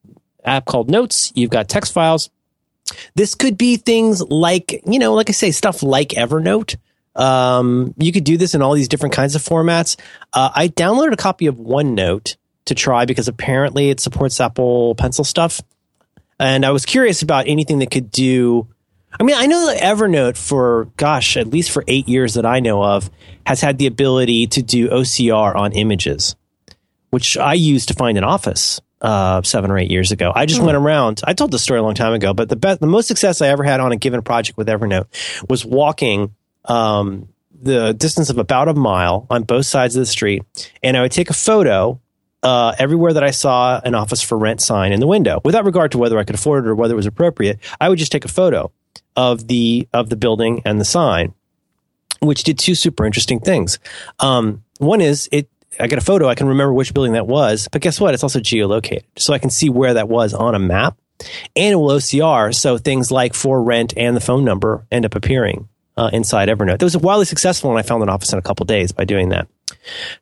[0.44, 1.32] app called Notes.
[1.36, 2.30] You've got text files.
[3.16, 6.76] This could be things like you know, like I say, stuff like Evernote.
[7.16, 9.98] Um, you could do this in all these different kinds of formats.
[10.32, 12.36] Uh, I downloaded a copy of OneNote
[12.70, 15.62] to try because apparently it supports Apple Pencil stuff.
[16.40, 18.68] And I was curious about anything that could do.
[19.20, 22.60] I mean, I know that Evernote for, gosh, at least for eight years that I
[22.62, 23.10] know of,
[23.46, 26.36] has had the ability to do OCR on images,
[27.10, 30.32] which I used to find an office uh, seven or eight years ago.
[30.34, 31.22] I just went around.
[31.26, 33.48] I told this story a long time ago, but the best, the most success I
[33.48, 35.08] ever had on a given project with Evernote
[35.50, 36.36] was walking
[36.66, 37.30] um,
[37.62, 40.44] the distance of about a mile on both sides of the street,
[40.84, 42.00] and I would take a photo
[42.44, 45.92] uh, everywhere that I saw an office for rent sign in the window, without regard
[45.92, 47.60] to whether I could afford it or whether it was appropriate.
[47.80, 48.72] I would just take a photo
[49.16, 51.34] of the of the building and the sign,
[52.20, 53.80] which did two super interesting things.
[54.20, 55.50] Um, one is it.
[55.80, 56.28] I got a photo.
[56.28, 58.14] I can remember which building that was, but guess what?
[58.14, 60.98] It's also geolocated, so I can see where that was on a map,
[61.56, 62.54] and it will OCR.
[62.56, 65.68] So things like for rent and the phone number end up appearing
[65.98, 66.80] uh, inside Evernote.
[66.80, 69.30] That was wildly successful, and I found an office in a couple days by doing
[69.30, 69.48] that.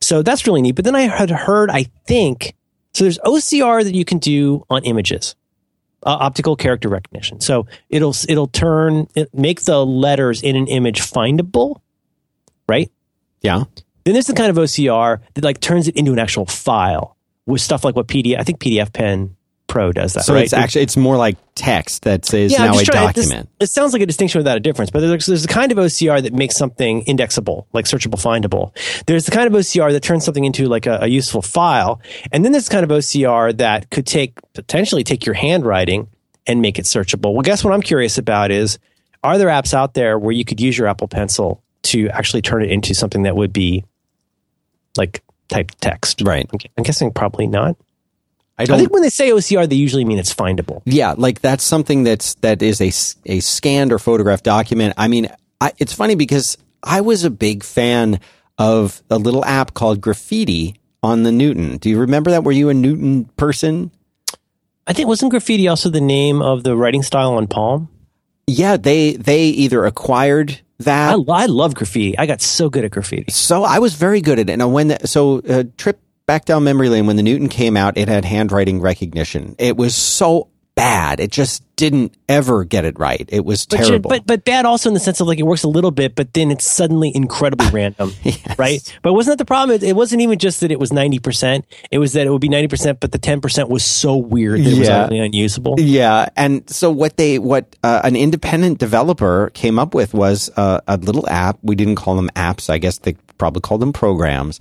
[0.01, 0.75] So that's really neat.
[0.75, 2.55] But then I had heard, I think,
[2.93, 5.35] so there's OCR that you can do on images,
[6.03, 7.41] uh, optical character recognition.
[7.41, 11.81] So it'll it'll turn it, make the letters in an image findable,
[12.67, 12.91] right?
[13.41, 13.65] Yeah.
[14.03, 17.61] Then there's the kind of OCR that like turns it into an actual file with
[17.61, 18.39] stuff like what PDF.
[18.39, 19.35] I think PDF Pen
[19.68, 20.23] Pro does that.
[20.23, 20.44] So right?
[20.44, 23.49] it's actually it's more like text that says I'm now a trying- this- document.
[23.60, 26.22] it sounds like a distinction without a difference, but there's, there's a kind of OCR
[26.23, 28.72] that makes something indexable, like searchable, findable.
[29.07, 32.45] There's the kind of OCR that turns something into like a, a useful file, and
[32.45, 36.07] then there's the kind of OCR that could take potentially take your handwriting
[36.45, 37.34] and make it searchable.
[37.34, 38.80] Well, guess what I'm curious about is
[39.23, 42.64] are there apps out there where you could use your Apple Pencil to actually turn
[42.64, 43.84] it into something that would be
[44.95, 46.22] like typed text?
[46.22, 46.49] Right.
[46.77, 47.76] I'm guessing probably not.
[48.57, 48.79] I I don't.
[48.79, 50.81] think when they say OCR, they usually mean it's findable.
[50.85, 52.91] yeah, like that's something that's that is a
[53.31, 54.93] a scanned or photographed document.
[54.97, 55.29] I mean,
[55.61, 58.19] I, it's funny because I was a big fan
[58.57, 61.77] of a little app called Graffiti on the Newton.
[61.77, 62.43] Do you remember that?
[62.43, 63.91] Were you a Newton person?
[64.88, 67.89] I think wasn't graffiti also the name of the writing style on Palm?
[68.47, 72.17] Yeah, they they either acquired that I, I love graffiti.
[72.17, 73.31] I got so good at graffiti.
[73.31, 74.53] So I was very good at it.
[74.53, 78.08] And when so uh, trip back down memory lane when the Newton came out, it
[78.08, 79.56] had handwriting recognition.
[79.58, 81.20] It was so bad.
[81.20, 83.28] It just didn't ever get it right.
[83.30, 84.10] It was But, terrible.
[84.12, 86.36] but but bad also in the sense of like it works a little bit, but
[86.36, 88.12] then it's suddenly incredibly random,
[88.60, 88.80] right?
[89.02, 89.80] But wasn't that the problem?
[89.82, 91.66] It, wasn't even just that it was ninety percent.
[91.90, 94.60] It was that it would be ninety percent, but the ten percent was so weird
[94.60, 95.08] that it was Yeah.
[95.10, 95.76] unusable.
[95.80, 100.82] yeah, and so what they what uh, an independent developer came up with was uh,
[100.88, 101.58] a little app.
[101.64, 102.70] We didn't call them apps.
[102.70, 104.60] I guess they probably called them programs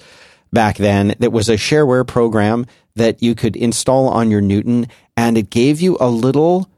[0.53, 1.15] back then.
[1.19, 5.81] That was a shareware program that you could install on your Newton, and it gave
[5.81, 6.71] you a little.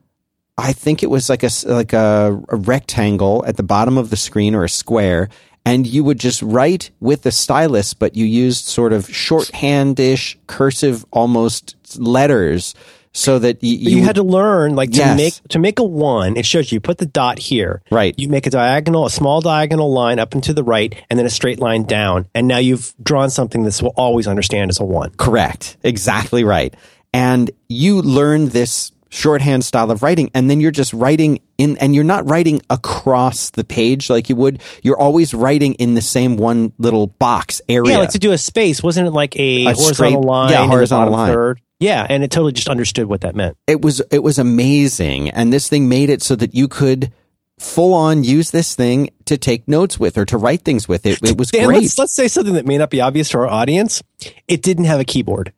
[0.56, 4.16] I think it was like a like a, a rectangle at the bottom of the
[4.16, 5.28] screen or a square,
[5.64, 11.04] and you would just write with the stylus, but you used sort of shorthandish, cursive,
[11.12, 12.74] almost letters,
[13.12, 15.16] so that y- But you, had to learn like to Yes.
[15.16, 16.36] make to make a one.
[16.36, 18.14] It shows you, you put the dot here, Right.
[18.18, 21.26] You make a diagonal, a small diagonal line up and to the right, and then
[21.26, 22.26] a straight line down.
[22.35, 25.10] And now you've drawn something this will always understand as a one.
[25.16, 25.76] Correct.
[25.82, 26.74] Exactly right.
[27.12, 31.94] And you learn this shorthand style of writing and then you're just writing in and
[31.94, 34.60] you're not writing across the page like you would.
[34.82, 37.93] You're always writing in the same one little box area.
[37.93, 38.82] Yeah, like to do a space.
[38.82, 40.51] Wasn't it like a, A horizontal straight- line?
[40.51, 41.32] yeah, horizontal line.
[41.32, 41.60] Third?
[41.80, 43.56] Yeah, and it totally just understood what that meant.
[43.66, 47.12] it was it was amazing and this thing made it so that you could
[47.59, 51.22] full on use this thing to take notes with or to write things with it.
[51.22, 51.82] It was Dan, great.
[51.82, 54.02] let's let's say something that may not be obvious to our audience.
[54.48, 55.52] It didn't have a keyboard.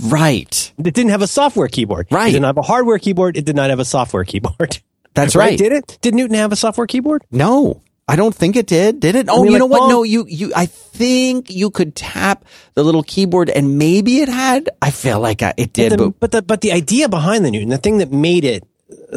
[0.00, 0.72] right.
[0.78, 2.06] It didn't have a software keyboard.
[2.10, 2.28] Right.
[2.28, 3.36] It didn't have a hardware keyboard.
[3.36, 4.80] It did not have a software keyboard.
[5.14, 5.58] That's right.
[5.58, 5.98] Did it?
[6.00, 7.22] Did Newton have a software keyboard?
[7.30, 9.00] No, I don't think it did.
[9.00, 9.28] Did it?
[9.30, 9.78] Oh, mean, you like, know what?
[9.80, 12.44] Palm- No, you, you, I think you could tap
[12.74, 16.20] the little keyboard and maybe it had, I feel like I, it did, the, but
[16.20, 18.62] but the but the idea behind the Newton, the thing that made it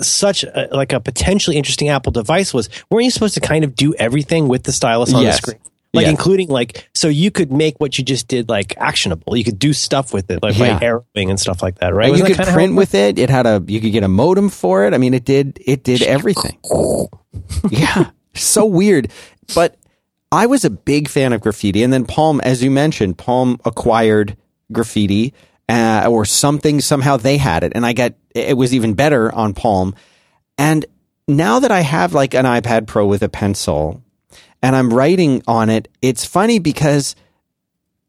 [0.02, 3.76] such a, like a potentially interesting Apple device was, weren't you supposed to kind of
[3.76, 5.36] do everything with the stylus on Yes.
[5.42, 5.62] the screen?
[5.94, 6.12] Like Yes.
[6.12, 9.36] including like so you could make what you just did like actionable.
[9.36, 10.78] You could do stuff with it, like Yeah.
[10.80, 12.08] by arrowing and stuff like that, right?
[12.08, 13.18] you Wasn't could print it with it.
[13.20, 14.94] It had a, you could get a modem for it.
[14.94, 16.58] I mean, it did, it did everything.
[17.70, 18.12] yeah.
[18.38, 19.12] So weird.
[19.54, 19.78] But
[20.32, 21.84] I was a big fan of graffiti.
[21.84, 24.38] And then Palm, as you mentioned, Palm acquired
[24.72, 25.34] graffiti
[25.70, 26.82] uh, or something.
[26.82, 29.96] Somehow they had it, and I get it was even better on Palm.
[30.58, 30.86] And
[31.28, 34.04] now that I have like an iPad Pro with a pencil,
[34.62, 37.16] and I'm writing on it, it's funny because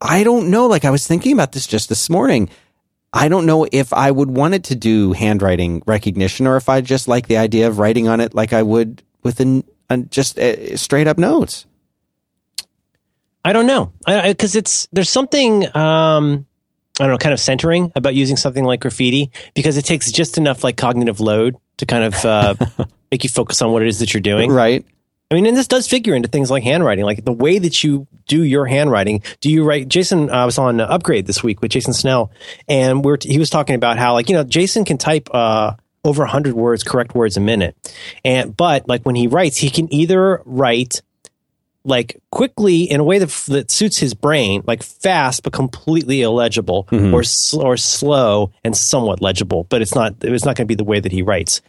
[0.01, 0.67] I don't know.
[0.67, 2.49] Like I was thinking about this just this morning.
[3.11, 6.81] I don't know if I would want it to do handwriting recognition or if I
[6.81, 10.39] just like the idea of writing on it like I would with an, an just
[10.39, 11.65] uh, straight up notes.
[13.43, 16.45] I don't know because it's there's something um,
[16.99, 20.37] I don't know kind of centering about using something like graffiti because it takes just
[20.37, 22.55] enough like cognitive load to kind of uh,
[23.11, 24.51] make you focus on what it is that you're doing.
[24.51, 24.85] Right.
[25.31, 28.07] I mean, and this does figure into things like handwriting, like the way that you
[28.27, 29.21] do your handwriting.
[29.41, 29.87] Do you write?
[29.87, 32.31] Jason uh, was on Upgrade this week with Jason Snell,
[32.67, 35.73] and we're t- he was talking about how, like, you know, Jason can type uh,
[36.03, 37.75] over hundred words, correct words a minute,
[38.23, 41.01] and but like when he writes, he can either write
[41.85, 46.85] like quickly in a way that, that suits his brain, like fast but completely illegible,
[46.91, 47.13] mm-hmm.
[47.13, 50.75] or sl- or slow and somewhat legible, but it's not it's not going to be
[50.75, 51.61] the way that he writes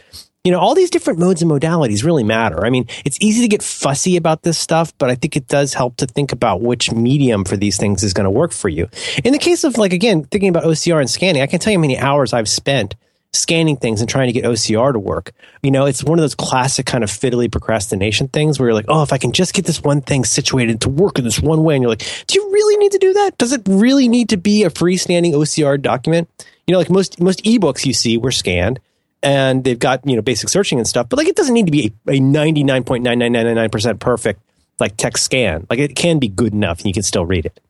[0.44, 2.64] you know, all these different modes and modalities really matter.
[2.64, 5.74] I mean, it's easy to get fussy about this stuff, but I think it does
[5.74, 8.88] help to think about which medium for these things is going to work for you.
[9.22, 11.78] In the case of like, again, thinking about OCR and scanning, I can tell you
[11.78, 12.94] how many hours I've spent
[13.32, 15.32] scanning things and trying to get OCR to work.
[15.62, 18.86] You know, it's one of those classic kind of fiddly procrastination things where you're like,
[18.88, 21.62] oh, if I can just get this one thing situated to work in this one
[21.62, 21.76] way.
[21.76, 23.38] And you're like, do you really need to do that?
[23.38, 26.28] Does it really need to be a freestanding OCR document?
[26.66, 28.80] You know, like most, most ebooks you see were scanned
[29.22, 31.72] and they've got you know basic searching and stuff but like it doesn't need to
[31.72, 34.40] be a, a 99.9999% perfect
[34.78, 37.60] like text scan like it can be good enough and you can still read it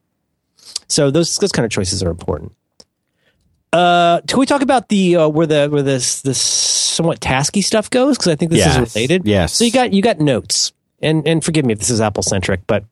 [0.87, 2.53] so those those kind of choices are important
[3.73, 7.89] uh can we talk about the uh, where the where this this somewhat tasky stuff
[7.91, 8.77] goes because i think this yes.
[8.77, 11.91] is related yes so you got you got notes and and forgive me if this
[11.91, 12.85] is apple centric but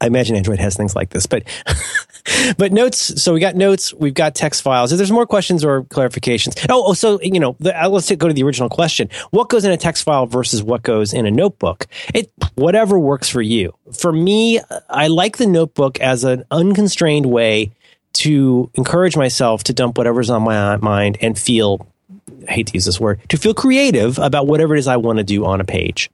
[0.00, 1.44] I imagine Android has things like this, but
[2.58, 3.22] but notes.
[3.22, 4.90] So we got notes, we've got text files.
[4.90, 8.26] If there's more questions or clarifications, oh, oh so you know, the, uh, let's go
[8.26, 11.30] to the original question: What goes in a text file versus what goes in a
[11.30, 11.86] notebook?
[12.14, 13.74] It whatever works for you.
[13.96, 14.60] For me,
[14.90, 17.72] I like the notebook as an unconstrained way
[18.18, 21.86] to encourage myself to dump whatever's on my mind and feel.
[22.48, 25.18] I hate to use this word to feel creative about whatever it is I want
[25.18, 26.10] to do on a page.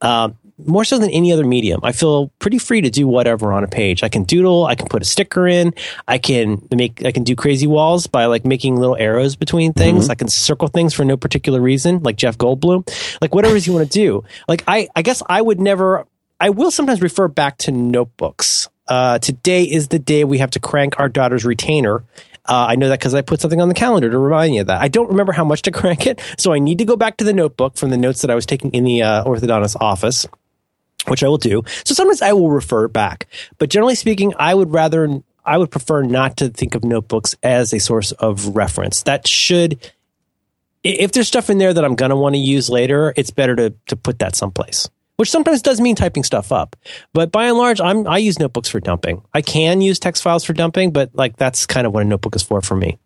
[0.00, 1.80] Um, more so than any other medium.
[1.82, 4.02] I feel pretty free to do whatever on a page.
[4.02, 5.74] I can doodle, I can put a sticker in,
[6.06, 10.04] I can make, I can do crazy walls by like making little arrows between things.
[10.04, 10.12] Mm-hmm.
[10.12, 12.88] I can circle things for no particular reason, like Jeff Goldblum.
[13.20, 14.24] Like whatever you want to do.
[14.48, 16.06] Like I, I guess I would never.
[16.40, 18.68] I will sometimes refer back to notebooks.
[18.88, 22.04] Uh, today is the day we have to crank our daughter's retainer.
[22.44, 24.66] Uh, I know that because I put something on the calendar to remind you of
[24.66, 24.80] that.
[24.80, 27.24] I don't remember how much to crank it, so I need to go back to
[27.24, 29.24] the notebook from the notes that I was taking in the uh,
[29.80, 30.26] office
[31.06, 31.62] which I will do.
[31.84, 33.26] So sometimes I will refer back,
[33.58, 37.72] but generally speaking, I would rather, I would prefer not to think of notebooks as
[37.72, 39.02] a source of reference.
[39.02, 39.90] That should,
[40.84, 43.56] if there's stuff in there that I'm going to want to use later, it's better
[43.56, 44.88] to, to put that someplace.
[45.16, 46.74] Which sometimes does mean typing stuff up,
[47.12, 49.22] but by and large, I'm I use notebooks for dumping.
[49.32, 52.34] I can use text files for dumping, but like that's kind of what a notebook
[52.34, 52.98] is for for me.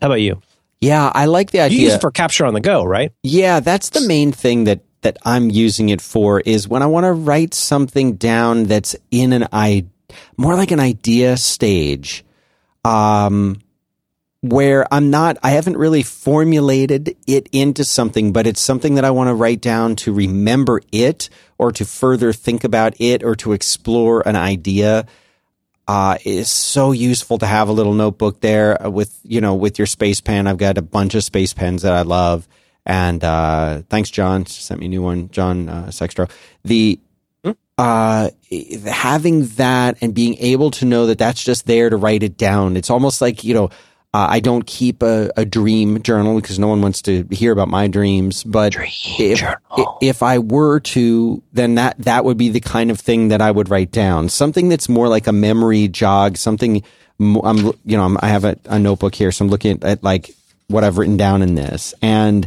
[0.00, 0.40] How about you?
[0.80, 1.78] Yeah, I like the idea.
[1.78, 3.12] You use it for capture on the go, right?
[3.22, 7.04] Yeah, that's the main thing that that I'm using it for is when I want
[7.04, 9.86] to write something down that's in an I
[10.36, 12.24] more like an idea stage.
[12.84, 13.60] Um,
[14.42, 19.10] where I'm not, I haven't really formulated it into something, but it's something that I
[19.10, 23.52] want to write down to remember it or to further think about it or to
[23.52, 25.06] explore an idea.
[25.88, 29.86] Uh, is so useful to have a little notebook there with, you know, with your
[29.86, 30.46] space pen.
[30.46, 32.46] I've got a bunch of space pens that I love
[32.84, 34.46] and uh, thanks, John.
[34.46, 36.30] Sent me a new one, John uh, Sextro.
[36.64, 36.98] The
[37.78, 38.30] uh,
[38.86, 42.76] having that and being able to know that that's just there to write it down.
[42.76, 43.70] It's almost like you know.
[44.14, 47.68] Uh, I don't keep a, a, dream journal because no one wants to hear about
[47.68, 48.44] my dreams.
[48.44, 49.42] But if,
[50.02, 53.50] if I were to, then that, that would be the kind of thing that I
[53.50, 54.28] would write down.
[54.28, 56.82] Something that's more like a memory jog, something
[57.18, 57.56] I'm,
[57.86, 59.32] you know, I'm, i have a, a, notebook here.
[59.32, 60.34] So I'm looking at, at like
[60.66, 62.46] what I've written down in this and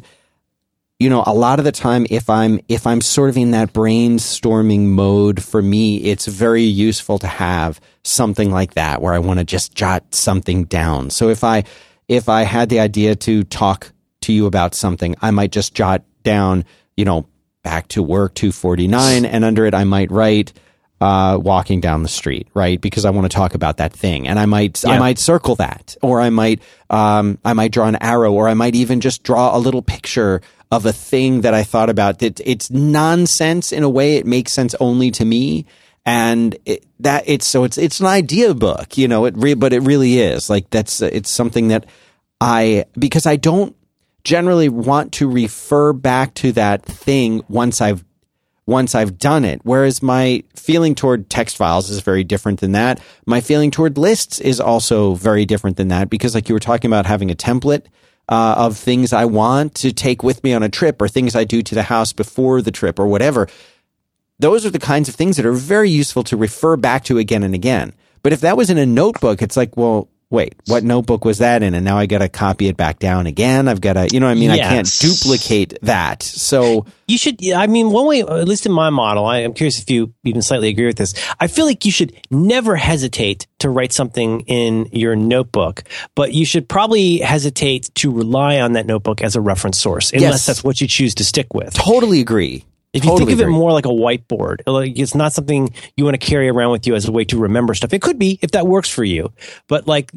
[1.00, 3.74] you know, a lot of the time, if I'm, if I'm sort of in that
[3.74, 9.40] brainstorming mode, for me, it's very useful to have something like that where I want
[9.40, 11.10] to just jot something down.
[11.10, 11.64] So if I,
[12.07, 13.91] if I had the idea to talk
[14.22, 16.65] to you about something, I might just jot down,
[16.95, 17.27] you know,
[17.64, 20.53] back to work 249 and under it, I might write,
[21.02, 22.80] uh, walking down the street, right?
[22.80, 24.91] Because I want to talk about that thing, and I might yeah.
[24.91, 28.53] I might circle that, or I might um, I might draw an arrow, or I
[28.53, 30.41] might even just draw a little picture
[30.72, 34.15] of a thing that I thought about that it's nonsense in a way.
[34.15, 35.65] It makes sense only to me.
[36.06, 39.26] And it, that it's so it's it's an idea book, you know.
[39.26, 41.86] It re, but it really is like that's it's something that
[42.40, 43.76] I because I don't
[44.23, 48.03] generally want to refer back to that thing once I've
[48.68, 49.61] once I've done it.
[49.64, 52.99] Whereas my feeling toward text files is very different than that.
[53.26, 56.90] My feeling toward lists is also very different than that because like you were talking
[56.90, 57.86] about having a template
[58.27, 61.44] uh, of things I want to take with me on a trip or things I
[61.44, 63.48] do to the house before the trip or whatever.
[64.40, 67.44] Those are the kinds of things that are very useful to refer back to again
[67.44, 67.94] and again.
[68.22, 71.64] But if that was in a notebook, it's like, well, wait, what notebook was that
[71.64, 71.74] in?
[71.74, 73.68] And now I got to copy it back down again.
[73.68, 74.52] I've got to, you know, what I mean.
[74.52, 76.24] I can't duplicate that.
[76.24, 77.40] So you should.
[77.53, 80.41] I mean, one way, at least in my model, I, am curious if you even
[80.41, 81.14] slightly agree with this.
[81.40, 85.84] I feel like you should never hesitate to write something in your notebook,
[86.16, 90.32] but you should probably hesitate to rely on that notebook as a reference source, unless
[90.32, 90.45] yes.
[90.45, 91.74] that's what you choose to stick with.
[91.74, 92.66] Totally agree.
[92.96, 93.54] If you totally think of agree.
[93.54, 96.88] it more like a whiteboard, like it's not something you want to carry around with
[96.88, 97.94] you as a way to remember stuff.
[97.94, 99.34] It could be if that works for you,
[99.68, 100.12] but like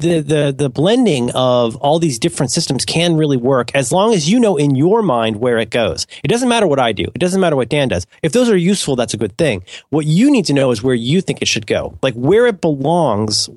[0.00, 4.28] the the the blending of all these different systems can really work as long as
[4.28, 6.06] you know in your mind where it goes.
[6.24, 7.04] It doesn't matter what I do.
[7.04, 8.06] It doesn't matter what Dan does.
[8.22, 9.64] If those are useful, that's a good thing.
[9.90, 12.60] What you need to know is where you think it should go, like where it
[12.60, 13.48] belongs.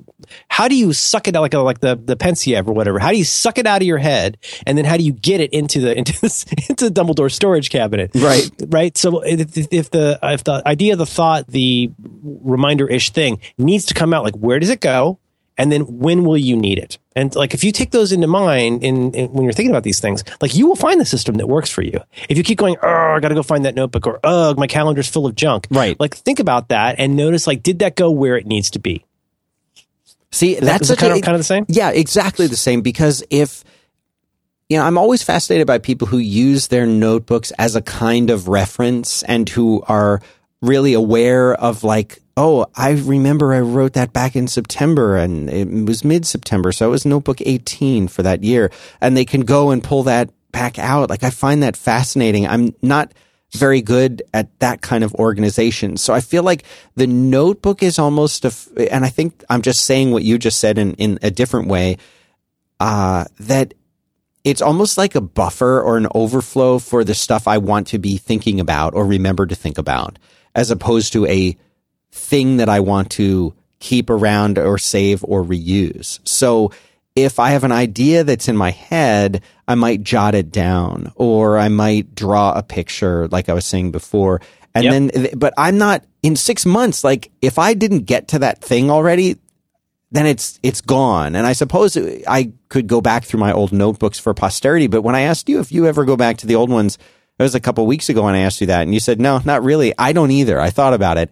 [0.48, 2.98] How do you suck it out like like the the Pensieve or whatever?
[2.98, 5.40] How do you suck it out of your head, and then how do you get
[5.40, 8.10] it into the into this, into the Dumbledore storage cabinet?
[8.14, 8.96] Right, right.
[8.96, 11.90] So if, if the if the idea, the thought, the
[12.22, 15.18] reminder ish thing needs to come out, like where does it go?
[15.56, 16.98] And then when will you need it?
[17.16, 20.00] And like, if you take those into mind in, in, when you're thinking about these
[20.00, 22.00] things, like you will find the system that works for you.
[22.28, 24.66] If you keep going, oh, I got to go find that notebook, or oh, my
[24.66, 25.66] calendar's full of junk.
[25.70, 25.98] Right.
[25.98, 29.04] Like, think about that and notice, like, did that go where it needs to be?
[30.32, 31.64] See, that's that, kind, of, kind of the same.
[31.68, 32.82] Yeah, exactly the same.
[32.82, 33.62] Because if
[34.68, 38.48] you know, I'm always fascinated by people who use their notebooks as a kind of
[38.48, 40.22] reference and who are
[40.64, 45.86] really aware of like oh, I remember I wrote that back in September and it
[45.86, 46.72] was mid September.
[46.72, 48.70] So it was notebook 18 for that year.
[49.00, 51.10] And they can go and pull that back out.
[51.10, 52.46] Like I find that fascinating.
[52.46, 53.12] I'm not
[53.52, 55.96] very good at that kind of organization.
[55.96, 56.64] So I feel like
[56.96, 60.76] the notebook is almost a, and I think I'm just saying what you just said
[60.76, 61.98] in, in a different way,
[62.80, 63.74] uh, that
[64.42, 68.16] it's almost like a buffer or an overflow for the stuff I want to be
[68.16, 70.18] thinking about or remember to think about,
[70.54, 71.56] as opposed to a
[72.12, 76.20] thing that I want to keep around or save or reuse.
[76.24, 76.72] So
[77.16, 81.58] if I have an idea that's in my head, I might jot it down or
[81.58, 84.40] I might draw a picture, like I was saying before.
[84.74, 85.12] And yep.
[85.12, 87.04] then, but I'm not in six months.
[87.04, 89.36] Like if I didn't get to that thing already,
[90.10, 91.36] then it's it's gone.
[91.36, 94.86] And I suppose I could go back through my old notebooks for posterity.
[94.86, 96.98] But when I asked you if you ever go back to the old ones,
[97.38, 99.40] it was a couple weeks ago when I asked you that, and you said no,
[99.44, 99.92] not really.
[99.98, 100.60] I don't either.
[100.60, 101.30] I thought about it.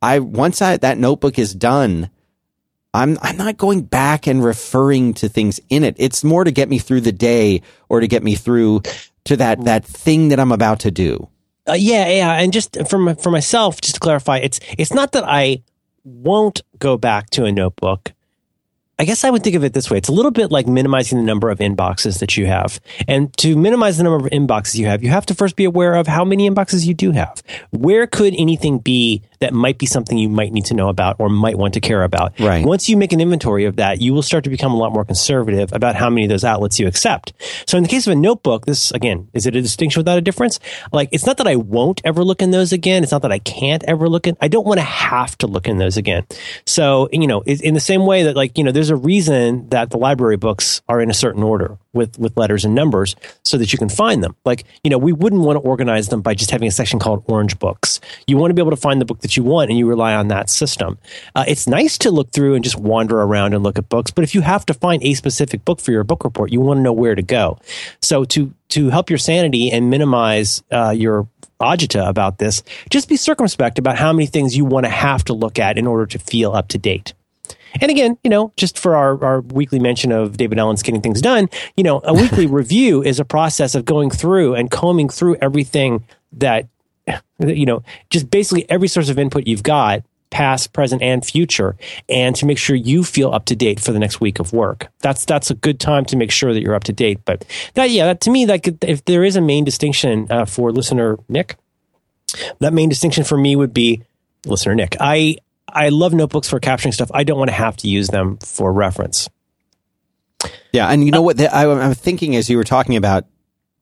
[0.00, 2.10] I once I, that notebook is done,
[2.94, 5.96] I'm I'm not going back and referring to things in it.
[5.98, 8.82] It's more to get me through the day or to get me through
[9.24, 11.28] to that that thing that I'm about to do.
[11.68, 15.24] Uh, yeah, yeah, and just for for myself, just to clarify, it's it's not that
[15.24, 15.62] I
[16.04, 18.12] won't go back to a notebook.
[19.02, 19.98] I guess I would think of it this way.
[19.98, 22.80] It's a little bit like minimizing the number of inboxes that you have.
[23.08, 25.94] And to minimize the number of inboxes you have, you have to first be aware
[25.96, 27.42] of how many inboxes you do have.
[27.72, 31.28] Where could anything be that might be something you might need to know about or
[31.28, 32.38] might want to care about?
[32.40, 32.64] Right.
[32.64, 35.04] Once you make an inventory of that, you will start to become a lot more
[35.04, 37.32] conservative about how many of those outlets you accept.
[37.66, 40.22] So in the case of a notebook, this again, is it a distinction without a
[40.22, 40.58] difference?
[40.92, 43.02] Like it's not that I won't ever look in those again.
[43.02, 44.36] It's not that I can't ever look in.
[44.40, 46.26] I don't want to have to look in those again.
[46.66, 49.90] So, you know, in the same way that like, you know, there's a reason that
[49.90, 53.14] the library books are in a certain order with, with letters and numbers
[53.44, 54.34] so that you can find them.
[54.44, 57.24] Like, you know, we wouldn't want to organize them by just having a section called
[57.26, 58.00] orange books.
[58.26, 60.14] You want to be able to find the book that you want and you rely
[60.14, 60.98] on that system.
[61.34, 64.24] Uh, it's nice to look through and just wander around and look at books, but
[64.24, 66.82] if you have to find a specific book for your book report, you want to
[66.82, 67.58] know where to go.
[68.00, 71.28] So to, to help your sanity and minimize uh, your
[71.60, 75.32] agita about this, just be circumspect about how many things you want to have to
[75.32, 77.14] look at in order to feel up to date.
[77.80, 81.22] And again, you know, just for our, our weekly mention of David Allen's Getting Things
[81.22, 85.36] Done, you know, a weekly review is a process of going through and combing through
[85.36, 86.68] everything that,
[87.38, 91.76] you know, just basically every source of input you've got, past, present, and future,
[92.08, 94.88] and to make sure you feel up to date for the next week of work.
[95.00, 97.20] That's that's a good time to make sure that you're up to date.
[97.24, 100.72] But that, yeah, that, to me, could, if there is a main distinction uh, for
[100.72, 101.56] listener Nick,
[102.60, 104.02] that main distinction for me would be
[104.46, 104.96] listener Nick.
[104.98, 105.36] I
[105.68, 107.10] I love notebooks for capturing stuff.
[107.14, 109.28] I don't want to have to use them for reference.
[110.72, 111.36] Yeah, and you know what?
[111.36, 113.26] The, I, I'm thinking as you were talking about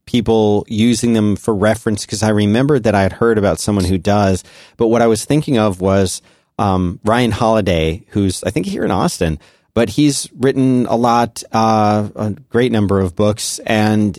[0.06, 3.98] people using them for reference because I remembered that I had heard about someone who
[3.98, 4.44] does.
[4.76, 6.22] But what I was thinking of was
[6.58, 9.38] um, Ryan Holiday, who's I think here in Austin,
[9.74, 14.18] but he's written a lot, uh, a great number of books, and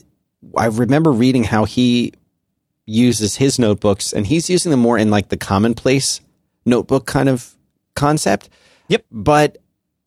[0.57, 2.13] I remember reading how he
[2.85, 6.21] uses his notebooks, and he's using them more in like the commonplace
[6.65, 7.55] notebook kind of
[7.95, 8.49] concept.
[8.87, 9.05] Yep.
[9.11, 9.57] But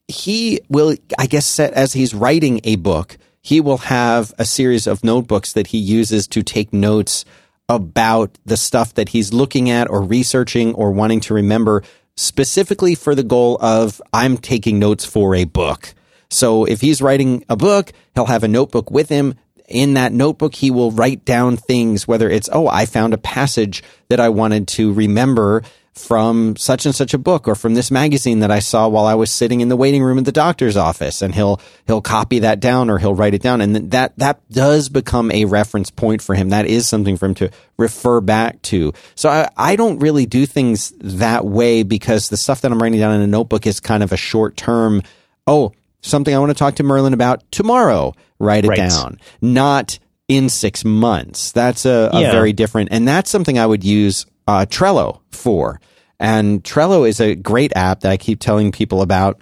[0.09, 4.87] he will, I guess, set as he's writing a book, he will have a series
[4.87, 7.27] of notebooks that he uses to take notes
[7.69, 11.83] about the stuff that he's looking at or researching or wanting to remember
[12.17, 15.95] specifically for the goal of I'm taking notes for a book.
[16.31, 19.35] So if he's writing a book, he'll have a notebook with him.
[19.69, 23.83] In that notebook, he will write down things, whether it's, oh, I found a passage
[24.09, 25.63] that I wanted to remember
[25.95, 29.15] from such and such a book or from this magazine that I saw while I
[29.15, 31.23] was sitting in the waiting room at the doctor's office.
[31.23, 33.61] And he'll he'll copy that down or he'll write it down.
[33.61, 36.51] And that that does become a reference point for him.
[36.51, 38.93] That is something for him to refer back to.
[39.15, 42.99] So I, I don't really do things that way because the stuff that I'm writing
[42.99, 45.03] down in a notebook is kind of a short term
[45.47, 45.73] oh
[46.05, 48.77] something I want to talk to Merlin about tomorrow write it right.
[48.77, 49.99] down not
[50.29, 52.33] in six months that's a, a yeah.
[52.33, 55.81] very different and that's something I would use uh, Trello for.
[56.21, 59.41] And Trello is a great app that I keep telling people about.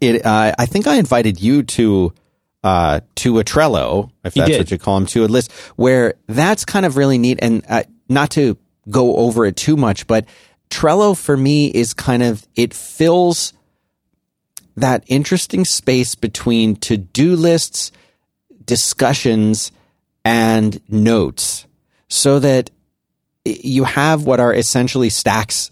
[0.00, 2.12] It, uh, I think I invited you to
[2.64, 6.64] uh, to a Trello, if that's what you call them, to a list where that's
[6.64, 7.38] kind of really neat.
[7.40, 8.58] And uh, not to
[8.90, 10.26] go over it too much, but
[10.70, 13.52] Trello for me is kind of it fills
[14.76, 17.92] that interesting space between to do lists,
[18.64, 19.72] discussions,
[20.24, 21.66] and notes,
[22.08, 22.70] so that
[23.44, 25.70] you have what are essentially stacks,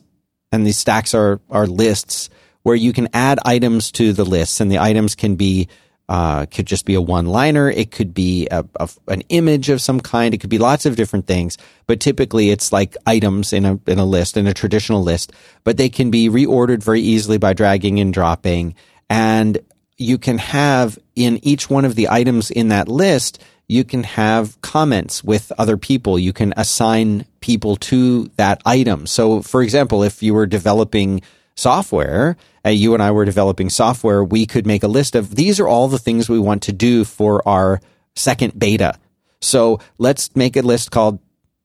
[0.52, 2.30] and these stacks are are lists
[2.62, 5.68] where you can add items to the lists, and the items can be
[6.08, 7.70] uh, could just be a one liner.
[7.70, 10.34] It could be a, a, an image of some kind.
[10.34, 11.56] It could be lots of different things.
[11.86, 15.32] But typically, it's like items in a in a list in a traditional list.
[15.62, 18.74] But they can be reordered very easily by dragging and dropping,
[19.14, 19.58] and
[19.96, 24.60] you can have in each one of the items in that list you can have
[24.60, 26.18] comments with other people.
[26.18, 29.06] You can assign people to that item.
[29.06, 31.22] So, for example, if you were developing
[31.56, 35.60] software, uh, you and I were developing software, we could make a list of these
[35.60, 37.80] are all the things we want to do for our
[38.14, 38.98] second beta.
[39.40, 41.18] So let's make a list called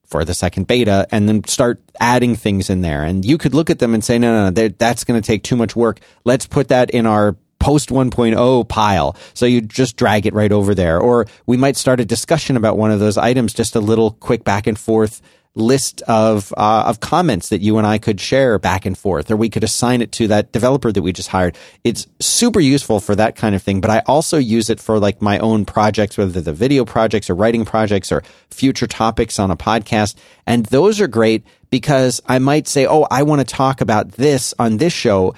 [0.10, 3.04] for the second beta and then start adding things in there.
[3.04, 5.44] And you could look at them and say, no, no, no, that's going to take
[5.44, 6.00] too much work.
[6.26, 9.16] Let's put that in our post 1.0 pile.
[9.34, 11.00] So you just drag it right over there.
[11.00, 14.44] Or we might start a discussion about one of those items, just a little quick
[14.44, 15.22] back and forth
[15.56, 19.36] list of uh, of comments that you and I could share back and forth, or
[19.36, 21.58] we could assign it to that developer that we just hired.
[21.84, 23.82] It's super useful for that kind of thing.
[23.82, 27.36] But I also use it for like my own projects, whether the video projects or
[27.36, 30.16] writing projects or future topics on a podcast,
[30.46, 34.54] and those are great because I might say, "Oh, I want to talk about this
[34.60, 35.34] on this show,"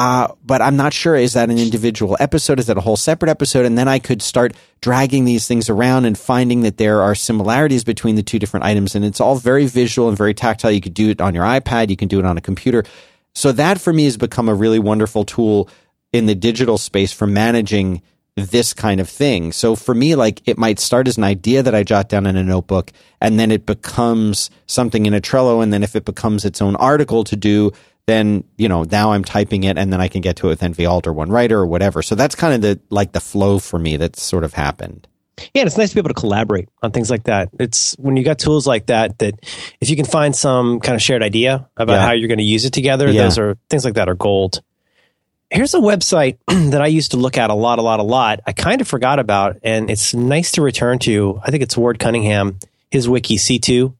[0.00, 1.14] Uh, but I'm not sure.
[1.14, 2.58] Is that an individual episode?
[2.58, 3.66] Is that a whole separate episode?
[3.66, 7.84] And then I could start dragging these things around and finding that there are similarities
[7.84, 8.94] between the two different items.
[8.94, 10.70] And it's all very visual and very tactile.
[10.70, 11.90] You could do it on your iPad.
[11.90, 12.82] You can do it on a computer.
[13.34, 15.68] So that for me has become a really wonderful tool
[16.14, 18.00] in the digital space for managing
[18.36, 19.52] this kind of thing.
[19.52, 22.38] So for me, like it might start as an idea that I jot down in
[22.38, 22.90] a notebook
[23.20, 25.62] and then it becomes something in a Trello.
[25.62, 27.72] And then if it becomes its own article to do,
[28.06, 30.60] then you know now I'm typing it and then I can get to it with
[30.60, 32.02] NV or 1Writer or whatever.
[32.02, 35.06] So that's kind of the like the flow for me that's sort of happened.
[35.54, 37.50] Yeah, it's nice to be able to collaborate on things like that.
[37.58, 39.34] It's when you got tools like that that
[39.80, 42.06] if you can find some kind of shared idea about yeah.
[42.06, 43.22] how you're going to use it together, yeah.
[43.22, 44.62] those are things like that are gold.
[45.50, 48.40] Here's a website that I used to look at a lot, a lot, a lot.
[48.46, 51.40] I kind of forgot about, and it's nice to return to.
[51.42, 52.58] I think it's Ward Cunningham,
[52.90, 53.92] his wiki C2.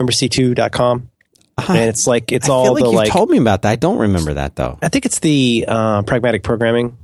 [0.00, 1.10] Remember C2.com?
[1.58, 3.10] Uh, and it's like it's I all like the you like.
[3.10, 3.70] Told me about that.
[3.70, 4.78] I don't remember that though.
[4.80, 6.96] I think it's the uh, pragmatic programming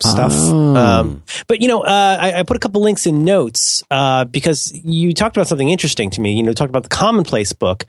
[0.00, 0.32] stuff.
[0.34, 0.76] Oh.
[0.76, 4.72] Um, but you know, uh, I, I, put a couple links in notes uh, because
[4.84, 6.34] you talked about something interesting to me.
[6.34, 7.86] You know, talked about the commonplace book.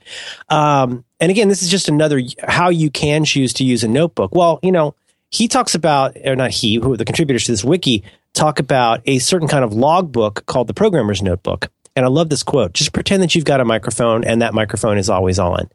[0.48, 4.34] Um, and again, this is just another how you can choose to use a notebook.
[4.34, 4.94] Well, you know,
[5.30, 9.02] he talks about, or not he, who are the contributors to this wiki talk about
[9.06, 11.70] a certain kind of logbook called the programmer's notebook.
[11.96, 12.74] And I love this quote.
[12.74, 15.68] Just pretend that you've got a microphone and that microphone is always on.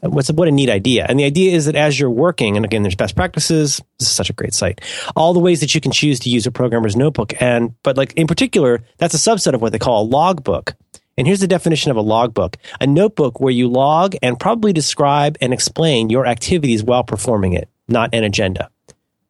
[0.00, 1.06] What's a, what a neat idea.
[1.08, 3.80] And the idea is that as you're working, and again, there's best practices.
[3.98, 4.80] This is such a great site.
[5.16, 7.32] All the ways that you can choose to use a programmer's notebook.
[7.40, 10.74] And, but like in particular, that's a subset of what they call a logbook.
[11.16, 15.36] And here's the definition of a logbook a notebook where you log and probably describe
[15.40, 18.70] and explain your activities while performing it, not an agenda.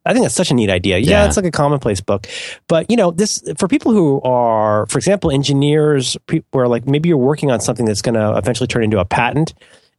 [0.05, 0.99] I think that's such a neat idea.
[0.99, 1.27] Yeah, Yeah.
[1.27, 2.27] it's like a commonplace book,
[2.66, 7.09] but you know, this for people who are, for example, engineers, pe- where like maybe
[7.09, 9.55] you're working on something that's going to eventually turn into a patent.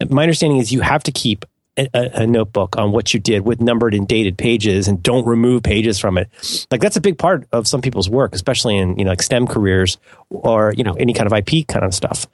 [0.07, 1.45] My understanding is you have to keep
[1.77, 5.63] a, a, notebook on what you did with numbered and dated pages, and don't remove
[5.63, 6.29] pages from it.
[6.71, 9.47] Like that's a big part of some people's work, especially in you know like STEM
[9.47, 9.97] careers
[10.29, 12.27] or you know any kind of IP kind of stuff.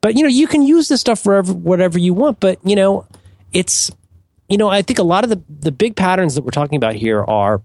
[0.00, 2.40] But you know, you can use this stuff for whatever you want.
[2.40, 3.06] But you know,
[3.52, 3.90] it's
[4.48, 6.94] you know, I think a lot of the the big patterns that we're talking about
[6.94, 7.62] here are,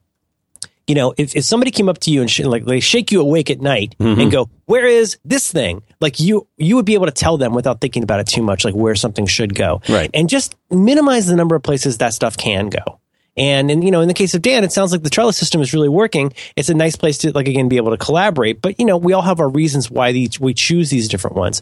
[0.88, 3.22] you know, if, if somebody came up to you and sh- like they shake you
[3.22, 4.30] awake at night and mm-hmm.
[4.30, 7.82] go, "Where is this thing?" Like you you would be able to tell them without
[7.82, 10.10] thinking about it too much, like where something should go, Right.
[10.14, 12.99] And just minimize the number of places that stuff can go.
[13.36, 15.61] And, and you know, in the case of Dan, it sounds like the Trello system
[15.61, 16.34] is really working.
[16.56, 18.61] It's a nice place to like again be able to collaborate.
[18.61, 21.61] But you know, we all have our reasons why these we choose these different ones.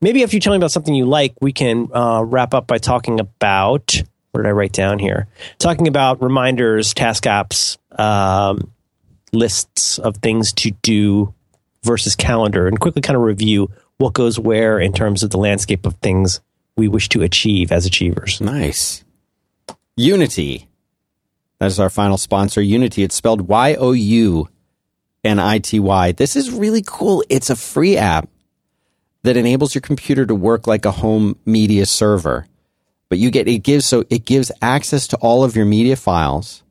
[0.00, 2.78] Maybe if you tell me about something you like, we can uh, wrap up by
[2.78, 4.02] talking about
[4.32, 5.28] what did I write down here?
[5.58, 8.72] Talking about reminders, task apps, um,
[9.32, 11.33] lists of things to do
[11.84, 15.86] versus calendar, and quickly kind of review what goes where in terms of the landscape
[15.86, 16.40] of things
[16.76, 18.40] we wish to achieve as achievers.
[18.40, 19.04] Nice.
[19.98, 20.66] Younity.
[21.60, 23.04] That is our final sponsor, Younity.
[23.04, 24.48] It's spelled Y O U
[25.22, 26.12] N I T Y.
[26.12, 27.24] This is really cool.
[27.28, 28.28] It's a free app
[29.22, 32.46] that enables your computer to work like a home media server.
[33.08, 36.62] But you get it gives so it gives access to all of your media files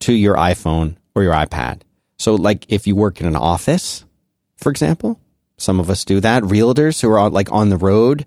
[0.00, 1.82] to your iPhone or your iPad.
[2.18, 4.04] So like if you work in an office,
[4.60, 5.18] for example,
[5.56, 6.42] some of us do that.
[6.42, 8.26] Realtors who are like on the road,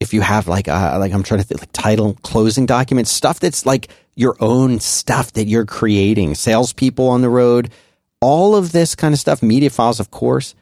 [0.00, 3.40] if you have like uh, like I'm trying to think like title closing documents stuff
[3.40, 7.70] that's like your own stuff that you're creating salespeople on the road.
[8.20, 10.54] All of this kind of stuff media files of course.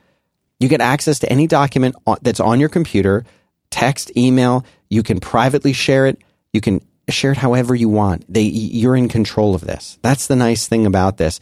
[0.59, 3.25] You get access to any document that's on your computer
[3.71, 4.65] text email.
[4.91, 6.19] You can privately share it.
[6.53, 8.25] You can share it however you want.
[8.33, 9.99] They you're in control of this.
[10.03, 11.41] That's the nice thing about this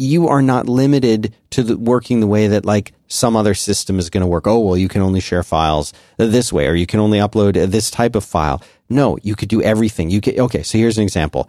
[0.00, 4.08] you are not limited to the, working the way that like some other system is
[4.08, 4.46] going to work.
[4.46, 7.90] Oh, well, you can only share files this way, or you can only upload this
[7.90, 8.62] type of file.
[8.88, 10.08] No, you could do everything.
[10.08, 10.62] You could, okay.
[10.62, 11.48] So here's an example.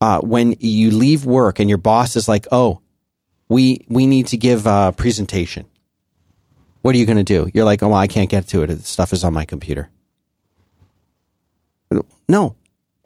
[0.00, 2.80] Uh, when you leave work and your boss is like, oh,
[3.48, 5.66] we, we need to give a presentation.
[6.82, 7.50] What are you going to do?
[7.52, 8.68] You're like, oh, well, I can't get to it.
[8.68, 9.90] The stuff is on my computer.
[12.28, 12.54] No,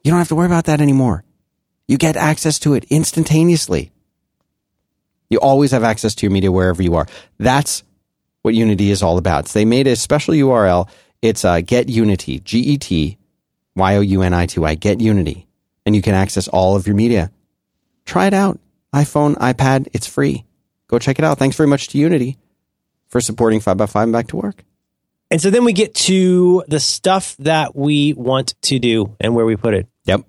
[0.05, 1.24] you don't have to worry about that anymore.
[1.89, 3.90] You get access to it instantaneously.
[5.32, 7.06] You always have access to your media wherever you are.
[7.38, 7.84] That's
[8.42, 9.48] what Younity is all about.
[9.48, 10.90] So they made a special URL.
[11.22, 13.16] It's uh, Get Younity, G E T
[13.74, 15.46] Y O U N I T Y, Get Younity.
[15.86, 17.32] And you can access all of your media.
[18.04, 18.60] Try it out.
[18.92, 20.44] iPhone, iPad, it's free.
[20.88, 21.38] Go check it out.
[21.38, 22.36] Thanks very much to Younity
[23.09, 24.62] for supporting 5x5 and back to work.
[25.30, 29.46] And so then we get to the stuff that we want to do and where
[29.46, 29.86] we put it.
[30.04, 30.26] Yep.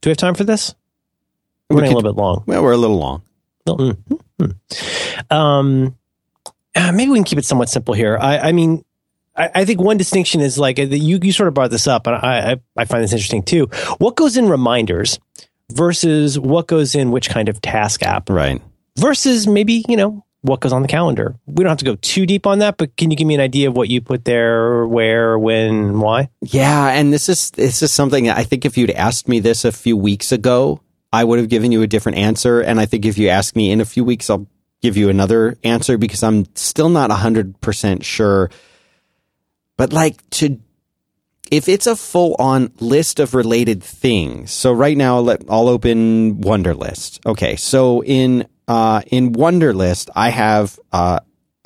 [0.00, 0.76] Do we have time for this?
[1.68, 2.44] We're We running a little bit long.
[2.46, 3.22] Well, we're a little long.
[3.66, 5.32] Mm, mm, mm.
[5.34, 5.96] Um,
[6.74, 8.18] uh, maybe we can keep it somewhat simple here.
[8.20, 8.84] I, I mean,
[9.36, 12.06] I, I think one distinction is like uh, you you sort of brought this up,
[12.06, 13.66] and I, I I find this interesting too.
[13.98, 15.18] What goes in reminders
[15.72, 18.60] versus what goes in which kind of task app Right.
[18.98, 21.34] versus maybe you know what goes on the calendar.
[21.46, 23.40] We don't have to go too deep on that, but can you give me an
[23.40, 26.28] idea of what you put there, where, when, why?
[26.42, 29.72] Yeah, and this is this is something I think if you'd asked me this a
[29.72, 30.80] few weeks ago,
[31.14, 32.60] I would have given you a different answer.
[32.60, 34.48] And I think if you ask me in a few weeks, I'll
[34.82, 38.50] give you another answer because I'm still not hundred percent sure.
[39.76, 40.58] But like to
[41.50, 44.50] if it's a full on list of related things.
[44.50, 47.24] So right now let, I'll open Wunderlist.
[47.24, 47.56] Okay.
[47.56, 51.20] So in uh in Wunderlist, I have uh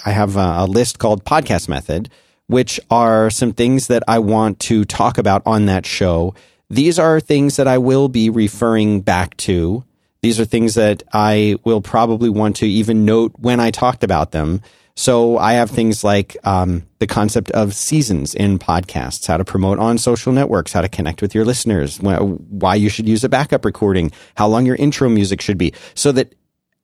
[0.04, 2.10] I have a, a list called podcast method,
[2.48, 6.34] which are some things that I want to talk about on that show.
[6.70, 9.84] These are things that I will be referring back to.
[10.20, 14.32] These are things that I will probably want to even note when I talked about
[14.32, 14.60] them.
[14.94, 19.78] So I have things like um, the concept of seasons in podcasts, how to promote
[19.78, 23.64] on social networks, how to connect with your listeners, why you should use a backup
[23.64, 26.34] recording, how long your intro music should be, so that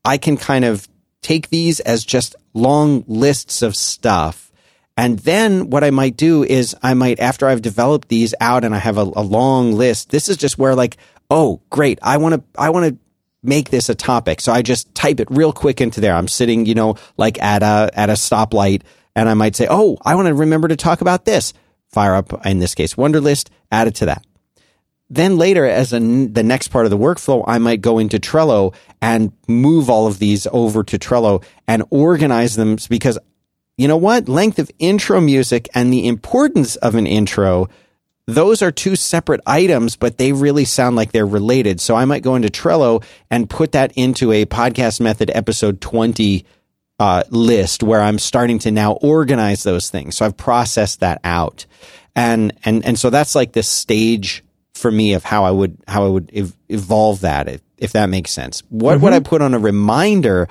[0.04, 0.86] I can kind of
[1.22, 4.43] take these as just long lists of stuff.
[4.96, 8.74] And then what I might do is I might, after I've developed these out and
[8.74, 10.96] I have a, a long list, this is just where like,
[11.30, 11.98] oh, great.
[12.02, 12.98] I want to, I want to
[13.42, 14.40] make this a topic.
[14.40, 16.14] So I just type it real quick into there.
[16.14, 18.82] I'm sitting, you know, like at a, at a stoplight
[19.16, 21.52] and I might say, oh, I want to remember to talk about this.
[21.88, 24.24] Fire up, in this case, Wunderlist, add it to that
[25.10, 28.74] then later as a, the next part of the workflow i might go into trello
[29.00, 33.18] and move all of these over to trello and organize them because
[33.76, 37.68] you know what length of intro music and the importance of an intro
[38.26, 41.80] those are two separate items, but they really sound like they're related.
[41.80, 46.46] So I might go into Trello and put that into a podcast method episode 20
[46.98, 50.16] uh, list where I'm starting to now organize those things.
[50.16, 51.66] So I've processed that out.
[52.16, 54.42] And, and, and so that's like the stage
[54.74, 58.08] for me of how I would, how I would ev- evolve that, if, if that
[58.08, 58.62] makes sense.
[58.70, 60.48] What would I put on a reminder?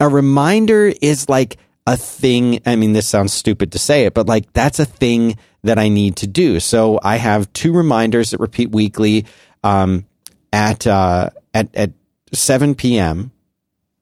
[0.00, 1.56] A reminder is like
[1.86, 2.60] a thing.
[2.66, 5.88] I mean, this sounds stupid to say it, but like that's a thing that I
[5.88, 6.60] need to do.
[6.60, 9.26] So I have two reminders that repeat weekly
[9.62, 10.06] um,
[10.52, 11.92] at uh, at at
[12.32, 13.30] 7 p.m.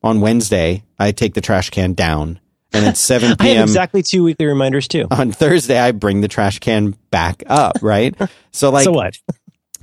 [0.03, 0.83] on Wednesday.
[0.97, 2.39] I take the trash can down,
[2.73, 3.63] and at 7 p.m.
[3.63, 5.07] exactly two weekly reminders too.
[5.11, 7.77] on Thursday, I bring the trash can back up.
[7.81, 8.15] Right.
[8.55, 9.19] So like so what?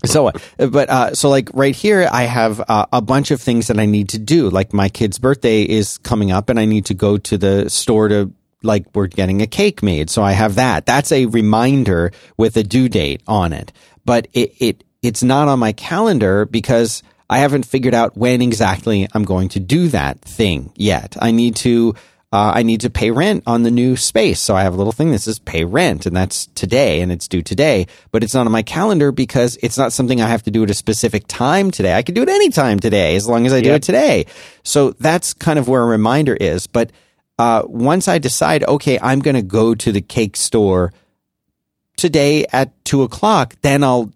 [0.04, 0.42] So what?
[0.56, 3.86] But uh, so like right here, I have uh, a bunch of things that I
[3.86, 4.50] need to do.
[4.50, 8.08] Like my kid's birthday is coming up, and I need to go to the store
[8.08, 10.10] to like we're getting a cake made.
[10.10, 10.86] So I have that.
[10.86, 13.72] That's a reminder with a due date on it.
[14.04, 19.08] But it it it's not on my calendar because I haven't figured out when exactly
[19.14, 21.16] I'm going to do that thing yet.
[21.20, 21.94] I need to
[22.32, 24.40] uh, I need to pay rent on the new space.
[24.40, 27.28] So I have a little thing that says pay rent and that's today and it's
[27.28, 30.50] due today, but it's not on my calendar because it's not something I have to
[30.50, 31.92] do at a specific time today.
[31.94, 33.76] I can do it anytime today as long as I do Yep.
[33.76, 34.26] it today.
[34.62, 36.66] So that's kind of where a reminder is.
[36.66, 36.90] But
[37.38, 40.92] uh, once I decide, okay, I'm going to go to the cake store
[41.96, 44.10] today at two o'clock, then I'll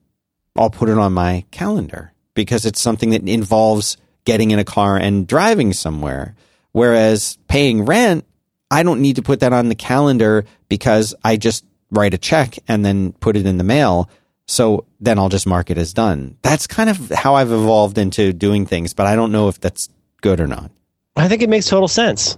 [0.56, 4.97] I'll put it on my calendar because it's something that involves getting in a car
[4.97, 6.34] and driving somewhere.
[6.77, 8.27] Whereas paying rent,
[8.70, 12.59] I don't need to put that on the calendar because I just write a check
[12.69, 14.11] and then put it in the mail.
[14.47, 16.36] So then I'll just mark it as done.
[16.43, 19.89] That's kind of how I've evolved into doing things, but I don't know if that's
[20.20, 20.70] good or not.
[21.16, 22.36] I think it makes total sense.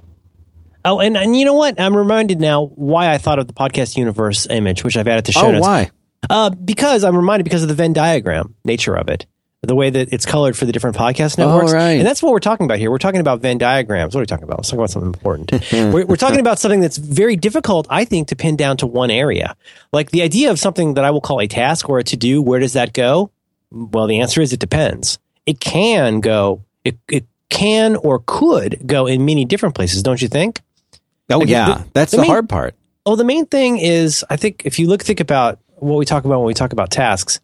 [0.85, 1.81] Oh, and, and you know what?
[1.81, 5.33] I'm reminded now why I thought of the podcast universe image, which I've added to
[5.33, 5.67] show Oh, notes.
[5.67, 5.91] why?
[6.31, 9.27] Uh, because I'm reminded because of the Venn diagram nature of it,
[9.63, 11.73] the way that it's colored for the different podcast networks.
[11.73, 11.93] right.
[11.93, 12.91] And that's what we're talking about here.
[12.93, 14.15] We're talking about Venn diagrams.
[14.15, 14.59] What are we talking about?
[14.59, 15.51] Let's talk about something important.
[15.73, 19.11] we're, we're talking about something that's very difficult, I think, to pin down to one
[19.11, 19.57] area.
[19.93, 22.41] Like the idea of something that I will call a task or a to do,
[22.41, 23.33] where does that go?
[23.73, 25.19] Well, the answer is it depends.
[25.45, 30.29] It can go, it, it can or could go in many different places, don't you
[30.29, 30.61] think?
[31.31, 31.67] Oh, yeah.
[31.79, 32.75] the- that's the the main- hard part.
[33.05, 36.25] Oh, the main thing is, I think if you look, think about what we talk
[36.27, 37.41] about when we talk about tasks,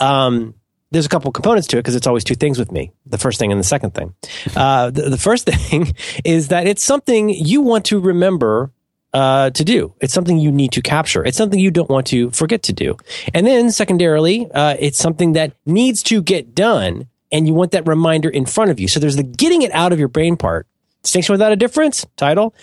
[0.00, 0.54] um,
[0.92, 3.38] there's a couple components to it because it's always two things with me the first
[3.38, 4.14] thing and the second thing.
[4.54, 5.94] Uh, the, the first thing
[6.24, 8.70] is that it's something you want to remember
[9.12, 9.94] uh, to do.
[10.00, 11.24] It's something you need to capture.
[11.24, 12.96] It's something you don't want to forget to do.
[13.32, 17.88] And then secondarily, uh, it's something that needs to get done and you want that
[17.88, 18.88] reminder in front of you.
[18.88, 20.66] So there's the getting it out of your brain part.
[21.02, 22.54] Distinction without a difference, title,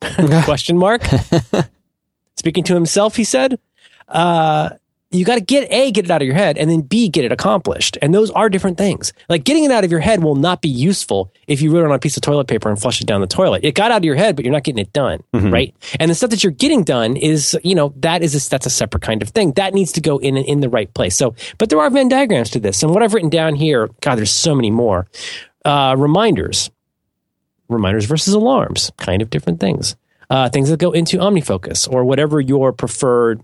[0.44, 1.02] question mark.
[2.36, 3.58] Speaking to himself, he said,
[4.08, 4.70] uh,
[5.12, 7.24] you got to get A, get it out of your head, and then B, get
[7.24, 7.98] it accomplished.
[8.00, 9.12] And those are different things.
[9.28, 11.88] Like getting it out of your head will not be useful if you wrote it
[11.88, 13.64] on a piece of toilet paper and flush it down the toilet.
[13.64, 15.22] It got out of your head, but you're not getting it done,
[15.52, 15.74] right?
[16.00, 18.70] And the stuff that you're getting done is, you know, that is a, that's a
[18.70, 19.52] separate kind of thing.
[19.52, 21.16] That needs to go in in the right place.
[21.16, 24.16] So, but there are Venn diagrams to this, and what I've written down here, God,
[24.16, 25.06] there's so many more.
[25.64, 26.70] Uh, reminders,
[27.68, 29.94] reminders versus alarms, kind of different things.
[30.30, 33.42] Uh, things that go into OmniFocus or whatever your preferred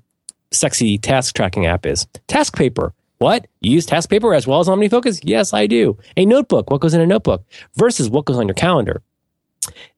[0.50, 2.06] sexy task tracking app is.
[2.28, 2.92] TaskPaper.
[3.18, 3.46] What?
[3.60, 5.20] You use TaskPaper as well as OmniFocus?
[5.24, 5.98] Yes, I do.
[6.16, 6.70] A notebook.
[6.70, 7.44] What goes in a notebook
[7.74, 9.02] versus what goes on your calendar?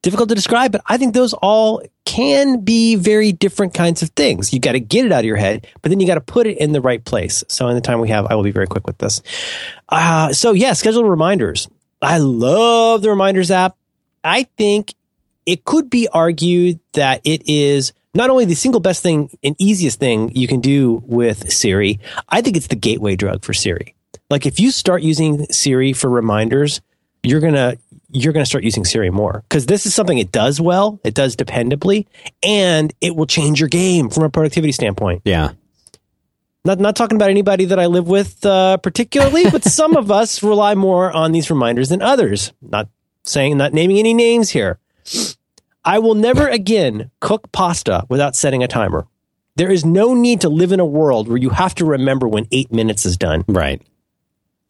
[0.02, 4.52] Difficult to describe, but I think those all can be very different kinds of things.
[4.52, 6.47] You got to get it out of your head, but then you got to put
[6.47, 7.44] it in the right place.
[7.48, 9.22] So, in the time we have, I will be very quick with this.
[9.89, 11.68] Uh, so, yeah, schedule reminders.
[12.02, 13.77] I love the reminders app.
[14.24, 14.94] I think
[15.47, 19.99] it could be argued that it is not only the single best thing and easiest
[19.99, 23.95] thing you can do with Siri, I think it's the gateway drug for Siri.
[24.28, 26.81] Like if you start using Siri for reminders,
[27.23, 27.78] you're going to
[28.12, 31.15] you're going to start using Siri more because this is something it does well, it
[31.15, 32.07] does dependably,
[32.43, 35.23] and it will change your game from a productivity standpoint.
[35.24, 35.53] Yeah.
[36.65, 40.43] Not not talking about anybody that I live with uh, particularly, but some of us
[40.43, 42.53] rely more on these reminders than others.
[42.61, 42.89] Not
[43.23, 44.78] saying, not naming any names here.
[45.85, 49.07] I will never again cook pasta without setting a timer.
[49.57, 52.47] There is no need to live in a world where you have to remember when
[52.52, 53.44] eight minutes is done.
[53.48, 53.82] Right.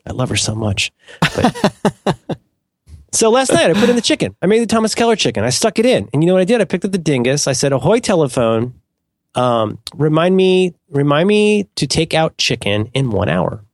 [0.06, 0.90] I love her so much.
[1.20, 2.16] But-
[3.12, 4.34] so last night I put in the chicken.
[4.40, 5.44] I made the Thomas Keller chicken.
[5.44, 6.08] I stuck it in.
[6.12, 6.60] And you know what I did?
[6.60, 7.46] I picked up the dingus.
[7.46, 8.74] I said, ahoy telephone.
[9.34, 13.64] Um, remind me, remind me to take out chicken in one hour.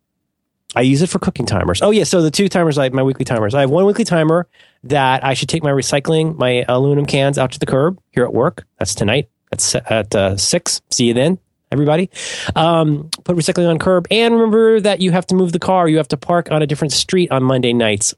[0.77, 1.81] I use it for cooking timers.
[1.83, 2.05] Oh yeah.
[2.05, 3.55] So the two timers, I my weekly timers.
[3.55, 4.47] I have one weekly timer
[4.85, 8.33] that I should take my recycling, my aluminum cans out to the curb here at
[8.35, 8.65] work.
[8.79, 9.29] That's tonight.
[9.51, 10.83] That's at uh, six.
[10.91, 11.39] See you then.
[11.73, 12.11] everybody.
[12.55, 15.89] Um, put recycling on curb, and remember that you have to move the car.
[15.89, 18.15] You have to park on a different street on Monday nights.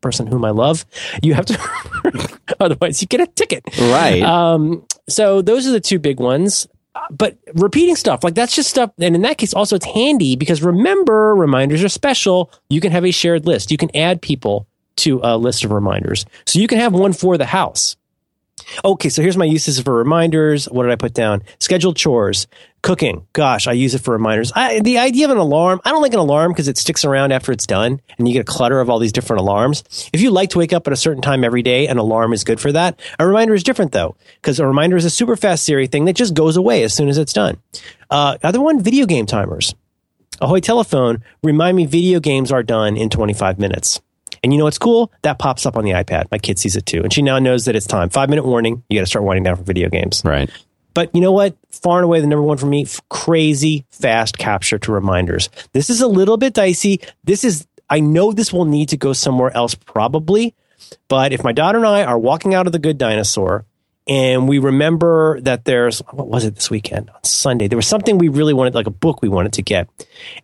[0.00, 0.84] Person whom I love,
[1.22, 2.38] you have to.
[2.60, 3.64] otherwise, you get a ticket.
[3.80, 4.22] Right.
[4.22, 6.66] Um, so those are the two big ones.
[7.10, 10.62] But repeating stuff like that's just stuff, and in that case, also it's handy because
[10.62, 12.52] remember, reminders are special.
[12.70, 13.70] You can have a shared list.
[13.70, 14.66] You can add people
[14.96, 17.96] to a list of reminders, so you can have one for the house.
[18.84, 20.66] Okay, so here's my uses for reminders.
[20.66, 21.42] What did I put down?
[21.58, 22.46] Scheduled chores,
[22.84, 23.26] cooking.
[23.32, 24.52] Gosh, I use it for reminders.
[24.54, 27.32] I, the idea of an alarm, I don't like an alarm because it sticks around
[27.32, 30.10] after it's done and you get a clutter of all these different alarms.
[30.12, 32.44] If you like to wake up at a certain time every day, an alarm is
[32.44, 33.00] good for that.
[33.18, 36.12] A reminder is different though, because a reminder is a super fast Siri thing that
[36.12, 37.56] just goes away as soon as it's done.
[38.10, 39.74] Uh, other one, video game timers.
[40.42, 44.02] Ahoy telephone, remind me video games are done in 25 minutes.
[44.42, 45.10] And you know what's cool?
[45.22, 46.30] That pops up on the iPad.
[46.30, 47.02] My kid sees it too.
[47.02, 48.10] And she now knows that it's time.
[48.10, 48.82] Five minute warning.
[48.90, 50.20] You got to start winding down for video games.
[50.22, 50.50] right.
[50.94, 51.56] But you know what?
[51.70, 55.50] Far and away the number one for me, crazy fast capture to reminders.
[55.72, 57.00] This is a little bit dicey.
[57.24, 60.54] This is, I know this will need to go somewhere else probably.
[61.08, 63.64] But if my daughter and I are walking out of the good dinosaur
[64.06, 67.10] and we remember that there's, what was it this weekend?
[67.10, 69.88] On Sunday, there was something we really wanted, like a book we wanted to get.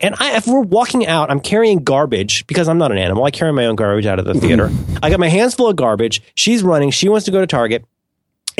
[0.00, 3.22] And I, if we're walking out, I'm carrying garbage because I'm not an animal.
[3.24, 4.68] I carry my own garbage out of the theater.
[4.68, 4.96] Mm-hmm.
[5.02, 6.22] I got my hands full of garbage.
[6.34, 6.90] She's running.
[6.90, 7.84] She wants to go to Target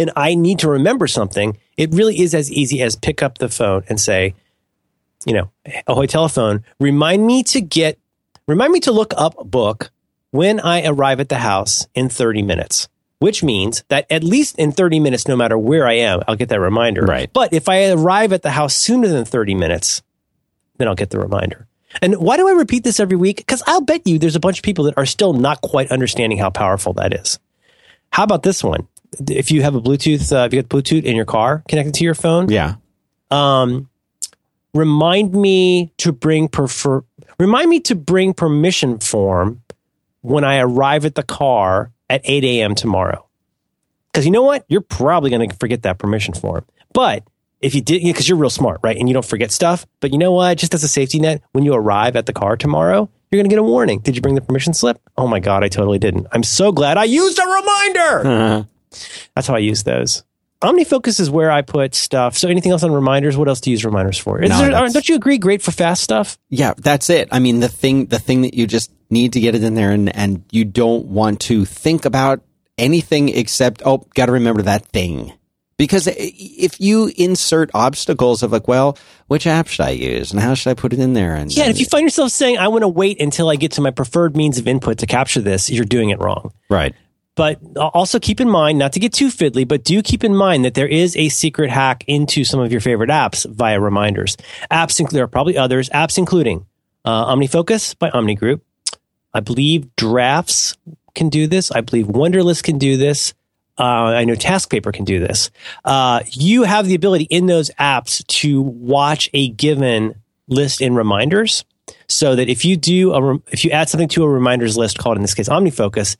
[0.01, 3.51] and I need to remember something, it really is as easy as pick up the
[3.51, 4.35] phone and say,
[5.27, 5.51] you know,
[5.87, 7.99] ahoy telephone, remind me to get,
[8.49, 9.91] remind me to look up a book
[10.31, 14.73] when I arrive at the house in 30 minutes, which means that at least in
[14.73, 17.03] 30 minutes, no matter where I am, I'll get that reminder.
[17.03, 17.31] Right.
[17.31, 20.03] But if I arrive at the house sooner than 30 minutes,
[20.79, 21.67] then I'll get the reminder.
[22.01, 23.37] And why do I repeat this every week?
[23.37, 26.39] Because I'll bet you there's a bunch of people that are still not quite understanding
[26.39, 27.39] how powerful that is.
[28.13, 28.89] How about this one?
[29.29, 32.05] If you have a Bluetooth, uh, if you got Bluetooth in your car connected to
[32.05, 32.75] your phone, Yeah.
[33.31, 33.89] um,
[34.75, 37.03] remind me to bring prefer,
[37.39, 39.63] remind me to bring permission form
[40.23, 42.75] when I arrive at the car at 8 a.m.
[42.75, 43.27] tomorrow.
[44.13, 44.65] Because you know what?
[44.69, 46.65] You're probably going to forget that permission form.
[46.93, 47.25] But
[47.61, 48.97] if you did, because you're real smart, right?
[48.97, 49.87] And you don't forget stuff.
[50.01, 50.59] But you know what?
[50.59, 53.55] Just as a safety net, when you arrive at the car tomorrow, you're going to
[53.55, 54.01] get a warning.
[54.01, 55.01] Did you bring the permission slip?
[55.17, 56.27] Oh my God, I totally didn't.
[56.33, 58.67] I'm so glad I used a reminder.
[59.35, 60.25] That's how I use those.
[60.63, 62.37] OmniFocus is where I put stuff.
[62.37, 63.35] So anything else on reminders?
[63.37, 64.43] What else do you use reminders for?
[64.43, 65.39] Is No, there- don't you agree?
[65.39, 66.39] Great for fast stuff.
[66.51, 67.29] Yeah, that's it.
[67.33, 69.91] I mean, the thing, the thing that you just need to get it in there
[69.91, 72.43] and, and you don't want to think about
[72.77, 75.33] anything except, oh, got to remember that thing.
[75.79, 78.99] Because if you insert obstacles of like, well,
[79.29, 81.35] which app should I use and how should I put it in there?
[81.35, 83.73] And Yeah, and if you find yourself saying, I want to wait until I get
[83.73, 86.53] to my preferred means of input to capture this, you're doing it wrong.
[86.69, 86.95] right.
[87.41, 90.63] But also keep in mind, not to get too fiddly, but do keep in mind
[90.67, 94.37] that there is a secret hack into some of your favorite apps via reminders.
[94.71, 96.67] Apps, inc- there are probably others, apps including
[97.07, 98.63] uh, OmniFocus by Omni Group.
[99.33, 100.77] I believe Drafts
[101.15, 101.71] can do this.
[101.71, 103.33] I believe Wunderlist can do this.
[103.79, 105.51] Uh, I know TaskPaper can do this.
[105.83, 110.15] Uh, you have the ability in those apps to watch a given
[110.47, 111.65] list in reminders,
[112.07, 115.17] so that if you do a if you add something to a reminders list called
[115.17, 116.17] in this case OmniFocus,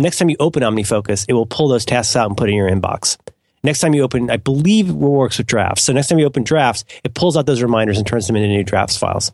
[0.00, 2.56] next time you open OmniFocus, it will pull those tasks out and put it in
[2.58, 3.16] your inbox.
[3.62, 5.82] Next time you open, I believe it works with drafts.
[5.82, 8.48] So next time you open drafts, it pulls out those reminders and turns them into
[8.48, 9.32] new drafts files.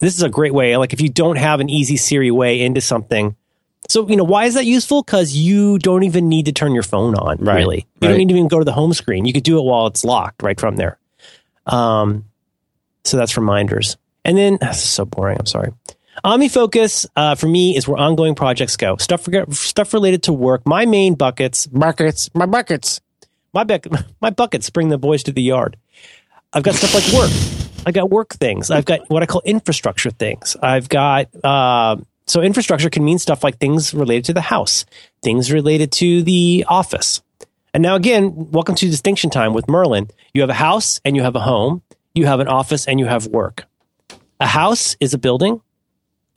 [0.00, 0.76] This is a great way.
[0.76, 3.36] Like if you don't have an easy Siri way into something.
[3.88, 5.02] So, you know, why is that useful?
[5.02, 7.76] Because you don't even need to turn your phone on, Right, really.
[7.76, 8.08] You right.
[8.08, 9.24] don't need to even go to the home screen.
[9.24, 10.98] You could do it while it's locked right from there.
[11.66, 12.24] Um,
[13.04, 13.96] so that's reminders.
[14.24, 15.38] And then, this is so boring.
[15.38, 15.72] I'm sorry.
[16.24, 18.96] OmniFocus uh, for me is where ongoing projects go.
[18.96, 20.66] Stuff stuff related to work.
[20.66, 23.02] My main buckets, buckets, my buckets,
[23.52, 23.86] my buck,
[24.22, 25.76] my buckets bring the boys to the yard.
[26.54, 27.30] I've got stuff like work.
[27.86, 28.70] I got work things.
[28.70, 30.56] I've got what I call infrastructure things.
[30.62, 31.96] I've got uh,
[32.26, 34.86] so infrastructure can mean stuff like things related to the house,
[35.22, 37.20] things related to the office.
[37.74, 40.08] And now again, welcome to distinction time with Merlin.
[40.32, 41.82] You have a house and you have a home.
[42.14, 43.66] You have an office and you have work.
[44.40, 45.60] A house is a building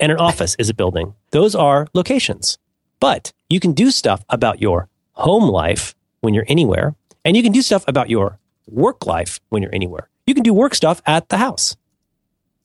[0.00, 1.14] and an office is a building.
[1.30, 2.58] Those are locations.
[3.00, 6.94] But you can do stuff about your home life when you're anywhere,
[7.24, 10.08] and you can do stuff about your work life when you're anywhere.
[10.26, 11.76] You can do work stuff at the house.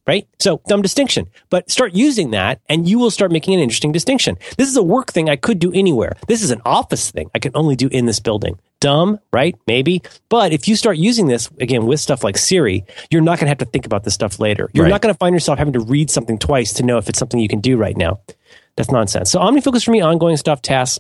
[0.05, 0.27] Right?
[0.38, 1.30] So, dumb distinction.
[1.49, 4.38] But start using that and you will start making an interesting distinction.
[4.57, 6.18] This is a work thing I could do anywhere.
[6.27, 8.60] This is an office thing I can only do in this building.
[8.84, 9.55] Dumb, right?
[9.65, 10.01] Maybe.
[10.27, 13.49] But if you start using this again with stuff like Siri, you're not going to
[13.49, 14.69] have to think about this stuff later.
[14.73, 14.89] You're Right.
[14.89, 17.39] not going to find yourself having to read something twice to know if it's something
[17.39, 18.19] you can do right now.
[18.76, 19.31] That's nonsense.
[19.31, 20.99] So OmniFocus for me, ongoing stuff, tasks.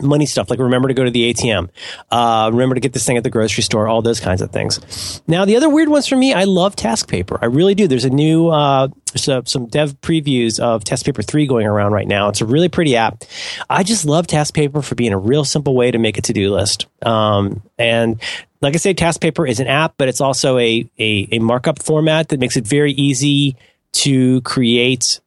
[0.00, 1.68] Money stuff like remember to go to the ATM,
[2.10, 5.22] uh, remember to get this thing at the grocery store, all those kinds of things.
[5.28, 7.38] Now, the other weird ones for me, I love TaskPaper.
[7.40, 7.86] I really do.
[7.86, 12.28] There's a new, uh, so, some dev previews of TaskPaper 3 going around right now.
[12.28, 13.22] It's a really pretty app.
[13.70, 16.52] I just love TaskPaper for being a real simple way to make a to do
[16.52, 16.86] list.
[17.02, 18.20] Um, and
[18.60, 21.82] like I say, Task Paper is an app, but it's also a, a, a markup
[21.82, 23.56] format that makes it very easy
[23.92, 25.20] to create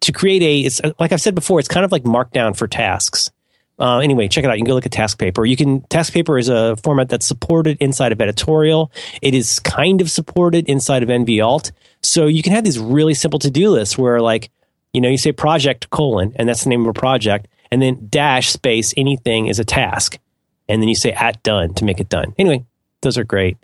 [0.00, 3.30] to create a it's like I've said before, it's kind of like Markdown for tasks.
[3.78, 4.54] Uh, anyway, check it out.
[4.56, 5.48] You can go look at TaskPaper.
[5.48, 8.90] You can TaskPaper is a format that's supported inside of Editorial.
[9.20, 11.72] It is kind of supported inside of nvALT.
[12.02, 14.50] So you can have these really simple to do lists where, like,
[14.94, 18.06] you know, you say project colon, and that's the name of a project, and then
[18.08, 20.18] dash space anything is a task,
[20.68, 22.34] and then you say at done to make it done.
[22.38, 22.64] Anyway,
[23.02, 23.58] those are great.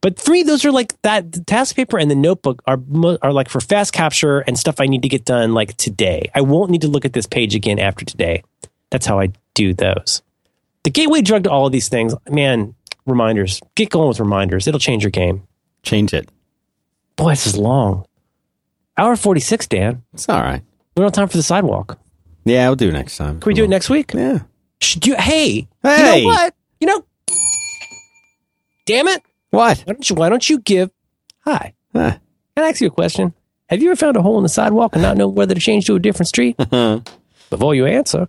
[0.00, 2.80] But three, those are like that TaskPaper and the notebook are
[3.22, 6.28] are like for fast capture and stuff I need to get done like today.
[6.34, 8.42] I won't need to look at this page again after today.
[8.90, 10.22] That's how I do those.
[10.84, 12.74] The gateway drug to all of these things, man,
[13.06, 13.60] reminders.
[13.74, 14.66] Get going with reminders.
[14.66, 15.42] It'll change your game.
[15.82, 16.28] Change it.
[17.16, 18.06] Boy, this is long.
[18.96, 20.02] Hour 46, Dan.
[20.14, 20.62] It's all right.
[20.96, 21.98] We don't have time for the sidewalk.
[22.44, 23.40] Yeah, we'll do it next time.
[23.40, 24.12] Can we do it next week?
[24.14, 24.40] Yeah.
[24.80, 26.20] Should you, hey, Hey.
[26.20, 26.54] you know what?
[26.80, 27.04] You know,
[28.86, 29.22] damn it.
[29.50, 29.78] What?
[29.86, 30.90] Why don't you, why don't you give,
[31.40, 32.16] hi, Huh.
[32.56, 33.32] Can I ask you a question?
[33.68, 35.86] Have you ever found a hole in the sidewalk and not know whether to change
[35.86, 36.56] to a different street?
[36.58, 37.00] Uh-huh.
[37.50, 38.28] Before you answer,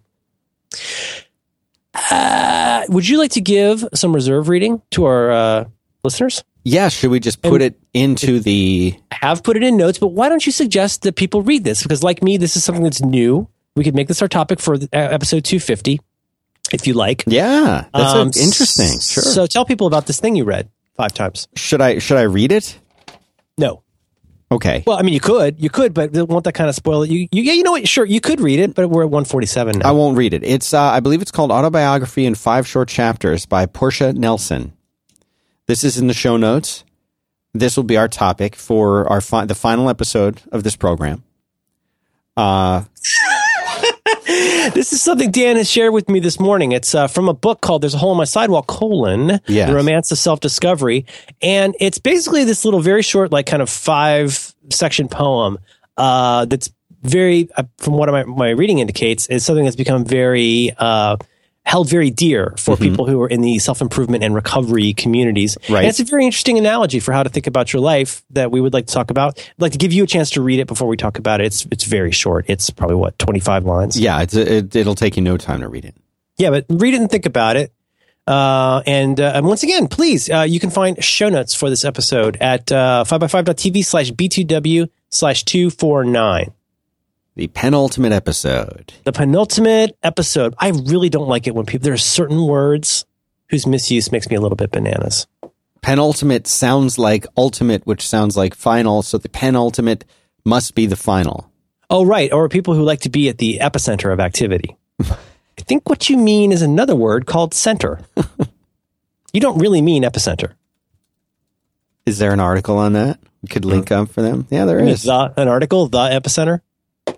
[2.12, 5.66] uh, would you like to give some reserve reading to our uh,
[6.04, 6.44] listeners?
[6.66, 10.08] yeah, should we just put it into the I have put it in notes, but
[10.08, 11.84] why don't you suggest that people read this?
[11.84, 13.50] Because, like me, this is something that's new.
[13.76, 16.00] We could make this our topic for uh, episode 250,
[16.72, 17.24] if you like.
[17.28, 19.00] Yeah, that's Um, interesting.
[19.00, 19.24] Sure.
[19.24, 21.48] So tell people about this thing you read five times.
[21.56, 22.80] should I should I read it?
[24.54, 24.84] Okay.
[24.86, 27.10] Well, I mean, you could, you could, but won't that kind of spoil it?
[27.10, 27.88] You, you, yeah, you know what?
[27.88, 29.82] Sure, you could read it, but we're at 147.
[29.84, 30.44] I won't read it.
[30.44, 34.74] It's uh, I believe it's called Autobiography in Five Short Chapters by Portia Nelson.
[35.66, 36.84] This is in the show notes.
[37.56, 41.24] This will be our topic for our fi- the final episode of this program.
[42.38, 42.84] Uh,
[44.72, 46.72] This is something Dan has shared with me this morning.
[46.72, 49.70] It's uh, from a book called "There's a Hole in My Sidewalk: colon Yes.
[49.70, 51.06] The Romance of Self Discovery,"
[51.42, 55.60] and it's basically this little, very short, like kind of five section poem
[55.98, 56.70] uh, that's
[57.02, 61.18] very, uh, from what my, my reading indicates, is something that's become very uh,
[61.66, 65.58] held very dear for people who are in the self improvement and recovery communities.
[65.70, 65.80] Right.
[65.80, 68.60] And it's a very interesting analogy for how to think about your life that we
[68.62, 69.40] would like to talk about.
[69.40, 71.46] I'd like to give you a chance to read it before we talk about it.
[71.46, 72.46] It's it's very short.
[72.48, 74.00] It's probably what twenty five lines.
[74.00, 75.96] yeah, it's, it, it'll take you no time to read it.
[76.38, 77.74] Yeah, but read it and think about it.
[78.26, 81.84] Uh, and, uh, and once again, please, uh, you can find show notes for this
[81.84, 86.54] episode at uh, 5x5.tv slash B2W slash 249.
[87.36, 88.94] The penultimate episode.
[89.06, 90.54] The penultimate episode.
[90.60, 93.06] I really don't like it when people, there are certain words
[93.50, 95.26] whose misuse makes me a little bit bananas.
[95.82, 99.02] Penultimate sounds like ultimate, which sounds like final.
[99.02, 100.06] So the penultimate
[100.46, 101.52] must be the final.
[101.90, 102.32] Oh, right.
[102.32, 104.78] Or people who like to be at the epicenter of activity.
[105.02, 108.02] I think what you mean is another word called center.
[109.34, 110.54] you don't really mean epicenter.
[112.06, 113.20] Is there an article on that?
[113.42, 114.48] We could link up for them.
[114.50, 115.04] Yeah, there is.
[115.04, 116.62] The, an article, the epicenter?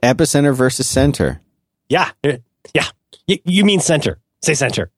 [0.06, 1.42] Epicenter versus center.
[1.90, 2.12] Yeah.
[2.24, 2.34] uh,
[2.74, 2.86] Yeah.
[3.28, 4.20] You, you mean center.
[4.44, 4.92] Say center.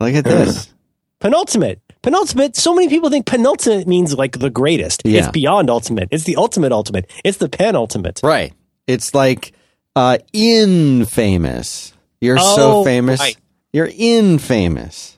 [0.00, 0.72] Look at this.
[1.20, 1.80] Penultimate.
[2.02, 2.56] Penultimate.
[2.56, 5.02] So many people think penultimate means like the greatest.
[5.04, 5.20] Yeah.
[5.20, 6.08] It's beyond ultimate.
[6.10, 7.10] It's the ultimate ultimate.
[7.24, 8.20] It's the penultimate.
[8.22, 8.52] right.
[8.86, 9.52] It's like
[9.96, 11.92] uh infamous.
[12.20, 13.20] You're Oh, so famous.
[13.20, 13.36] right.
[13.72, 15.16] You're infamous.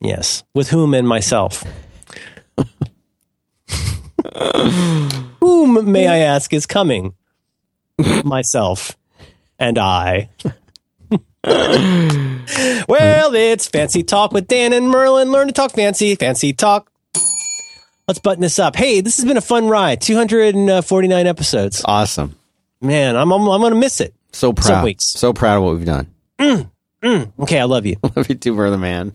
[0.00, 0.42] Yes.
[0.54, 1.62] With whom and myself.
[5.40, 7.14] whom, may I ask, is coming?
[8.24, 8.96] myself
[9.58, 10.28] and I.
[11.44, 15.30] well, it's fancy talk with Dan and Merlin.
[15.30, 16.14] Learn to talk fancy.
[16.14, 16.90] Fancy talk.
[18.08, 18.76] Let's button this up.
[18.76, 20.00] Hey, this has been a fun ride.
[20.00, 21.82] 249 episodes.
[21.84, 22.36] Awesome.
[22.80, 24.14] Man, I'm I'm, I'm going to miss it.
[24.32, 24.84] So proud.
[24.84, 25.06] weeks.
[25.06, 26.08] So proud of what we've done.
[26.38, 26.70] Mm,
[27.02, 27.32] mm.
[27.40, 27.96] Okay, I love you.
[28.16, 29.12] Love you too, brother man.